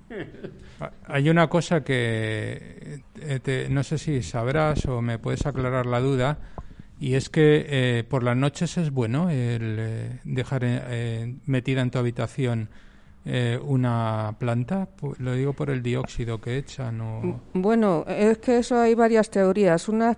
Hay 1.05 1.29
una 1.29 1.47
cosa 1.47 1.83
que 1.83 2.99
eh, 3.21 3.39
te- 3.41 3.69
no 3.69 3.83
sé 3.83 3.97
si 3.97 4.21
sabrás 4.21 4.85
o 4.85 5.01
me 5.01 5.19
puedes 5.19 5.45
aclarar 5.45 5.85
la 5.85 5.99
duda, 5.99 6.37
y 6.99 7.13
es 7.15 7.29
que 7.29 7.65
eh, 7.69 8.03
por 8.03 8.23
las 8.23 8.35
noches 8.37 8.77
es 8.77 8.91
bueno 8.91 9.29
el 9.29 9.75
eh, 9.79 10.19
dejar 10.23 10.61
eh, 10.63 11.35
metida 11.45 11.81
en 11.81 11.91
tu 11.91 11.99
habitación 11.99 12.69
eh, 13.25 13.59
una 13.63 14.35
planta. 14.37 14.87
Lo 15.19 15.33
digo 15.33 15.53
por 15.53 15.69
el 15.69 15.81
dióxido 15.81 16.39
que 16.39 16.57
echan 16.57 17.01
o... 17.01 17.41
Bueno, 17.53 18.05
es 18.07 18.37
que 18.37 18.59
eso 18.59 18.79
hay 18.79 18.93
varias 18.95 19.29
teorías. 19.29 19.89
Unas 19.89 20.17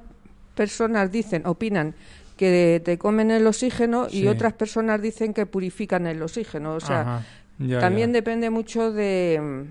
personas 0.56 1.12
dicen, 1.12 1.44
opinan 1.46 1.96
que 2.36 2.82
te 2.84 2.98
comen 2.98 3.32
el 3.32 3.48
oxígeno 3.48 4.10
Sí. 4.10 4.20
y 4.24 4.28
otras 4.28 4.54
personas 4.54 5.02
dicen 5.02 5.34
que 5.34 5.46
purifican 5.46 6.06
el 6.06 6.22
oxígeno. 6.22 6.74
O 6.76 6.80
sea, 6.80 7.02
Ajá, 7.02 7.24
ya, 7.60 7.80
también 7.80 8.10
ya. 8.10 8.14
depende 8.16 8.50
mucho 8.52 8.92
de 8.92 9.66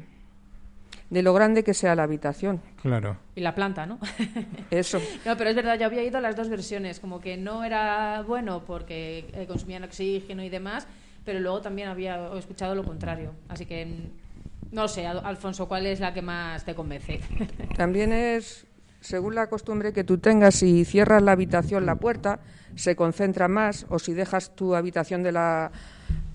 de 1.10 1.22
lo 1.22 1.32
grande 1.34 1.62
que 1.62 1.72
sea 1.74 1.94
la 1.94 2.02
habitación. 2.02 2.60
Claro. 2.82 3.16
Y 3.34 3.40
la 3.40 3.54
planta, 3.54 3.86
¿no? 3.86 3.98
Eso. 4.70 5.00
No, 5.24 5.36
pero 5.36 5.50
es 5.50 5.56
verdad, 5.56 5.78
yo 5.78 5.86
había 5.86 6.02
ido 6.02 6.20
las 6.20 6.34
dos 6.36 6.48
versiones, 6.48 6.98
como 7.00 7.20
que 7.20 7.36
no 7.36 7.62
era 7.64 8.22
bueno 8.26 8.64
porque 8.66 9.28
eh, 9.32 9.46
consumían 9.46 9.84
oxígeno 9.84 10.42
y 10.42 10.48
demás, 10.48 10.86
pero 11.24 11.38
luego 11.40 11.60
también 11.60 11.88
había 11.88 12.28
escuchado 12.36 12.74
lo 12.74 12.84
contrario. 12.84 13.32
Así 13.48 13.66
que, 13.66 13.86
mm, 13.86 14.74
no 14.74 14.88
sé, 14.88 15.06
Al- 15.06 15.24
Alfonso, 15.24 15.68
¿cuál 15.68 15.86
es 15.86 16.00
la 16.00 16.12
que 16.12 16.22
más 16.22 16.64
te 16.64 16.74
convence? 16.74 17.20
También 17.76 18.12
es, 18.12 18.66
según 19.00 19.34
la 19.36 19.46
costumbre 19.48 19.92
que 19.92 20.02
tú 20.02 20.18
tengas, 20.18 20.56
si 20.56 20.84
cierras 20.84 21.22
la 21.22 21.32
habitación, 21.32 21.86
la 21.86 21.94
puerta, 21.96 22.40
se 22.74 22.96
concentra 22.96 23.46
más, 23.48 23.86
o 23.90 23.98
si 24.00 24.12
dejas 24.12 24.54
tu 24.56 24.74
habitación 24.74 25.22
de 25.22 25.30
la, 25.32 25.70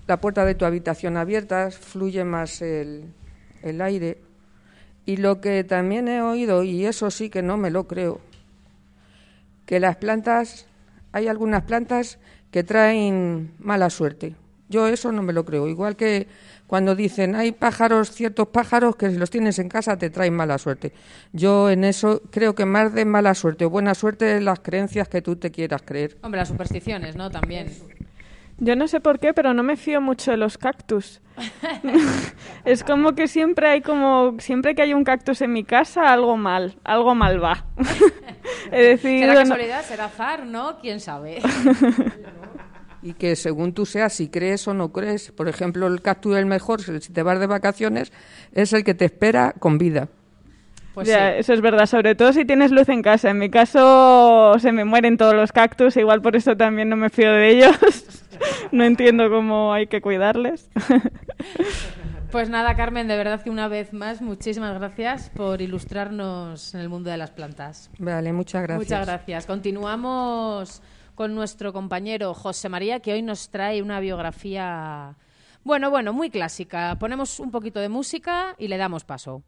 la 0.07 0.21
puerta 0.21 0.45
de 0.45 0.55
tu 0.55 0.63
habitación 0.65 1.17
abierta, 1.17 1.71
fluye 1.71 2.23
más 2.23 2.61
el, 2.61 3.03
el 3.63 3.81
aire. 3.81 4.17
Y 5.05 5.17
lo 5.17 5.41
que 5.41 5.63
también 5.63 6.07
he 6.07 6.21
oído, 6.21 6.63
y 6.63 6.85
eso 6.85 7.11
sí 7.11 7.29
que 7.29 7.41
no 7.41 7.57
me 7.57 7.71
lo 7.71 7.87
creo, 7.87 8.21
que 9.65 9.79
las 9.79 9.97
plantas, 9.97 10.67
hay 11.11 11.27
algunas 11.27 11.63
plantas 11.63 12.19
que 12.51 12.63
traen 12.63 13.51
mala 13.59 13.89
suerte. 13.89 14.35
Yo 14.69 14.87
eso 14.87 15.11
no 15.11 15.21
me 15.21 15.33
lo 15.33 15.43
creo. 15.43 15.67
Igual 15.67 15.95
que 15.95 16.27
cuando 16.65 16.95
dicen 16.95 17.35
hay 17.35 17.51
pájaros, 17.51 18.11
ciertos 18.11 18.47
pájaros 18.47 18.95
que 18.95 19.09
si 19.09 19.17
los 19.17 19.29
tienes 19.29 19.59
en 19.59 19.67
casa 19.67 19.97
te 19.97 20.09
traen 20.09 20.33
mala 20.33 20.57
suerte. 20.57 20.93
Yo 21.33 21.69
en 21.69 21.83
eso 21.83 22.21
creo 22.31 22.55
que 22.55 22.65
más 22.65 22.93
de 22.93 23.03
mala 23.03 23.35
suerte 23.35 23.65
o 23.65 23.69
buena 23.69 23.93
suerte 23.93 24.37
es 24.37 24.43
las 24.43 24.61
creencias 24.61 25.09
que 25.09 25.21
tú 25.21 25.35
te 25.35 25.51
quieras 25.51 25.81
creer. 25.83 26.17
Hombre, 26.21 26.39
las 26.39 26.47
supersticiones, 26.47 27.17
¿no? 27.17 27.29
También. 27.29 27.67
Yo 28.59 28.75
no 28.77 28.87
sé 28.87 29.01
por 29.01 29.19
qué, 29.19 29.33
pero 29.33 29.53
no 29.53 29.63
me 29.63 29.75
fío 29.75 29.99
mucho 29.99 30.31
de 30.31 30.37
los 30.37 30.57
cactus. 30.57 31.19
es 32.65 32.83
como 32.83 33.13
que 33.13 33.27
siempre 33.27 33.67
hay 33.69 33.81
como 33.81 34.35
siempre 34.39 34.75
que 34.75 34.81
hay 34.81 34.93
un 34.93 35.03
cactus 35.03 35.41
en 35.41 35.53
mi 35.53 35.63
casa 35.63 36.11
algo 36.11 36.37
mal, 36.37 36.77
algo 36.83 37.15
mal 37.15 37.43
va. 37.43 37.65
He 38.71 38.81
decidido 38.81 39.29
¿Será 39.31 39.33
no- 39.43 39.49
casualidad? 39.49 39.83
¿Será 39.85 40.05
azar? 40.05 40.45
¿No? 40.45 40.77
¿Quién 40.79 40.99
sabe? 40.99 41.41
Y 43.03 43.13
que 43.13 43.35
según 43.35 43.73
tú 43.73 43.87
seas, 43.87 44.13
si 44.13 44.29
crees 44.29 44.67
o 44.67 44.75
no 44.75 44.91
crees, 44.91 45.31
por 45.31 45.47
ejemplo, 45.49 45.87
el 45.87 46.03
cactus 46.03 46.37
el 46.37 46.45
mejor, 46.45 46.81
si 46.83 47.11
te 47.11 47.23
vas 47.23 47.39
de 47.39 47.47
vacaciones, 47.47 48.13
es 48.51 48.73
el 48.73 48.83
que 48.83 48.93
te 48.93 49.05
espera 49.05 49.55
con 49.57 49.79
vida. 49.79 50.09
Pues 50.93 51.07
Ya, 51.07 51.35
Eso 51.35 51.53
es 51.53 51.61
verdad, 51.61 51.85
sobre 51.85 52.15
todo 52.15 52.33
si 52.33 52.45
tienes 52.45 52.71
luz 52.71 52.89
en 52.89 53.01
casa. 53.01 53.29
En 53.29 53.37
mi 53.37 53.49
caso 53.49 54.55
se 54.59 54.71
me 54.71 54.85
mueren 54.85 55.17
todos 55.17 55.33
los 55.33 55.51
cactus, 55.51 55.95
igual 55.97 56.21
por 56.21 56.35
eso 56.35 56.55
también 56.57 56.89
no 56.89 56.95
me 56.95 57.09
fío 57.09 57.31
de 57.31 57.49
ellos. 57.49 58.21
no 58.71 58.83
entiendo 58.83 59.29
cómo 59.29 59.73
hay 59.73 59.87
que 59.87 60.01
cuidarles. 60.01 60.69
Pues 62.31 62.49
nada, 62.49 62.77
Carmen, 62.77 63.09
de 63.09 63.17
verdad 63.17 63.41
que 63.43 63.49
una 63.49 63.67
vez 63.67 63.91
más, 63.91 64.21
muchísimas 64.21 64.73
gracias 64.79 65.29
por 65.31 65.61
ilustrarnos 65.61 66.73
en 66.73 66.79
el 66.79 66.87
mundo 66.87 67.09
de 67.09 67.17
las 67.17 67.31
plantas. 67.31 67.89
Vale, 67.99 68.31
muchas 68.31 68.63
gracias. 68.63 68.87
Muchas 68.87 69.05
gracias. 69.05 69.45
Continuamos 69.45 70.81
con 71.13 71.35
nuestro 71.35 71.73
compañero 71.73 72.33
José 72.33 72.69
María, 72.69 73.01
que 73.01 73.11
hoy 73.11 73.21
nos 73.21 73.49
trae 73.49 73.81
una 73.81 73.99
biografía, 73.99 75.17
bueno, 75.65 75.89
bueno, 75.89 76.13
muy 76.13 76.29
clásica. 76.29 76.95
Ponemos 76.97 77.41
un 77.41 77.51
poquito 77.51 77.81
de 77.81 77.89
música 77.89 78.55
y 78.57 78.69
le 78.69 78.77
damos 78.77 79.03
paso. 79.03 79.43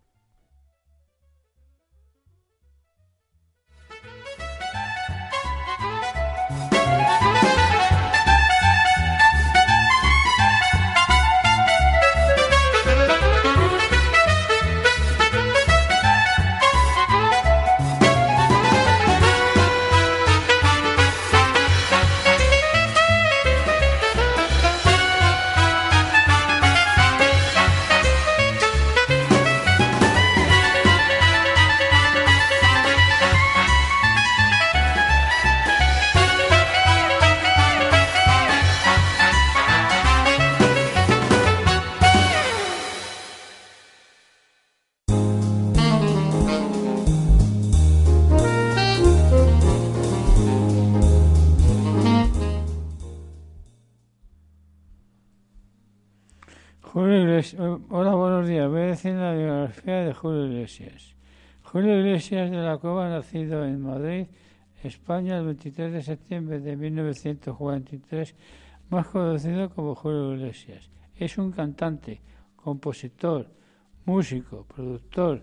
Julio 60.13 60.45
Iglesias. 60.45 61.15
Julio 61.63 61.99
Iglesias 61.99 62.51
de 62.51 62.57
la 62.57 62.77
Cueva, 62.77 63.09
nacido 63.09 63.65
en 63.65 63.81
Madrid, 63.81 64.27
España, 64.83 65.37
el 65.37 65.45
23 65.45 65.93
de 65.93 66.01
septiembre 66.01 66.59
de 66.59 66.75
1943, 66.75 68.35
más 68.89 69.07
conocido 69.07 69.69
como 69.69 69.95
Julio 69.95 70.35
Iglesias. 70.35 70.89
Es 71.15 71.37
un 71.37 71.51
cantante, 71.51 72.21
compositor, 72.55 73.47
músico, 74.05 74.65
productor, 74.65 75.41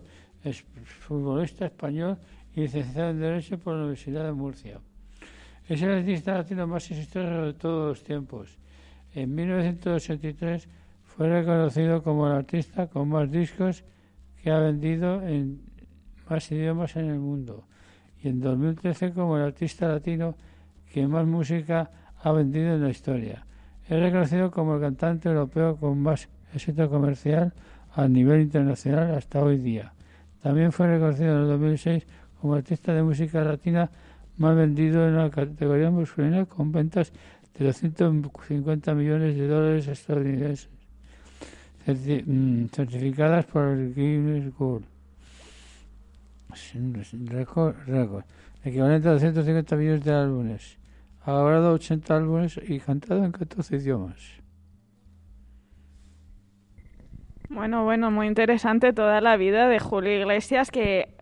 futbolista 0.99 1.65
español 1.65 2.17
y 2.55 2.61
licenciado 2.61 3.11
en 3.11 3.19
Derecho 3.19 3.57
por 3.57 3.73
la 3.73 3.81
Universidad 3.81 4.25
de 4.25 4.31
Murcia. 4.31 4.79
Es 5.67 5.81
el 5.81 5.91
artista 5.91 6.33
latino 6.33 6.67
más 6.67 6.89
exitoso 6.91 7.45
de 7.45 7.53
todos 7.53 7.89
los 7.89 8.03
tiempos. 8.03 8.57
En 9.13 9.33
1983 9.33 10.67
fue 11.03 11.29
reconocido 11.29 12.01
como 12.01 12.27
el 12.27 12.33
artista 12.33 12.87
con 12.87 13.09
más 13.09 13.29
discos 13.31 13.83
que 14.41 14.51
ha 14.51 14.59
vendido 14.59 15.21
en 15.27 15.61
más 16.29 16.51
idiomas 16.51 16.95
en 16.95 17.05
el 17.05 17.19
mundo 17.19 17.65
y 18.23 18.29
en 18.29 18.39
2013 18.39 19.11
como 19.13 19.37
el 19.37 19.43
artista 19.43 19.87
latino 19.87 20.35
que 20.91 21.07
más 21.07 21.25
música 21.25 21.91
ha 22.21 22.31
vendido 22.31 22.75
en 22.75 22.83
la 22.83 22.89
historia. 22.89 23.45
Es 23.87 23.99
reconocido 23.99 24.51
como 24.51 24.75
el 24.75 24.81
cantante 24.81 25.29
europeo 25.29 25.77
con 25.77 25.99
más 26.01 26.29
éxito 26.53 26.89
comercial 26.89 27.53
a 27.93 28.07
nivel 28.07 28.41
internacional 28.41 29.15
hasta 29.15 29.43
hoy 29.43 29.57
día. 29.57 29.93
También 30.41 30.71
fue 30.71 30.87
reconocido 30.87 31.35
en 31.35 31.41
el 31.43 31.47
2006 31.47 32.07
como 32.39 32.55
artista 32.55 32.93
de 32.93 33.03
música 33.03 33.43
latina 33.43 33.89
más 34.37 34.55
vendido 34.55 35.07
en 35.07 35.17
la 35.17 35.29
categoría 35.29 35.91
masculina 35.91 36.45
con 36.45 36.71
ventas 36.71 37.11
de 37.57 37.65
250 37.65 38.93
millones 38.95 39.35
de 39.35 39.47
dólares 39.47 39.87
estadounidenses 39.87 40.69
certificadas 41.85 43.45
por 43.45 43.63
el 43.69 43.93
Guinness 43.93 44.53
World 44.59 44.85
Record, 47.29 47.75
récord, 47.87 48.23
equivalente 48.63 49.07
a 49.07 49.13
250 49.13 49.75
millones 49.75 50.03
de 50.03 50.13
álbumes. 50.13 50.77
Ha 51.23 51.31
grabado 51.31 51.73
80 51.73 52.15
álbumes 52.15 52.59
y 52.67 52.79
cantado 52.79 53.23
en 53.23 53.31
14 53.31 53.77
idiomas. 53.77 54.41
Bueno, 57.49 57.83
bueno, 57.83 58.11
muy 58.11 58.27
interesante 58.27 58.93
toda 58.93 59.21
la 59.21 59.37
vida 59.37 59.67
de 59.67 59.79
Julio 59.79 60.17
Iglesias, 60.17 60.71
que, 60.71 61.15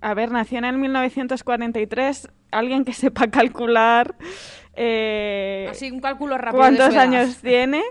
a 0.00 0.14
ver, 0.14 0.30
nació 0.30 0.58
en 0.58 0.64
el 0.64 0.78
1943, 0.78 2.28
alguien 2.50 2.84
que 2.84 2.92
sepa 2.92 3.28
calcular 3.28 4.16
eh, 4.74 5.68
Así, 5.70 5.90
un 5.90 6.00
cálculo 6.00 6.36
rápido. 6.36 6.60
cuántos 6.60 6.94
años 6.94 7.38
tiene. 7.38 7.82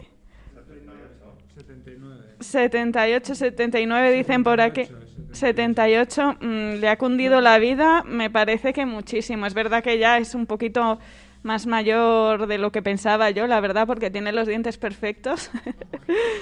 78, 2.45 3.35
79 3.35 4.11
dicen 4.11 4.43
por 4.43 4.61
aquí. 4.61 4.87
78, 5.31 6.37
mm, 6.39 6.73
le 6.79 6.87
ha 6.89 6.97
cundido 6.97 7.41
la 7.41 7.57
vida, 7.59 8.03
me 8.05 8.29
parece 8.29 8.73
que 8.73 8.85
muchísimo. 8.85 9.45
Es 9.45 9.53
verdad 9.53 9.83
que 9.83 9.97
ya 9.99 10.17
es 10.17 10.33
un 10.35 10.45
poquito 10.45 10.99
más 11.43 11.67
mayor 11.67 12.47
de 12.47 12.57
lo 12.57 12.71
que 12.71 12.81
pensaba 12.81 13.29
yo, 13.29 13.45
la 13.45 13.59
verdad, 13.59 13.85
porque 13.85 14.09
tiene 14.09 14.31
los 14.31 14.47
dientes 14.47 14.77
perfectos. 14.77 15.51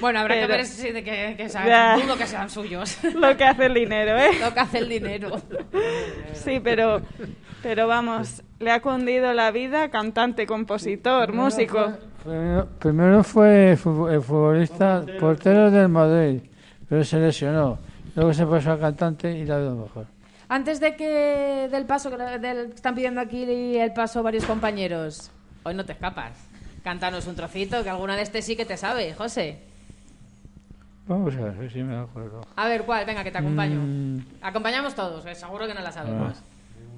Bueno, 0.01 0.19
habrá 0.19 0.35
que 0.35 0.41
Pero- 0.41 0.53
ver 0.55 0.65
si 0.65 0.91
de 0.91 1.03
que, 1.05 1.35
que 1.37 1.47
sean, 1.47 1.97
dudo 2.01 2.17
que 2.17 2.27
sean 2.27 2.49
suyos. 2.49 2.97
Lo 3.15 3.37
que 3.37 3.45
hace 3.45 3.67
el 3.67 3.73
dinero, 3.73 4.17
¿eh? 4.17 4.31
Lo 4.41 4.53
que 4.53 4.59
hace 4.59 4.79
el 4.79 4.89
dinero. 4.89 5.41
Sí, 6.33 6.59
pero, 6.61 7.01
pero 7.61 7.87
vamos, 7.87 8.43
le 8.59 8.71
ha 8.71 8.81
cundido 8.81 9.31
la 9.31 9.51
vida 9.51 9.89
cantante, 9.89 10.45
compositor, 10.45 11.31
músico. 11.31 11.93
Primero, 12.23 12.67
primero 12.79 13.23
fue 13.23 13.75
fu- 13.75 14.07
el 14.07 14.21
futbolista 14.21 15.03
portero 15.19 15.69
del 15.69 15.89
Madrid, 15.89 16.41
pero 16.87 17.03
se 17.03 17.19
lesionó. 17.19 17.77
Luego 18.15 18.33
se 18.33 18.45
pasó 18.45 18.71
a 18.71 18.79
cantante 18.79 19.31
y 19.37 19.45
la 19.45 19.59
ido 19.59 19.75
mejor. 19.75 20.05
Antes 20.47 20.79
de 20.79 20.95
que 20.95 21.67
del 21.71 21.85
paso 21.85 22.09
del- 22.11 22.71
están 22.73 22.95
pidiendo 22.95 23.19
aquí 23.19 23.75
el 23.77 23.91
paso 23.93 24.23
varios 24.23 24.45
compañeros, 24.45 25.31
hoy 25.63 25.73
no 25.73 25.83
te 25.83 25.93
escapas. 25.93 26.31
Cántanos 26.83 27.27
un 27.27 27.35
trocito, 27.35 27.83
que 27.83 27.89
alguna 27.89 28.15
de 28.15 28.21
este 28.23 28.41
sí 28.41 28.55
que 28.55 28.65
te 28.65 28.77
sabe, 28.77 29.13
José. 29.13 29.59
Vamos 31.07 31.35
a 31.35 31.41
ver 31.49 31.71
si 31.71 31.81
me 31.83 31.97
acuerdo. 31.97 32.41
A 32.55 32.67
ver, 32.67 32.83
¿cuál? 32.83 33.05
Venga, 33.05 33.23
que 33.23 33.31
te 33.31 33.37
acompaño. 33.39 33.79
Mm. 33.81 34.17
Acompañamos 34.41 34.93
todos, 34.95 35.25
eh, 35.25 35.35
seguro 35.35 35.67
que 35.67 35.73
no 35.73 35.81
la 35.81 35.91
sabemos. 35.91 36.41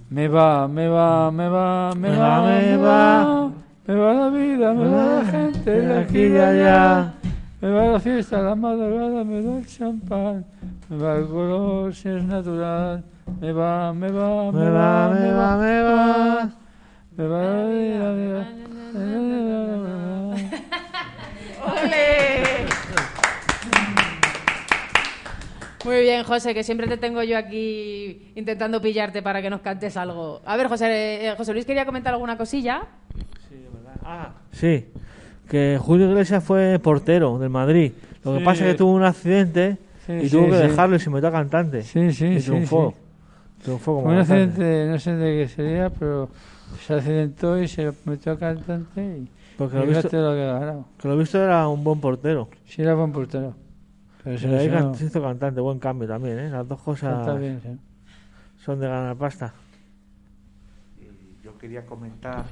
Me 0.09 0.27
va, 0.27 0.67
me 0.67 0.87
va, 0.87 1.31
me 1.31 1.47
va, 1.49 1.91
me, 1.95 2.09
Me 2.11 2.17
va, 2.17 2.29
va, 2.41 2.45
me 2.47 2.61
me 2.61 2.77
va. 2.77 3.51
Me 3.87 3.93
va 3.93 4.13
la 4.13 4.29
vida, 4.29 4.73
me 4.73 4.87
va 4.87 5.21
la 5.21 5.25
gente 5.25 5.69
de 5.69 5.99
aquí 5.99 6.17
y 6.17 6.29
de 6.29 6.43
allá. 6.43 7.13
Me 7.61 7.69
va 7.69 7.85
la 7.85 7.99
fiesta, 7.99 8.41
la 8.41 8.55
madrugada, 8.55 9.23
me 9.23 9.43
da 9.43 9.57
el 9.59 9.67
champán. 9.67 10.43
Me 10.89 10.97
va 10.97 11.17
el 11.17 11.27
color 11.27 11.93
si 11.93 12.09
es 12.09 12.23
natural. 12.23 13.03
Me 13.39 13.51
va, 13.51 13.93
me 13.93 14.11
va, 14.11 14.51
me, 14.51 14.69
va, 14.71 15.09
me 15.09 15.31
va, 15.31 15.57
me 15.57 15.81
va. 15.83 16.49
Me 17.15 17.27
va 17.27 17.43
la 17.43 17.65
vida, 17.67 18.11
me 18.11 18.33
va. 18.33 18.45
¡Ole! 21.83 22.65
Muy 25.85 26.01
bien, 26.01 26.23
José, 26.23 26.55
que 26.55 26.63
siempre 26.63 26.87
te 26.87 26.97
tengo 26.97 27.21
yo 27.21 27.37
aquí 27.37 28.33
intentando 28.33 28.81
pillarte 28.81 29.21
para 29.21 29.43
que 29.43 29.51
nos 29.51 29.61
cantes 29.61 29.95
algo. 29.95 30.41
A 30.43 30.57
ver, 30.57 30.69
José, 30.69 31.27
eh, 31.27 31.35
José 31.37 31.53
Luis 31.53 31.67
quería 31.67 31.85
comentar 31.85 32.13
alguna 32.13 32.35
cosilla. 32.35 32.87
Sí, 34.51 34.85
que 35.49 35.77
Julio 35.81 36.07
Iglesias 36.09 36.43
fue 36.43 36.79
portero 36.79 37.37
del 37.39 37.49
Madrid. 37.49 37.91
Lo 38.23 38.33
que 38.33 38.39
Sí. 38.39 38.45
pasa 38.45 38.65
es 38.65 38.71
que 38.71 38.77
tuvo 38.77 38.93
un 38.93 39.03
accidente 39.03 39.77
Sí, 40.05 40.13
y 40.13 40.21
sí, 40.29 40.29
tuvo 40.37 40.49
que 40.49 40.55
sí. 40.57 40.61
dejarlo 40.67 40.95
y 40.95 40.99
se 40.99 41.09
metió 41.09 41.29
a 41.29 41.31
cantante. 41.31 41.81
Sí, 41.83 42.11
sí, 42.13 42.25
y 42.27 42.39
sí, 42.41 42.49
triunfó. 42.51 42.93
sí. 42.95 43.63
Triunfó 43.63 43.95
como 43.95 44.09
Un 44.09 44.15
cantante. 44.17 44.43
accidente, 44.43 44.91
no 44.91 44.99
sé 44.99 45.13
de 45.15 45.37
qué 45.43 45.47
sería, 45.49 45.89
pero 45.89 46.29
se 46.85 46.93
accidentó 46.93 47.59
y 47.61 47.67
se 47.67 47.91
metió 48.05 48.33
a 48.33 48.37
cantante 48.39 49.01
y, 49.03 49.29
Porque 49.57 49.75
lo 49.77 49.81
visto, 49.85 50.01
fíjate 50.09 50.17
lo 50.17 50.33
que 50.33 50.43
ha 50.43 50.59
ganado. 50.59 50.85
que 50.99 51.07
lo 51.07 51.17
visto 51.17 51.43
era 51.43 51.67
un 51.67 51.83
buen 51.83 51.99
portero. 51.99 52.49
Sí, 52.65 52.81
era 52.83 52.93
buen 52.93 53.11
portero. 53.11 53.55
Pero 54.23 54.37
se 54.37 54.95
se 54.97 55.05
hizo 55.05 55.21
cantante, 55.21 55.61
buen 55.61 55.79
cambio 55.79 56.07
también, 56.07 56.39
¿eh? 56.39 56.49
Las 56.49 56.67
dos 56.67 56.81
cosas 56.81 57.13
Canta 57.15 57.35
bien, 57.35 57.59
sí. 57.61 57.69
son 58.63 58.79
de 58.79 58.87
ganar 58.87 59.15
pasta. 59.15 59.53
Yo 61.43 61.57
quería 61.57 61.85
comentar 61.85 62.45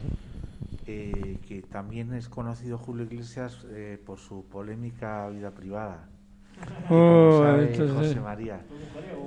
eh, 0.85 1.37
que 1.47 1.61
también 1.61 2.13
es 2.13 2.27
conocido 2.29 2.77
Julio 2.77 3.05
Iglesias 3.05 3.65
eh, 3.69 3.97
por 4.05 4.19
su 4.19 4.43
polémica 4.45 5.27
vida 5.29 5.51
privada. 5.51 6.07
Oh, 6.89 7.41
sabe 7.43 7.71
entonces- 7.71 7.95
José 8.09 8.19
María, 8.19 8.61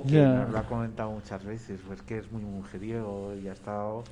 que 0.07 0.21
nos 0.21 0.49
lo 0.49 0.57
ha 0.59 0.63
comentado 0.63 1.11
muchas 1.11 1.43
veces, 1.43 1.79
pues 1.85 2.01
que 2.01 2.17
es 2.19 2.31
muy 2.31 2.41
mujeriego 2.41 3.33
y 3.35 3.47
ha 3.49 3.53
estado 3.53 4.03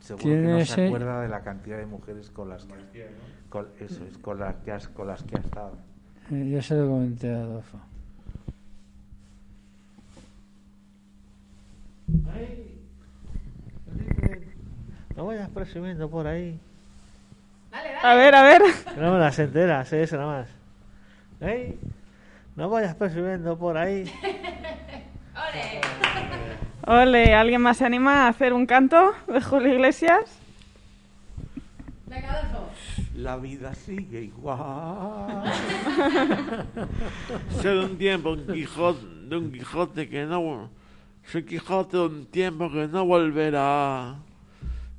seguro 0.00 0.24
que 0.24 0.36
no 0.36 0.58
ese- 0.58 0.74
se 0.74 0.86
acuerda 0.86 1.22
de 1.22 1.28
la 1.28 1.40
cantidad 1.40 1.78
de 1.78 1.86
mujeres 1.86 2.30
con 2.30 2.48
las 2.50 2.64
que, 2.66 3.08
con, 3.48 3.66
eso 3.80 4.04
es, 4.04 4.18
con 4.18 4.38
las 4.38 4.54
que, 4.56 4.72
has- 4.72 4.88
con 4.88 5.06
las 5.08 5.22
que 5.22 5.36
ha 5.36 5.40
estado. 5.40 5.72
Eh, 6.30 6.50
Ya 6.50 6.60
se 6.62 6.74
lo 6.76 6.86
comenté 6.88 7.32
a 7.34 7.38
Adolfo. 7.38 7.78
No 15.16 15.26
vayas 15.26 15.48
presumiendo 15.50 16.08
por 16.08 16.26
ahí. 16.26 16.58
A 18.02 18.14
ver, 18.14 18.34
a 18.34 18.42
ver. 18.42 18.62
Que 18.94 19.00
no 19.00 19.12
me 19.12 19.18
las 19.18 19.38
enteras, 19.38 19.92
¿eh? 19.92 20.02
eso 20.02 20.16
nada 20.16 20.40
más. 20.40 20.48
¡Ey! 21.40 21.78
No 22.56 22.68
vayas 22.68 22.94
presumiendo 22.94 23.58
por 23.58 23.76
ahí. 23.76 24.04
Ole, 26.86 27.34
¿alguien 27.34 27.60
más 27.60 27.76
se 27.76 27.84
anima 27.84 28.24
a 28.24 28.28
hacer 28.28 28.52
un 28.52 28.66
canto 28.66 29.12
de 29.26 29.40
Julio 29.40 29.74
Iglesias? 29.74 30.38
La 33.14 33.36
vida 33.36 33.74
sigue 33.74 34.22
igual. 34.22 35.42
De 37.62 37.78
un 37.78 37.98
tiempo 37.98 38.30
un 38.30 38.46
Quijote, 38.46 39.06
de 39.28 39.36
un 39.36 39.52
Quijote 39.52 40.08
que 40.08 40.24
no... 40.24 40.70
Soy 41.24 41.44
Quijote 41.44 41.96
de 41.96 42.02
un 42.04 42.26
tiempo 42.26 42.70
que 42.70 42.86
no 42.86 43.04
volverá. 43.04 44.14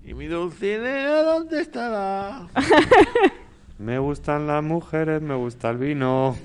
Y 0.10 0.16
mi 0.16 0.26
Dulcinea, 0.26 1.22
¿dónde 1.22 1.62
estará? 1.62 2.48
Me 3.78 4.00
gustan 4.00 4.48
las 4.48 4.64
mujeres, 4.64 5.22
me 5.22 5.36
gusta 5.36 5.70
el 5.70 5.78
vino. 5.78 6.36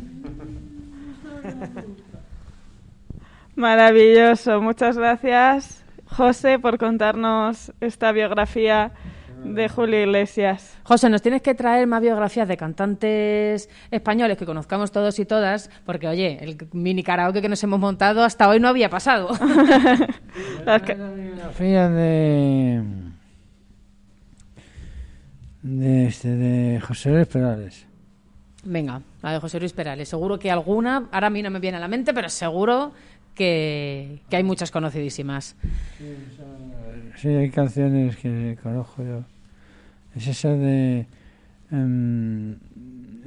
Maravilloso, 3.56 4.60
muchas 4.60 4.98
gracias 4.98 5.82
José 6.06 6.58
por 6.58 6.76
contarnos 6.76 7.72
esta 7.80 8.12
biografía 8.12 8.92
de 9.42 9.68
Julio 9.70 10.02
Iglesias. 10.02 10.76
José, 10.82 11.08
nos 11.08 11.22
tienes 11.22 11.40
que 11.40 11.54
traer 11.54 11.86
más 11.86 12.02
biografías 12.02 12.46
de 12.46 12.58
cantantes 12.58 13.70
españoles 13.90 14.36
que 14.36 14.44
conozcamos 14.44 14.92
todos 14.92 15.18
y 15.18 15.24
todas, 15.24 15.70
porque 15.86 16.06
oye, 16.06 16.38
el 16.44 16.58
mini 16.74 17.02
karaoke 17.02 17.40
que 17.40 17.48
nos 17.48 17.64
hemos 17.64 17.80
montado 17.80 18.24
hasta 18.24 18.46
hoy 18.46 18.60
no 18.60 18.68
había 18.68 18.90
pasado. 18.90 19.30
Las 20.66 20.82
que- 20.82 20.94
Biografía 20.94 21.88
de. 21.88 23.03
De, 25.64 26.06
este, 26.06 26.28
de 26.28 26.80
José 26.80 27.10
Luis 27.10 27.26
Perales. 27.26 27.86
Venga, 28.64 29.00
la 29.22 29.32
de 29.32 29.40
José 29.40 29.58
Luis 29.58 29.72
Perales. 29.72 30.08
Seguro 30.08 30.38
que 30.38 30.50
alguna, 30.50 31.08
ahora 31.10 31.26
a 31.26 31.30
mí 31.30 31.42
no 31.42 31.50
me 31.50 31.58
viene 31.58 31.78
a 31.78 31.80
la 31.80 31.88
mente, 31.88 32.14
pero 32.14 32.28
seguro 32.28 32.92
que, 33.34 34.20
que 34.28 34.36
hay 34.36 34.44
muchas 34.44 34.70
conocidísimas. 34.70 35.56
Sí, 37.16 37.28
hay 37.28 37.50
canciones 37.50 38.16
que 38.16 38.58
conozco 38.62 39.02
yo. 39.02 39.24
Es 40.14 40.26
esa 40.28 40.50
de. 40.50 41.06
em, 41.72 42.56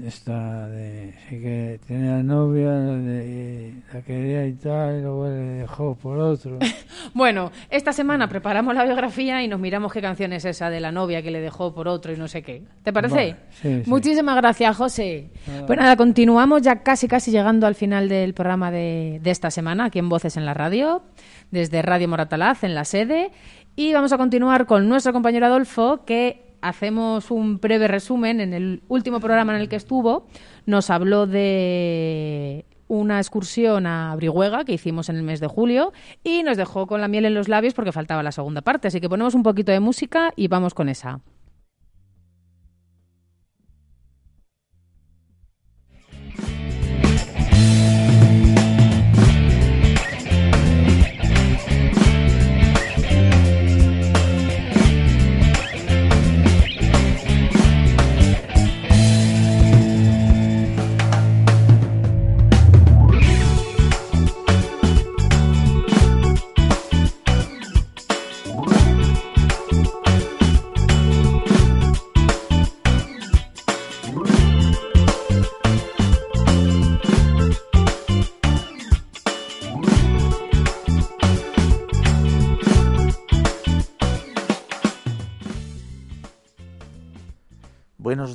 esta 0.06 0.68
de. 0.68 1.14
Sí, 1.28 1.42
que 1.42 1.80
tiene 1.88 2.10
la 2.10 2.24
novia, 2.24 2.72
de, 2.72 3.74
la 3.94 4.02
quería 4.02 4.46
y 4.46 4.54
tal, 4.54 5.00
y 5.00 5.02
luego 5.02 5.28
le 5.28 5.36
dejó 5.36 5.96
por 5.96 6.20
otro. 6.20 6.60
Bueno, 7.14 7.52
esta 7.70 7.94
semana 7.94 8.28
preparamos 8.28 8.76
la 8.76 8.84
biografía 8.84 9.42
y 9.42 9.48
nos 9.48 9.60
miramos 9.60 9.94
qué 9.94 10.02
canción 10.02 10.34
es 10.34 10.46
esa 10.46 10.70
de 10.70 10.80
la 10.80 10.92
novia 10.92 11.22
que 11.22 11.32
le 11.32 11.40
dejó 11.40 11.74
por 11.74 11.88
otro 11.88 12.12
y 12.12 12.18
no 12.18 12.28
sé 12.28 12.44
qué. 12.44 12.64
¿Te 12.84 12.92
parece? 12.92 13.16
Vale, 13.16 13.36
sí, 13.50 13.82
sí. 13.84 13.90
Muchísimas 13.90 14.36
gracias, 14.36 14.76
José. 14.76 15.32
Nada. 15.48 15.66
Pues 15.66 15.80
nada, 15.80 15.96
continuamos 15.96 16.62
ya 16.62 16.84
casi 16.84 17.08
casi 17.08 17.32
llegando 17.32 17.66
al 17.66 17.76
final 17.76 18.10
del 18.10 18.34
programa 18.34 18.72
de, 18.72 19.20
de 19.24 19.32
esta 19.32 19.50
semana, 19.50 19.86
aquí 19.86 20.00
en 20.00 20.10
Voces 20.10 20.38
en 20.38 20.46
la 20.46 20.54
Radio, 20.54 21.04
desde 21.50 21.82
Radio 21.82 22.08
Moratalaz, 22.08 22.64
en 22.64 22.76
la 22.76 22.84
sede. 22.84 23.32
Y 23.76 23.94
vamos 23.94 24.12
a 24.12 24.18
continuar 24.18 24.66
con 24.66 24.90
nuestro 24.90 25.14
compañero 25.14 25.46
Adolfo, 25.46 26.04
que 26.06 26.47
hacemos 26.62 27.32
un 27.32 27.60
breve 27.60 27.88
resumen. 27.88 28.42
En 28.42 28.54
el 28.54 28.82
último 28.88 29.20
programa 29.20 29.56
en 29.56 29.62
el 29.62 29.70
que 29.70 29.76
estuvo, 29.76 30.28
nos 30.66 30.90
habló 30.90 31.28
de 31.28 32.66
una 32.88 33.20
excursión 33.20 33.86
a 33.86 34.16
Brihuega 34.16 34.64
que 34.64 34.74
hicimos 34.74 35.10
en 35.10 35.18
el 35.18 35.24
mes 35.24 35.40
de 35.40 35.48
julio 35.48 35.92
y 36.24 36.44
nos 36.44 36.58
dejó 36.58 36.88
con 36.88 37.02
la 37.02 37.08
miel 37.08 37.26
en 37.26 37.34
los 37.34 37.50
labios 37.50 37.74
porque 37.74 37.92
faltaba 37.92 38.24
la 38.24 38.32
segunda 38.32 38.62
parte. 38.62 38.88
Así 38.88 39.02
que 39.02 39.10
ponemos 39.10 39.36
un 39.36 39.44
poquito 39.44 39.72
de 39.72 39.80
música 39.80 40.32
y 40.36 40.48
vamos 40.48 40.74
con 40.74 40.90
esa. 40.90 41.20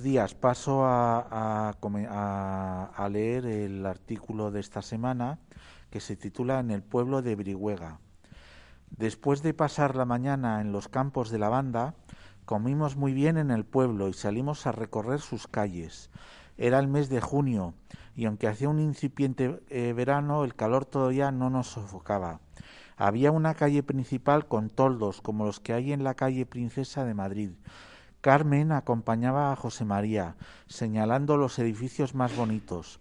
Días. 0.02 0.34
Paso 0.34 0.82
a, 0.84 1.74
leer 3.10 3.46
el 3.46 3.86
artículo 3.86 4.50
de 4.50 4.58
esta 4.58 4.82
semana 4.82 5.38
que 5.90 6.00
se 6.00 6.16
titula 6.16 6.58
En 6.58 6.70
el 6.70 6.82
pueblo 6.82 7.22
de 7.22 7.36
Brihuega. 7.36 8.00
Después 8.90 9.42
de 9.42 9.54
pasar 9.54 9.94
la 9.94 10.04
mañana 10.04 10.60
en 10.60 10.72
los 10.72 10.88
campos 10.88 11.30
de 11.30 11.38
lavanda, 11.38 11.94
comimos 12.44 12.96
muy 12.96 13.12
bien 13.12 13.36
en 13.36 13.50
el 13.50 13.64
pueblo 13.64 14.08
y 14.08 14.12
salimos 14.12 14.66
a 14.66 14.72
recorrer 14.72 15.20
sus 15.20 15.46
calles. 15.46 16.10
Era 16.58 16.80
el 16.80 16.88
mes 16.88 17.08
de 17.08 17.20
junio 17.20 17.74
y 18.16 18.26
aunque 18.26 18.48
hacía 18.48 18.68
un 18.68 18.80
incipiente 18.80 19.62
eh, 19.68 19.92
verano, 19.92 20.42
el 20.44 20.56
calor 20.56 20.84
todavía 20.84 21.30
no 21.30 21.48
nos 21.48 21.68
sofocaba. 21.68 22.40
Había 22.96 23.30
una 23.30 23.54
calle 23.54 23.82
principal 23.82 24.46
con 24.46 24.68
toldos 24.68 25.20
como 25.20 25.46
los 25.46 25.60
que 25.60 25.72
hay 25.72 25.92
en 25.92 26.02
la 26.02 26.14
calle 26.14 26.44
Princesa 26.44 27.04
de 27.04 27.14
Madrid. 27.14 27.50
Carmen 28.22 28.70
acompañaba 28.70 29.50
a 29.50 29.56
José 29.56 29.84
María, 29.84 30.36
señalando 30.68 31.36
los 31.36 31.58
edificios 31.58 32.14
más 32.14 32.36
bonitos. 32.36 33.00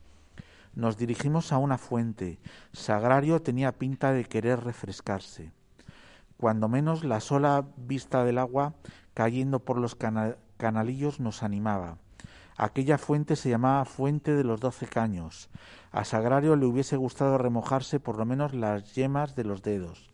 Nos 0.73 0.97
dirigimos 0.97 1.51
a 1.53 1.59
una 1.59 1.77
fuente. 1.77 2.39
Sagrario 2.73 3.39
tenía 3.39 3.71
pinta 3.71 4.13
de 4.13 4.25
querer 4.25 4.63
refrescarse. 4.63 5.51
Cuando 6.37 6.67
menos 6.67 7.03
la 7.03 7.19
sola 7.19 7.65
vista 7.77 8.23
del 8.23 8.39
agua 8.39 8.73
cayendo 9.13 9.59
por 9.59 9.77
los 9.77 9.93
cana- 9.93 10.37
canalillos 10.57 11.19
nos 11.19 11.43
animaba. 11.43 11.97
Aquella 12.57 12.97
fuente 12.97 13.35
se 13.35 13.49
llamaba 13.51 13.85
Fuente 13.85 14.33
de 14.35 14.43
los 14.43 14.59
Doce 14.59 14.87
Caños. 14.87 15.49
A 15.91 16.03
Sagrario 16.03 16.55
le 16.55 16.65
hubiese 16.65 16.97
gustado 16.97 17.37
remojarse 17.37 17.99
por 17.99 18.17
lo 18.17 18.25
menos 18.25 18.55
las 18.55 18.95
yemas 18.95 19.35
de 19.35 19.43
los 19.43 19.61
dedos. 19.61 20.09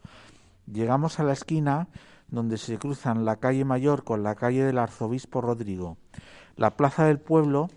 Llegamos 0.65 1.21
a 1.21 1.23
la 1.23 1.31
esquina 1.31 1.87
donde 2.29 2.57
se 2.57 2.77
cruzan 2.77 3.25
la 3.25 3.37
calle 3.37 3.65
Mayor 3.65 4.03
con 4.03 4.23
la 4.23 4.35
calle 4.35 4.63
del 4.63 4.77
Arzobispo 4.77 5.41
Rodrigo. 5.41 5.97
La 6.55 6.75
plaza 6.75 7.05
del 7.05 7.19
pueblo 7.19 7.69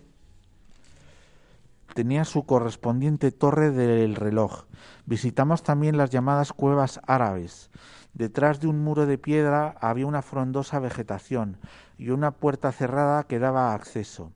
tenía 1.93 2.25
su 2.25 2.45
correspondiente 2.45 3.31
torre 3.31 3.71
del 3.71 4.15
reloj. 4.15 4.65
Visitamos 5.05 5.63
también 5.63 5.97
las 5.97 6.09
llamadas 6.09 6.53
cuevas 6.53 6.99
árabes. 7.05 7.69
Detrás 8.13 8.59
de 8.59 8.67
un 8.67 8.83
muro 8.83 9.05
de 9.05 9.17
piedra 9.17 9.75
había 9.79 10.05
una 10.05 10.21
frondosa 10.21 10.79
vegetación 10.79 11.57
y 11.97 12.09
una 12.09 12.31
puerta 12.31 12.71
cerrada 12.71 13.23
que 13.23 13.39
daba 13.39 13.73
acceso. 13.73 14.31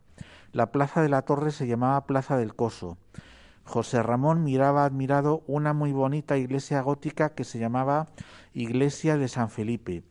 La 0.52 0.72
plaza 0.72 1.02
de 1.02 1.10
la 1.10 1.24
torre 1.24 1.52
se 1.52 1.68
llamaba 1.68 2.06
Plaza 2.06 2.38
del 2.38 2.56
Coso. 2.56 2.98
José 3.66 4.04
Ramón 4.04 4.44
miraba 4.44 4.86
admirado 4.86 5.44
una 5.48 5.74
muy 5.74 5.92
bonita 5.92 6.38
iglesia 6.38 6.82
gótica 6.82 7.32
que 7.32 7.44
se 7.44 7.58
llamaba 7.60 8.08
Iglesia 8.56 9.18
de 9.18 9.28
San 9.28 9.50
Felipe. 9.50 10.02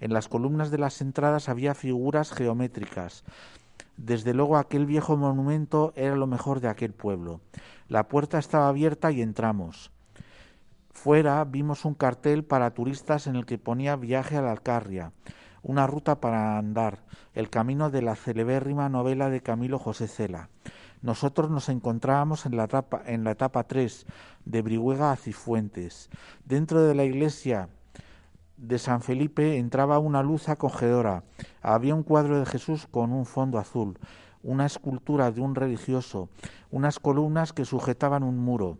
En 0.00 0.12
las 0.12 0.26
columnas 0.26 0.72
de 0.72 0.78
las 0.78 1.00
entradas 1.00 1.48
había 1.48 1.72
figuras 1.72 2.32
geométricas. 2.32 3.22
Desde 3.96 4.34
luego 4.34 4.56
aquel 4.56 4.86
viejo 4.86 5.16
monumento 5.16 5.92
era 5.94 6.16
lo 6.16 6.26
mejor 6.26 6.58
de 6.58 6.66
aquel 6.66 6.94
pueblo. 6.94 7.40
La 7.86 8.08
puerta 8.08 8.40
estaba 8.40 8.66
abierta 8.66 9.12
y 9.12 9.22
entramos. 9.22 9.92
Fuera 10.90 11.44
vimos 11.44 11.84
un 11.84 11.94
cartel 11.94 12.42
para 12.42 12.74
turistas 12.74 13.28
en 13.28 13.36
el 13.36 13.46
que 13.46 13.56
ponía 13.56 13.94
viaje 13.94 14.36
a 14.36 14.42
la 14.42 14.50
Alcarria, 14.50 15.12
una 15.62 15.86
ruta 15.86 16.20
para 16.20 16.58
andar, 16.58 17.04
el 17.34 17.50
camino 17.50 17.88
de 17.90 18.02
la 18.02 18.16
celebérrima 18.16 18.88
novela 18.88 19.30
de 19.30 19.42
Camilo 19.42 19.78
José 19.78 20.08
Cela. 20.08 20.48
Nosotros 21.02 21.50
nos 21.50 21.68
encontrábamos 21.68 22.46
en 22.46 22.56
la 22.56 22.64
etapa, 22.64 23.00
en 23.06 23.22
la 23.22 23.30
etapa 23.30 23.62
3, 23.62 24.06
de 24.44 24.62
Brihuega 24.62 25.12
a 25.12 25.16
Cifuentes. 25.16 26.10
Dentro 26.44 26.82
de 26.82 26.96
la 26.96 27.04
iglesia 27.04 27.68
de 28.62 28.78
San 28.78 29.00
Felipe 29.02 29.58
entraba 29.58 29.98
una 29.98 30.22
luz 30.22 30.48
acogedora. 30.48 31.24
Había 31.62 31.96
un 31.96 32.04
cuadro 32.04 32.38
de 32.38 32.46
Jesús 32.46 32.86
con 32.88 33.12
un 33.12 33.26
fondo 33.26 33.58
azul, 33.58 33.98
una 34.44 34.66
escultura 34.66 35.32
de 35.32 35.40
un 35.40 35.56
religioso, 35.56 36.28
unas 36.70 37.00
columnas 37.00 37.52
que 37.52 37.64
sujetaban 37.64 38.22
un 38.22 38.38
muro, 38.38 38.78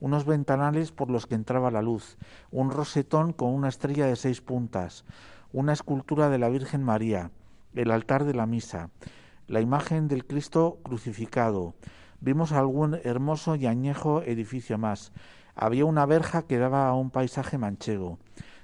unos 0.00 0.24
ventanales 0.24 0.92
por 0.92 1.10
los 1.10 1.26
que 1.26 1.34
entraba 1.34 1.70
la 1.70 1.82
luz, 1.82 2.16
un 2.50 2.70
rosetón 2.70 3.34
con 3.34 3.50
una 3.50 3.68
estrella 3.68 4.06
de 4.06 4.16
seis 4.16 4.40
puntas, 4.40 5.04
una 5.52 5.74
escultura 5.74 6.30
de 6.30 6.38
la 6.38 6.48
Virgen 6.48 6.82
María, 6.82 7.30
el 7.74 7.90
altar 7.90 8.24
de 8.24 8.32
la 8.32 8.46
misa, 8.46 8.88
la 9.46 9.60
imagen 9.60 10.08
del 10.08 10.26
Cristo 10.26 10.78
crucificado. 10.82 11.74
Vimos 12.20 12.52
algún 12.52 12.98
hermoso 13.04 13.56
y 13.56 13.66
añejo 13.66 14.22
edificio 14.22 14.78
más. 14.78 15.12
Había 15.54 15.84
una 15.84 16.06
verja 16.06 16.46
que 16.46 16.56
daba 16.56 16.88
a 16.88 16.94
un 16.94 17.10
paisaje 17.10 17.58
manchego. 17.58 18.18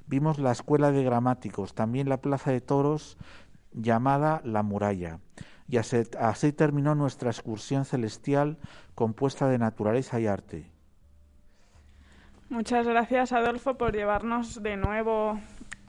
Vimos 0.06 0.38
la 0.38 0.52
escuela 0.52 0.92
de 0.92 1.02
gramáticos, 1.02 1.74
también 1.74 2.08
la 2.08 2.18
plaza 2.18 2.50
de 2.50 2.60
toros 2.60 3.16
llamada 3.72 4.40
La 4.44 4.62
Muralla. 4.62 5.18
Y 5.68 5.78
así, 5.78 6.02
así 6.20 6.52
terminó 6.52 6.94
nuestra 6.94 7.30
excursión 7.30 7.84
celestial 7.84 8.58
compuesta 8.94 9.48
de 9.48 9.58
naturaleza 9.58 10.20
y 10.20 10.26
arte. 10.26 10.70
Muchas 12.50 12.86
gracias, 12.86 13.32
Adolfo, 13.32 13.74
por 13.74 13.94
llevarnos 13.94 14.62
de 14.62 14.76
nuevo 14.76 15.40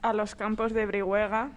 a 0.02 0.12
los 0.12 0.34
campos 0.34 0.72
de 0.72 0.86
Brihuega. 0.86 1.50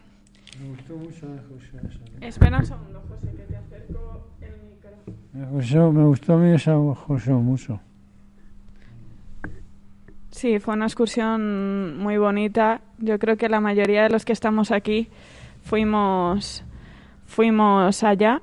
Me 0.59 0.69
gustó 0.69 0.97
mucho 0.97 1.25
eh, 1.25 1.41
José. 1.49 1.87
eso. 1.87 1.99
Espera 2.19 2.59
un 2.59 2.65
segundo, 2.65 3.03
José, 3.07 3.35
que 3.35 3.43
te 3.43 3.55
acerco 3.55 4.27
el 4.41 4.51
micro. 4.61 4.91
Me 5.31 5.45
gustó, 5.45 5.91
me 5.91 6.03
gustó 6.03 6.33
a 6.33 6.37
mí 6.37 6.53
esa 6.53 6.75
José 6.75 7.31
mucho. 7.31 7.79
Sí, 10.39 10.57
fue 10.59 10.73
una 10.73 10.85
excursión 10.85 11.97
muy 11.97 12.17
bonita. 12.17 12.79
Yo 12.97 13.19
creo 13.19 13.35
que 13.35 13.49
la 13.49 13.59
mayoría 13.59 14.03
de 14.03 14.09
los 14.09 14.23
que 14.23 14.31
estamos 14.31 14.71
aquí 14.71 15.09
fuimos, 15.63 16.63
fuimos 17.25 18.03
allá. 18.03 18.41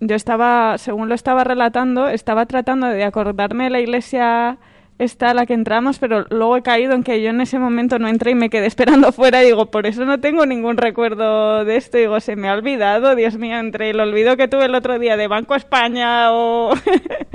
Yo 0.00 0.16
estaba, 0.16 0.76
según 0.76 1.08
lo 1.08 1.14
estaba 1.14 1.44
relatando, 1.44 2.08
estaba 2.08 2.46
tratando 2.46 2.88
de 2.88 3.04
acordarme 3.04 3.62
de 3.62 3.70
la 3.70 3.78
iglesia 3.78 4.58
esta 4.98 5.30
a 5.30 5.34
la 5.34 5.46
que 5.46 5.54
entramos, 5.54 6.00
pero 6.00 6.26
luego 6.30 6.56
he 6.56 6.62
caído 6.62 6.94
en 6.94 7.04
que 7.04 7.22
yo 7.22 7.30
en 7.30 7.40
ese 7.40 7.60
momento 7.60 8.00
no 8.00 8.08
entré 8.08 8.32
y 8.32 8.34
me 8.34 8.50
quedé 8.50 8.66
esperando 8.66 9.12
fuera. 9.12 9.38
Digo, 9.42 9.66
por 9.66 9.86
eso 9.86 10.04
no 10.04 10.18
tengo 10.18 10.46
ningún 10.46 10.76
recuerdo 10.76 11.64
de 11.64 11.76
esto. 11.76 11.96
Digo, 11.96 12.18
se 12.18 12.34
me 12.34 12.48
ha 12.48 12.54
olvidado, 12.54 13.14
Dios 13.14 13.38
mío, 13.38 13.56
entre 13.58 13.90
el 13.90 14.00
olvido 14.00 14.36
que 14.36 14.48
tuve 14.48 14.64
el 14.64 14.74
otro 14.74 14.98
día 14.98 15.16
de 15.16 15.28
Banco 15.28 15.54
España 15.54 16.32
o... 16.32 16.74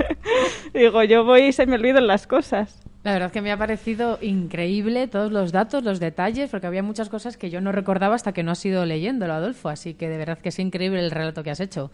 digo, 0.74 1.02
yo 1.02 1.24
voy 1.24 1.44
y 1.44 1.52
se 1.52 1.64
me 1.64 1.76
olvidan 1.76 2.06
las 2.06 2.26
cosas. 2.26 2.81
La 3.04 3.12
verdad 3.12 3.32
que 3.32 3.40
me 3.42 3.50
ha 3.50 3.56
parecido 3.56 4.18
increíble 4.22 5.08
todos 5.08 5.32
los 5.32 5.50
datos, 5.50 5.82
los 5.82 5.98
detalles, 5.98 6.50
porque 6.50 6.68
había 6.68 6.84
muchas 6.84 7.08
cosas 7.08 7.36
que 7.36 7.50
yo 7.50 7.60
no 7.60 7.72
recordaba 7.72 8.14
hasta 8.14 8.32
que 8.32 8.44
no 8.44 8.52
has 8.52 8.64
ido 8.64 8.86
leyéndolo, 8.86 9.32
Adolfo. 9.32 9.68
Así 9.68 9.94
que 9.94 10.08
de 10.08 10.18
verdad 10.18 10.38
que 10.38 10.50
es 10.50 10.58
increíble 10.60 11.00
el 11.00 11.10
relato 11.10 11.42
que 11.42 11.50
has 11.50 11.58
hecho. 11.58 11.90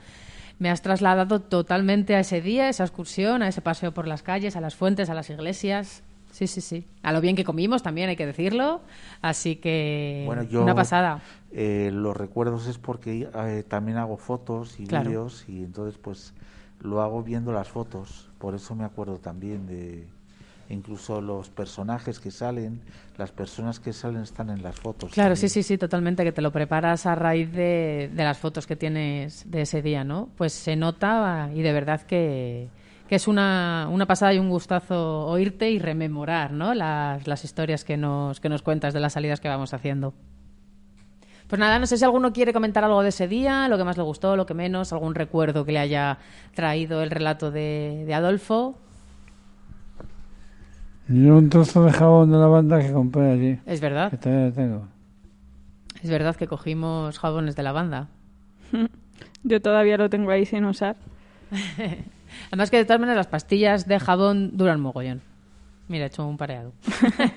Me 0.59 0.69
has 0.71 0.83
trasladado 0.83 1.41
totalmente 1.41 2.15
a 2.15 2.21
ese 2.21 2.43
día, 2.43 2.65
a 2.65 2.69
esa 2.69 2.85
excursión, 2.85 3.43
a 3.43 3.49
ese 3.49 3.63
paseo 3.63 3.93
por 3.95 4.07
las 4.07 4.23
calles, 4.23 4.55
a 4.57 4.61
las 4.61 4.75
fuentes, 4.75 5.09
a 5.09 5.15
las 5.15 5.31
iglesias. 5.31 6.03
Sí, 6.31 6.47
sí, 6.47 6.61
sí. 6.61 6.85
A 7.03 7.13
lo 7.13 7.23
bien 7.23 7.37
que 7.37 7.45
comimos 7.45 7.83
también 7.83 8.11
hay 8.11 8.17
que 8.17 8.27
decirlo. 8.27 8.83
Así 9.23 9.57
que 9.57 10.25
Bueno, 10.27 10.43
yo 10.43 10.63
una 10.63 10.75
pasada. 10.75 11.23
eh, 11.53 11.91
los 11.91 12.15
recuerdos 12.17 12.67
es 12.67 12.77
porque 12.77 13.29
eh, 13.35 13.65
también 13.67 13.97
hago 13.97 14.19
fotos 14.19 14.79
y 14.79 14.87
Claro. 14.87 15.09
vídeos 15.09 15.45
y 15.49 15.65
entonces 15.65 15.99
pues 15.99 16.35
lo 16.81 17.01
hago 17.01 17.23
viendo 17.23 17.51
las 17.53 17.69
fotos. 17.69 18.29
Por 18.39 18.55
eso 18.55 18.75
me 18.75 18.85
acuerdo 18.85 19.17
también 19.19 19.67
de 19.67 20.07
incluso 20.69 21.21
los 21.21 21.49
personajes 21.49 22.21
que 22.21 22.31
salen, 22.31 22.81
las 23.17 23.33
personas 23.33 23.81
que 23.81 23.93
salen 23.93 24.23
están 24.23 24.51
en 24.51 24.63
las 24.63 24.77
fotos. 24.77 25.13
Claro, 25.13 25.35
también. 25.35 25.49
sí, 25.49 25.63
sí, 25.63 25.63
sí, 25.63 25.79
totalmente, 25.79 26.25
que 26.25 26.33
te 26.33 26.43
lo 26.43 26.53
preparas 26.53 27.07
a 27.07 27.15
raíz 27.15 27.51
de, 27.53 28.11
de 28.13 28.25
las 28.25 28.39
fotos 28.39 28.67
que 28.67 28.77
tienes 28.77 29.51
de 29.51 29.63
ese 29.63 29.83
día, 29.83 30.05
¿no? 30.05 30.29
Pues 30.37 30.53
se 30.53 30.77
nota 30.77 31.51
y 31.55 31.63
de 31.63 31.73
verdad 31.73 32.03
que, 32.03 32.69
que 33.09 33.15
es 33.15 33.27
una, 33.27 33.89
una 33.91 34.07
pasada 34.07 34.35
y 34.35 34.39
un 34.39 34.51
gustazo 34.51 35.27
oírte 35.27 35.71
y 35.71 35.79
rememorar, 35.79 36.53
¿no? 36.53 36.75
Las, 36.75 37.27
las 37.27 37.45
historias 37.45 37.85
que 37.85 37.97
nos, 37.97 38.41
que 38.41 38.49
nos 38.49 38.63
cuentas 38.63 38.93
de 38.93 39.01
las 39.01 39.15
salidas 39.15 39.41
que 39.41 39.49
vamos 39.49 39.73
haciendo. 39.73 40.13
Pues 41.49 41.59
nada, 41.59 41.79
no 41.79 41.87
sé 41.87 41.97
si 41.97 42.05
alguno 42.05 42.31
quiere 42.35 42.53
comentar 42.53 42.85
algo 42.85 43.03
de 43.03 43.09
ese 43.09 43.27
día, 43.27 43.69
lo 43.69 43.79
que 43.79 43.85
más 43.85 43.97
le 43.97 44.03
gustó, 44.03 44.37
lo 44.37 44.45
que 44.45 44.53
menos, 44.53 44.93
algún 44.93 45.15
recuerdo 45.15 45.65
que 45.65 45.73
le 45.73 45.79
haya 45.79 46.19
traído 46.55 47.03
el 47.03 47.11
relato 47.11 47.51
de, 47.51 48.05
de 48.07 48.13
Adolfo. 48.13 48.77
Yo 51.09 51.37
un 51.37 51.49
trozo 51.49 51.85
de 51.85 51.93
jabón 51.93 52.31
de 52.31 52.37
lavanda 52.37 52.81
que 52.81 52.93
compré 52.93 53.33
allí. 53.33 53.59
Es 53.65 53.81
verdad. 53.81 54.11
Que 54.11 54.19
todavía 54.19 54.53
tengo. 54.53 54.89
Es 56.03 56.11
verdad 56.11 56.37
que 56.37 56.47
cogimos 56.47 57.19
jabones 57.19 57.57
de 57.57 57.63
lavanda. 57.63 58.09
Yo 59.43 59.63
todavía 59.63 59.97
lo 59.97 60.11
tengo 60.11 60.31
ahí 60.31 60.45
sin 60.45 60.65
usar. 60.67 60.97
Además 62.49 62.71
que 62.71 62.77
de 62.77 62.85
todas 62.85 63.01
maneras 63.01 63.17
las 63.17 63.27
pastillas 63.27 63.89
de 63.89 63.99
jabón 63.99 64.57
duran 64.57 64.81
mogollón. 64.81 65.23
Mira, 65.89 66.05
he 66.05 66.09
hecho 66.09 66.27
un 66.27 66.37
pareado. 66.37 66.73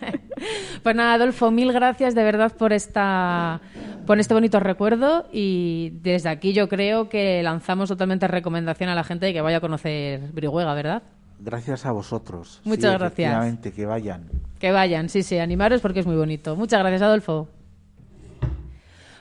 pues 0.84 0.95
nada, 0.95 1.13
Adolfo, 1.13 1.49
mil 1.51 1.72
gracias 1.72 2.13
de 2.13 2.24
verdad 2.24 2.51
por 2.51 2.74
esta 2.74 3.61
por 4.05 4.19
este 4.19 4.34
bonito 4.34 4.59
recuerdo 4.59 5.28
y 5.32 5.93
desde 6.01 6.28
aquí 6.28 6.51
yo 6.51 6.67
creo 6.67 7.07
que 7.07 7.41
lanzamos 7.43 7.88
totalmente 7.88 8.28
recomendación 8.28 8.89
a 8.89 8.95
la 8.95 9.05
gente 9.05 9.28
de 9.28 9.34
que 9.34 9.39
vaya 9.39 9.57
a 9.57 9.61
conocer 9.61 10.19
Brihuega, 10.34 10.74
¿verdad? 10.74 11.03
Gracias 11.44 11.86
a 11.88 11.92
vosotros. 11.92 12.62
Muchas 12.64 12.92
Sí, 12.94 12.98
gracias. 13.00 13.74
que 13.74 13.86
vayan. 13.86 14.30
Que 14.60 14.72
vayan, 14.72 15.10
sí, 15.10 15.24
sí, 15.24 15.39
animaros 15.39 15.82
porque 15.82 16.00
es 16.02 16.06
muy 16.06 16.16
bonito. 16.16 16.56
Muchas 16.56 16.80
gracias, 16.80 17.02
Adolfo. 17.02 17.48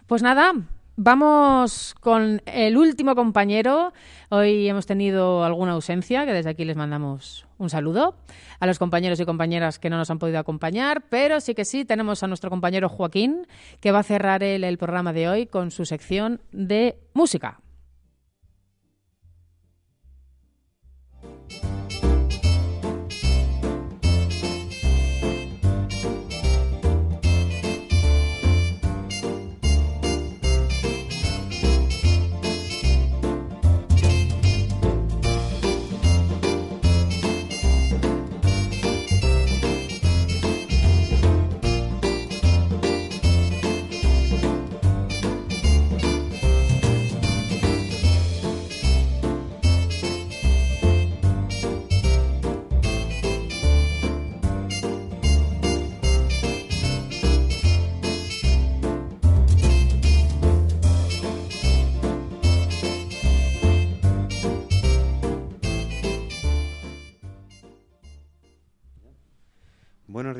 Pues 0.06 0.22
nada, 0.22 0.52
vamos 0.96 1.94
con 2.00 2.42
el 2.44 2.76
último 2.76 3.14
compañero. 3.14 3.94
Hoy 4.28 4.68
hemos 4.68 4.84
tenido 4.84 5.44
alguna 5.44 5.72
ausencia, 5.72 6.26
que 6.26 6.32
desde 6.34 6.50
aquí 6.50 6.66
les 6.66 6.76
mandamos 6.76 7.46
un 7.56 7.70
saludo 7.70 8.16
a 8.58 8.66
los 8.66 8.78
compañeros 8.78 9.18
y 9.20 9.24
compañeras 9.24 9.78
que 9.78 9.88
no 9.88 9.96
nos 9.96 10.10
han 10.10 10.18
podido 10.18 10.38
acompañar, 10.38 11.04
pero 11.08 11.40
sí 11.40 11.54
que 11.54 11.64
sí, 11.64 11.86
tenemos 11.86 12.22
a 12.22 12.26
nuestro 12.26 12.50
compañero 12.50 12.90
Joaquín, 12.90 13.46
que 13.80 13.92
va 13.92 14.00
a 14.00 14.02
cerrar 14.02 14.42
el, 14.42 14.62
el 14.64 14.76
programa 14.76 15.14
de 15.14 15.28
hoy 15.28 15.46
con 15.46 15.70
su 15.70 15.86
sección 15.86 16.40
de 16.52 16.98
música. 17.14 17.60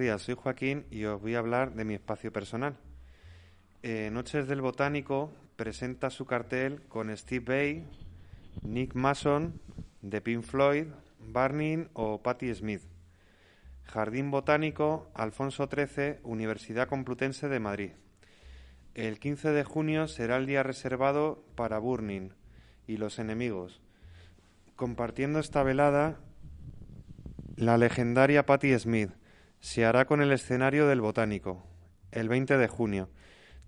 Días, 0.01 0.22
soy 0.22 0.34
Joaquín 0.34 0.86
y 0.90 1.05
os 1.05 1.20
voy 1.20 1.34
a 1.34 1.40
hablar 1.40 1.74
de 1.74 1.84
mi 1.84 1.92
espacio 1.92 2.32
personal. 2.32 2.78
Eh, 3.82 4.09
Noches 4.11 4.48
del 4.48 4.62
Botánico 4.62 5.30
presenta 5.57 6.09
su 6.09 6.24
cartel 6.24 6.80
con 6.88 7.14
Steve 7.14 7.44
Bay, 7.44 7.86
Nick 8.62 8.94
Mason, 8.94 9.61
de 10.01 10.22
Pink 10.22 10.42
Floyd, 10.42 10.86
Barney 11.18 11.86
o 11.92 12.22
Patti 12.22 12.53
Smith. 12.55 12.80
Jardín 13.84 14.30
Botánico, 14.30 15.11
Alfonso 15.14 15.68
XIII, 15.70 16.20
Universidad 16.22 16.88
Complutense 16.88 17.48
de 17.48 17.61
Madrid. 17.61 17.90
El 18.94 19.18
15 19.18 19.51
de 19.51 19.64
junio 19.64 20.09
será 20.09 20.38
el 20.38 20.46
día 20.46 20.62
reservado 20.62 21.44
para 21.57 21.78
Burning 21.78 22.30
y 22.86 22.96
los 22.96 23.18
enemigos. 23.18 23.82
Compartiendo 24.76 25.40
esta 25.40 25.62
velada, 25.62 26.16
la 27.57 27.76
legendaria 27.76 28.46
Patti 28.46 28.78
Smith 28.78 29.11
se 29.61 29.84
hará 29.84 30.06
con 30.06 30.22
el 30.22 30.32
escenario 30.32 30.88
del 30.88 31.00
Botánico, 31.00 31.62
el 32.12 32.28
20 32.28 32.56
de 32.56 32.68
junio. 32.68 33.08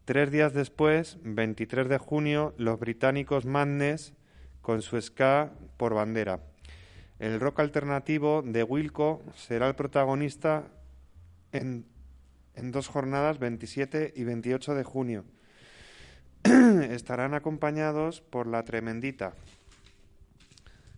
Tres 0.05 0.31
días 0.31 0.53
después, 0.53 1.19
23 1.23 1.89
de 1.89 1.99
junio, 1.99 2.55
los 2.57 2.81
británicos 2.81 3.45
Madness 3.45 4.15
con 4.63 4.83
su 4.83 5.01
ska 5.01 5.53
por 5.77 5.95
bandera. 5.95 6.41
El 7.19 7.39
rock 7.39 7.61
alternativo 7.61 8.43
de 8.43 8.65
Wilco 8.65 9.23
será 9.37 9.69
el 9.69 9.75
protagonista 9.75 10.65
en, 11.53 11.85
en 12.55 12.73
dos 12.73 12.89
jornadas, 12.89 13.39
27 13.39 14.13
y 14.17 14.25
28 14.25 14.75
de 14.75 14.83
junio. 14.83 15.25
Estarán 16.43 17.35
acompañados 17.35 18.23
por 18.23 18.49
la 18.49 18.65
Tremendita, 18.65 19.35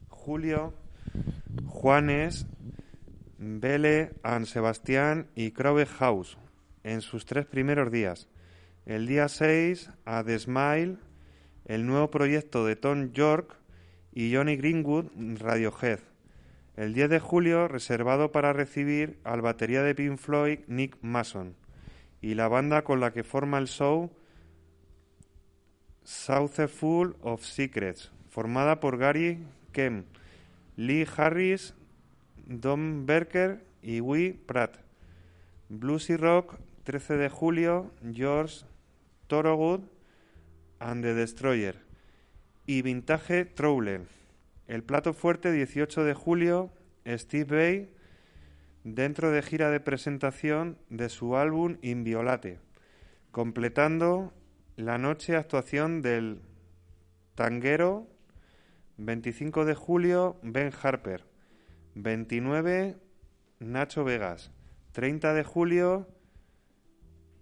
Julio, 0.08 0.72
Juanes, 1.66 2.46
Vele, 3.46 4.14
An 4.22 4.46
Sebastián 4.46 5.28
y 5.34 5.50
Crowley 5.50 5.84
House 5.84 6.38
en 6.82 7.02
sus 7.02 7.26
tres 7.26 7.44
primeros 7.44 7.92
días. 7.92 8.26
El 8.86 9.06
día 9.06 9.28
6 9.28 9.90
a 10.06 10.24
The 10.24 10.38
Smile, 10.38 10.96
el 11.66 11.86
nuevo 11.86 12.10
proyecto 12.10 12.64
de 12.64 12.76
Tom 12.76 13.12
York 13.12 13.58
y 14.12 14.34
Johnny 14.34 14.56
Greenwood, 14.56 15.10
Radiohead. 15.38 16.00
El 16.76 16.94
10 16.94 17.10
de 17.10 17.20
julio 17.20 17.68
reservado 17.68 18.32
para 18.32 18.54
recibir 18.54 19.18
al 19.24 19.42
batería 19.42 19.82
de 19.82 19.94
Pink 19.94 20.16
Floyd, 20.16 20.60
Nick 20.66 20.96
Mason, 21.02 21.54
y 22.22 22.34
la 22.34 22.48
banda 22.48 22.82
con 22.82 22.98
la 22.98 23.12
que 23.12 23.24
forma 23.24 23.58
el 23.58 23.68
show, 23.68 24.10
South 26.02 26.66
Full 26.68 27.12
of 27.20 27.44
Secrets, 27.44 28.10
formada 28.30 28.80
por 28.80 28.96
Gary 28.96 29.44
Kemp, 29.72 30.06
Lee 30.76 31.06
Harris, 31.16 31.74
Don 32.46 33.06
Berker 33.06 33.64
y 33.82 34.00
Wee 34.00 34.32
Pratt. 34.32 34.76
Blues 35.68 36.10
y 36.10 36.16
Rock, 36.16 36.58
13 36.84 37.16
de 37.16 37.28
julio, 37.28 37.90
George 38.12 38.64
Thorogood 39.26 39.80
and 40.78 41.02
the 41.02 41.14
Destroyer. 41.14 41.76
Y 42.66 42.82
Vintage 42.82 43.46
Trouble. 43.46 44.02
El 44.66 44.82
plato 44.82 45.12
fuerte, 45.12 45.52
18 45.52 46.04
de 46.04 46.14
julio, 46.14 46.70
Steve 47.06 47.56
Bay, 47.56 47.94
dentro 48.84 49.30
de 49.30 49.42
gira 49.42 49.70
de 49.70 49.80
presentación 49.80 50.78
de 50.90 51.08
su 51.08 51.36
álbum 51.36 51.78
Inviolate, 51.82 52.60
completando 53.30 54.32
la 54.76 54.98
noche 54.98 55.36
actuación 55.36 56.02
del 56.02 56.42
tanguero 57.34 58.06
25 58.98 59.64
de 59.64 59.74
julio 59.74 60.36
Ben 60.42 60.72
Harper, 60.82 61.24
29 61.94 62.96
Nacho 63.60 64.04
Vegas, 64.04 64.50
30 64.92 65.32
de 65.34 65.44
julio 65.44 66.08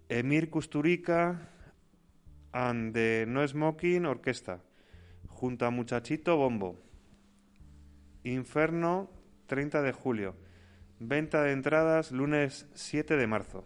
Emir 0.08 0.50
Kusturica 0.50 1.48
and 2.52 2.92
the 2.92 3.24
No 3.26 3.46
Smoking 3.46 4.04
Orquesta, 4.04 4.60
junto 5.26 5.64
a 5.64 5.70
Muchachito 5.70 6.36
Bombo. 6.36 6.76
Inferno, 8.24 9.10
30 9.46 9.80
de 9.82 9.92
julio. 9.92 10.36
Venta 11.00 11.42
de 11.42 11.52
entradas 11.52 12.12
lunes 12.12 12.68
7 12.74 13.16
de 13.16 13.26
marzo. 13.26 13.64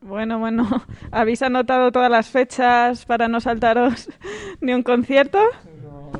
Bueno, 0.00 0.38
bueno, 0.38 0.68
¿habéis 1.12 1.42
anotado 1.42 1.92
todas 1.92 2.10
las 2.10 2.28
fechas 2.28 3.06
para 3.06 3.28
no 3.28 3.40
saltaros 3.40 4.10
ni 4.60 4.72
un 4.74 4.82
concierto? 4.82 5.38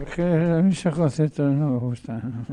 Es 0.03 0.15
que 0.15 0.23
a 0.23 0.63
mí 0.63 0.73
esos 0.73 0.95
conceptos 0.95 1.53
no 1.53 1.71
me 1.71 1.79
gustan. 1.79 2.47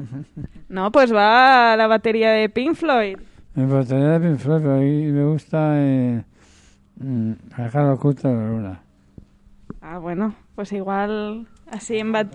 No, 0.70 0.92
pues 0.92 1.14
va 1.14 1.76
la 1.78 1.88
batería 1.88 2.32
de 2.32 2.50
Pink 2.50 2.76
Floyd. 2.76 3.18
Me 3.56 3.66
gustaría 3.66 4.20
de 4.20 4.28
Pink 4.28 4.40
Floyd, 4.40 4.62
pero 4.62 4.76
ahí 4.76 5.06
me 5.12 5.26
gusta 5.26 5.74
eh, 5.78 6.24
mm, 6.98 7.32
la 7.58 7.70
cara 7.70 7.94
oculta 7.94 8.30
la 8.30 8.50
luna. 8.50 8.82
Ah, 9.82 10.00
bueno, 10.00 10.36
pues 10.56 10.72
igual 10.74 11.48
así 11.72 11.98
en 11.98 12.12
bat... 12.12 12.28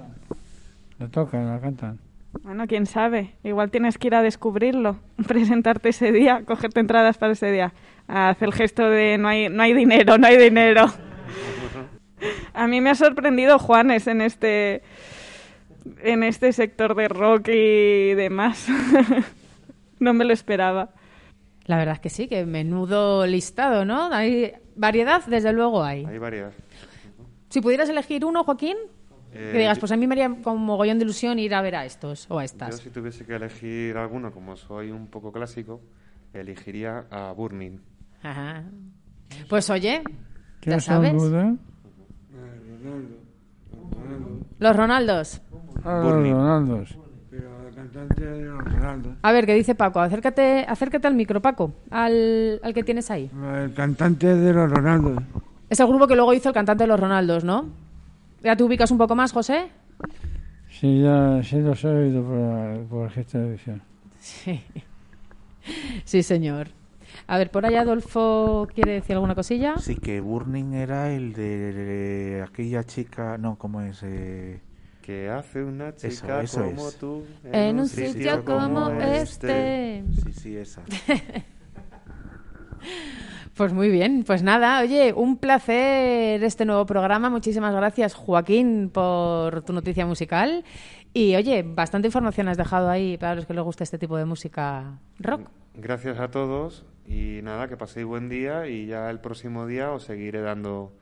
La 0.99 1.09
tocan, 1.09 1.47
la 1.47 1.61
cantan. 1.61 1.99
Bueno, 2.43 2.67
quién 2.67 2.87
sabe. 2.87 3.35
Igual 3.43 3.71
tienes 3.71 3.99
que 3.99 4.07
ir 4.07 4.15
a 4.15 4.23
descubrirlo, 4.23 4.97
presentarte 5.27 5.89
ese 5.89 6.13
día, 6.13 6.45
cogerte 6.45 6.81
entradas 6.81 7.19
para 7.19 7.33
ese 7.33 7.51
día. 7.51 7.73
Haz 8.07 8.41
el 8.43 8.53
gesto 8.53 8.89
de 8.89 9.19
no 9.19 9.29
hay, 9.29 9.49
no 9.49 9.63
hay 9.63 9.73
dinero, 9.73 10.19
no 10.19 10.27
hay 10.27 10.37
dinero. 10.37 10.87
A 12.55 12.67
mí 12.67 12.81
me 12.81 12.91
ha 12.91 12.95
sorprendido 12.95 13.59
Juanes 13.59 14.07
en 14.07 14.21
este 14.21 14.83
en 16.03 16.23
este 16.23 16.53
sector 16.53 16.95
de 16.95 17.09
rock 17.09 17.49
y 17.49 18.15
demás. 18.15 18.67
no 19.99 20.13
me 20.13 20.25
lo 20.25 20.33
esperaba. 20.33 20.91
La 21.67 21.77
verdad 21.79 21.95
es 21.95 22.01
que 22.01 22.11
sí, 22.11 22.27
que 22.29 22.45
menudo 22.47 23.27
listado, 23.27 23.85
¿no? 23.85 24.13
Hay 24.13 24.53
variedad, 24.77 25.23
desde 25.27 25.53
luego 25.53 25.83
hay. 25.85 26.05
Hay 26.05 26.19
varias. 26.19 26.53
Si 27.49 27.61
pudieras 27.61 27.89
elegir 27.89 28.25
uno, 28.25 28.45
Joaquín, 28.45 28.77
Eh, 29.33 29.51
que 29.53 29.59
digas, 29.59 29.77
yo- 29.77 29.81
pues 29.81 29.93
a 29.93 29.97
mí 29.97 30.07
me 30.09 30.15
haría 30.15 30.29
como 30.43 30.57
mogollón 30.59 30.99
de 30.99 31.05
ilusión 31.05 31.39
ir 31.39 31.55
a 31.55 31.63
ver 31.63 31.77
a 31.77 31.85
estos 31.87 32.27
o 32.29 32.39
a 32.39 32.43
Yo 32.43 32.47
estas. 32.47 32.79
si 32.79 32.91
tuviese 32.91 33.25
que 33.25 33.35
elegir 33.37 33.97
alguno, 33.97 34.33
como 34.33 34.57
soy 34.57 34.91
un 34.91 35.07
poco 35.07 35.31
clásico, 35.31 35.81
elegiría 36.35 37.05
a 37.11 37.33
Burning. 37.33 37.79
Ajá. 38.23 38.65
Pues 39.49 39.71
oye, 39.71 40.03
¿Qué 40.61 40.71
ya 40.71 40.81
son 40.81 41.03
Los 44.59 44.77
Ronaldos. 44.77 45.41
Ah, 45.85 46.01
los. 46.05 46.13
Ronaldos. 46.31 46.99
Pero 47.31 47.49
la 47.65 47.71
cantante 47.75 48.25
de 48.25 48.45
los 48.45 48.59
Ronaldos. 48.65 49.13
A 49.23 49.33
ver, 49.33 49.47
¿qué 49.47 49.55
dice 49.55 49.75
Paco? 49.75 50.01
Acércate, 50.01 50.65
acércate 50.69 51.07
al 51.07 51.15
micro, 51.15 51.41
Paco, 51.41 51.73
al, 51.91 52.61
al 52.63 52.75
que 52.75 52.83
tienes 52.85 53.11
ahí. 53.11 53.31
El 53.63 53.73
cantante 53.73 54.27
de 54.35 54.53
los 54.53 54.71
Ronaldos. 54.71 55.23
Es 55.69 55.79
el 55.81 55.87
grupo 55.87 56.07
que 56.07 56.17
luego 56.17 56.35
hizo 56.35 56.49
el 56.49 56.55
cantante 56.55 56.85
de 56.85 56.89
los 56.89 56.99
Ronaldos, 57.01 57.45
¿no? 57.45 57.67
¿Ya 58.43 58.57
te 58.57 58.65
ubicas 58.65 58.91
un 58.91 58.99
poco 58.99 59.15
más, 59.15 59.33
José? 59.33 59.69
Sí, 60.69 61.03
ya 61.03 61.43
sí 61.43 61.61
los 61.61 61.83
he 61.85 61.89
oído 61.89 62.23
por, 62.25 62.37
la- 62.39 62.79
por 62.89 63.05
el 63.07 63.11
gesto 63.11 63.39
de 63.39 63.53
visión. 63.53 63.83
Sí. 64.19 64.61
Sí, 66.05 66.23
señor. 66.23 66.69
A 67.31 67.39
ver, 67.39 67.49
por 67.53 67.65
ahí 67.65 67.77
Adolfo 67.77 68.67
quiere 68.75 68.95
decir 68.95 69.15
alguna 69.15 69.37
cosilla. 69.37 69.79
Sí, 69.79 69.95
que 69.95 70.21
Burning 70.21 70.75
era 70.75 71.13
el 71.13 71.33
de 71.33 72.45
aquella 72.45 72.83
chica, 72.83 73.39
no, 73.39 73.57
¿cómo 73.57 73.81
es? 73.83 74.03
Eh, 74.03 74.59
Que 75.01 75.31
hace 75.31 75.63
una 75.63 75.91
Eso, 75.91 76.09
chica 76.09 76.43
eso 76.43 76.65
como 76.65 76.89
es. 76.89 76.97
tú 76.97 77.23
En 77.53 77.79
un 77.79 77.89
sitio 77.89 78.45
como 78.45 78.91
este. 78.91 80.03
Sí, 80.25 80.33
sí, 80.33 80.57
esa. 80.57 80.83
Pues 83.55 83.73
muy 83.73 83.91
bien, 83.91 84.25
pues 84.27 84.43
nada, 84.43 84.81
oye, 84.81 85.13
un 85.13 85.37
placer 85.37 86.43
este 86.43 86.65
nuevo 86.65 86.87
programa. 86.87 87.29
Muchísimas 87.29 87.75
gracias, 87.75 88.15
Joaquín, 88.15 88.91
por 88.91 89.63
tu 89.63 89.73
noticia 89.73 90.07
musical. 90.07 90.65
Y 91.13 91.35
oye, 91.35 91.63
bastante 91.63 92.09
información 92.09 92.49
has 92.49 92.57
dejado 92.57 92.89
ahí 92.89 93.19
para 93.19 93.35
los 93.35 93.47
que 93.47 93.55
les 93.55 93.63
gusta 93.63 93.85
este 93.85 93.99
tipo 93.99 94.17
de 94.17 94.25
música 94.25 94.99
rock. 95.19 95.49
Gracias 95.75 96.19
a 96.21 96.31
todos 96.31 96.85
y 97.07 97.41
nada, 97.43 97.69
que 97.69 97.77
paséis 97.77 98.07
buen 98.07 98.29
día 98.29 98.67
y 98.69 98.87
ya 98.87 99.11
el 99.11 99.19
próximo 99.19 99.67
día 99.67 99.91
os 99.91 100.05
seguiré 100.05 100.41
dando 100.41 100.93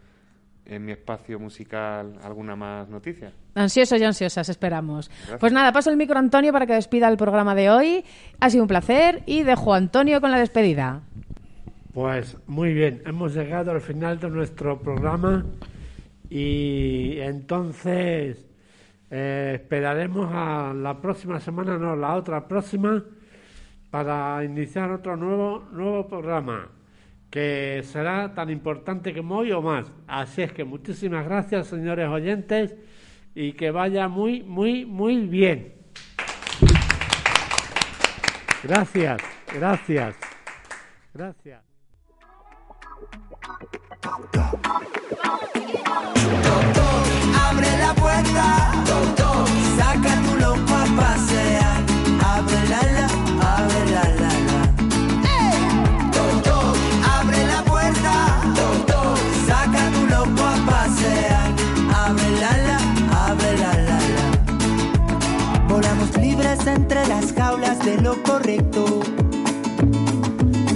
en 0.65 0.85
mi 0.85 0.93
espacio 0.93 1.39
musical 1.39 2.19
alguna 2.23 2.57
más 2.57 2.89
noticia. 2.89 3.33
Ansiosos 3.55 4.01
y 4.01 4.05
ansiosas, 4.05 4.49
esperamos. 4.49 5.09
Gracias. 5.09 5.41
Pues 5.41 5.53
nada, 5.53 5.73
paso 5.73 5.91
el 5.91 5.97
micro 5.97 6.17
a 6.17 6.21
Antonio 6.21 6.53
para 6.53 6.67
que 6.67 6.75
despida 6.75 7.09
el 7.09 7.17
programa 7.17 7.55
de 7.55 7.71
hoy. 7.71 8.05
Ha 8.41 8.51
sido 8.51 8.65
un 8.65 8.69
placer 8.69 9.23
y 9.27 9.43
dejo 9.43 9.75
a 9.75 9.79
Antonio 9.79 10.21
con 10.21 10.31
la 10.31 10.39
despedida. 10.39 11.03
Pues 11.99 12.37
muy 12.47 12.75
bien, 12.75 13.03
hemos 13.07 13.35
llegado 13.35 13.73
al 13.73 13.81
final 13.81 14.21
de 14.21 14.31
nuestro 14.31 14.79
programa 14.79 15.45
y 16.31 17.19
entonces 17.19 18.47
eh, 19.11 19.55
esperaremos 19.57 20.31
a 20.33 20.73
la 20.77 21.01
próxima 21.01 21.41
semana, 21.41 21.77
no, 21.77 21.97
la 21.97 22.15
otra 22.15 22.47
próxima, 22.47 23.03
para 23.91 24.45
iniciar 24.45 24.93
otro 24.93 25.17
nuevo, 25.17 25.67
nuevo 25.73 26.07
programa 26.07 26.69
que 27.31 27.83
será 27.83 28.33
tan 28.33 28.49
importante 28.49 29.13
como 29.13 29.39
hoy 29.39 29.51
o 29.51 29.61
más. 29.61 29.91
Así 30.07 30.43
es 30.43 30.53
que 30.53 30.63
muchísimas 30.63 31.25
gracias, 31.25 31.67
señores 31.67 32.09
oyentes, 32.09 32.77
y 33.35 33.55
que 33.55 33.73
vaya 33.73 34.07
muy, 34.07 34.45
muy, 34.45 34.87
muy 34.87 35.27
bien. 35.27 35.75
Gracias. 38.63 39.21
Gracias. 39.53 40.15
Gracias. 41.13 41.68
Entre 66.67 67.07
las 67.07 67.33
jaulas 67.33 67.79
de 67.85 68.01
lo 68.01 68.23
correcto. 68.23 68.85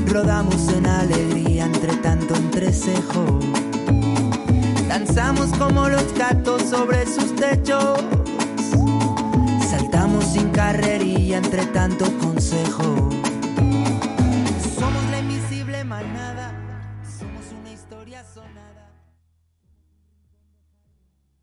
Rodamos 0.07 0.69
en 0.69 0.87
alegría 0.87 1.42
entre 1.65 1.95
tanto 1.97 2.35
entrecejo. 2.35 3.39
Danzamos 4.89 5.51
como 5.59 5.89
los 5.89 6.13
gatos 6.15 6.63
sobre 6.63 7.07
sus 7.07 7.35
techos. 7.37 7.99
Saltamos 9.71 10.25
sin 10.25 10.51
carrerilla 10.51 11.39
entre 11.39 11.65
tanto 11.67 12.07
consejo. 12.19 12.83
Somos 14.79 15.05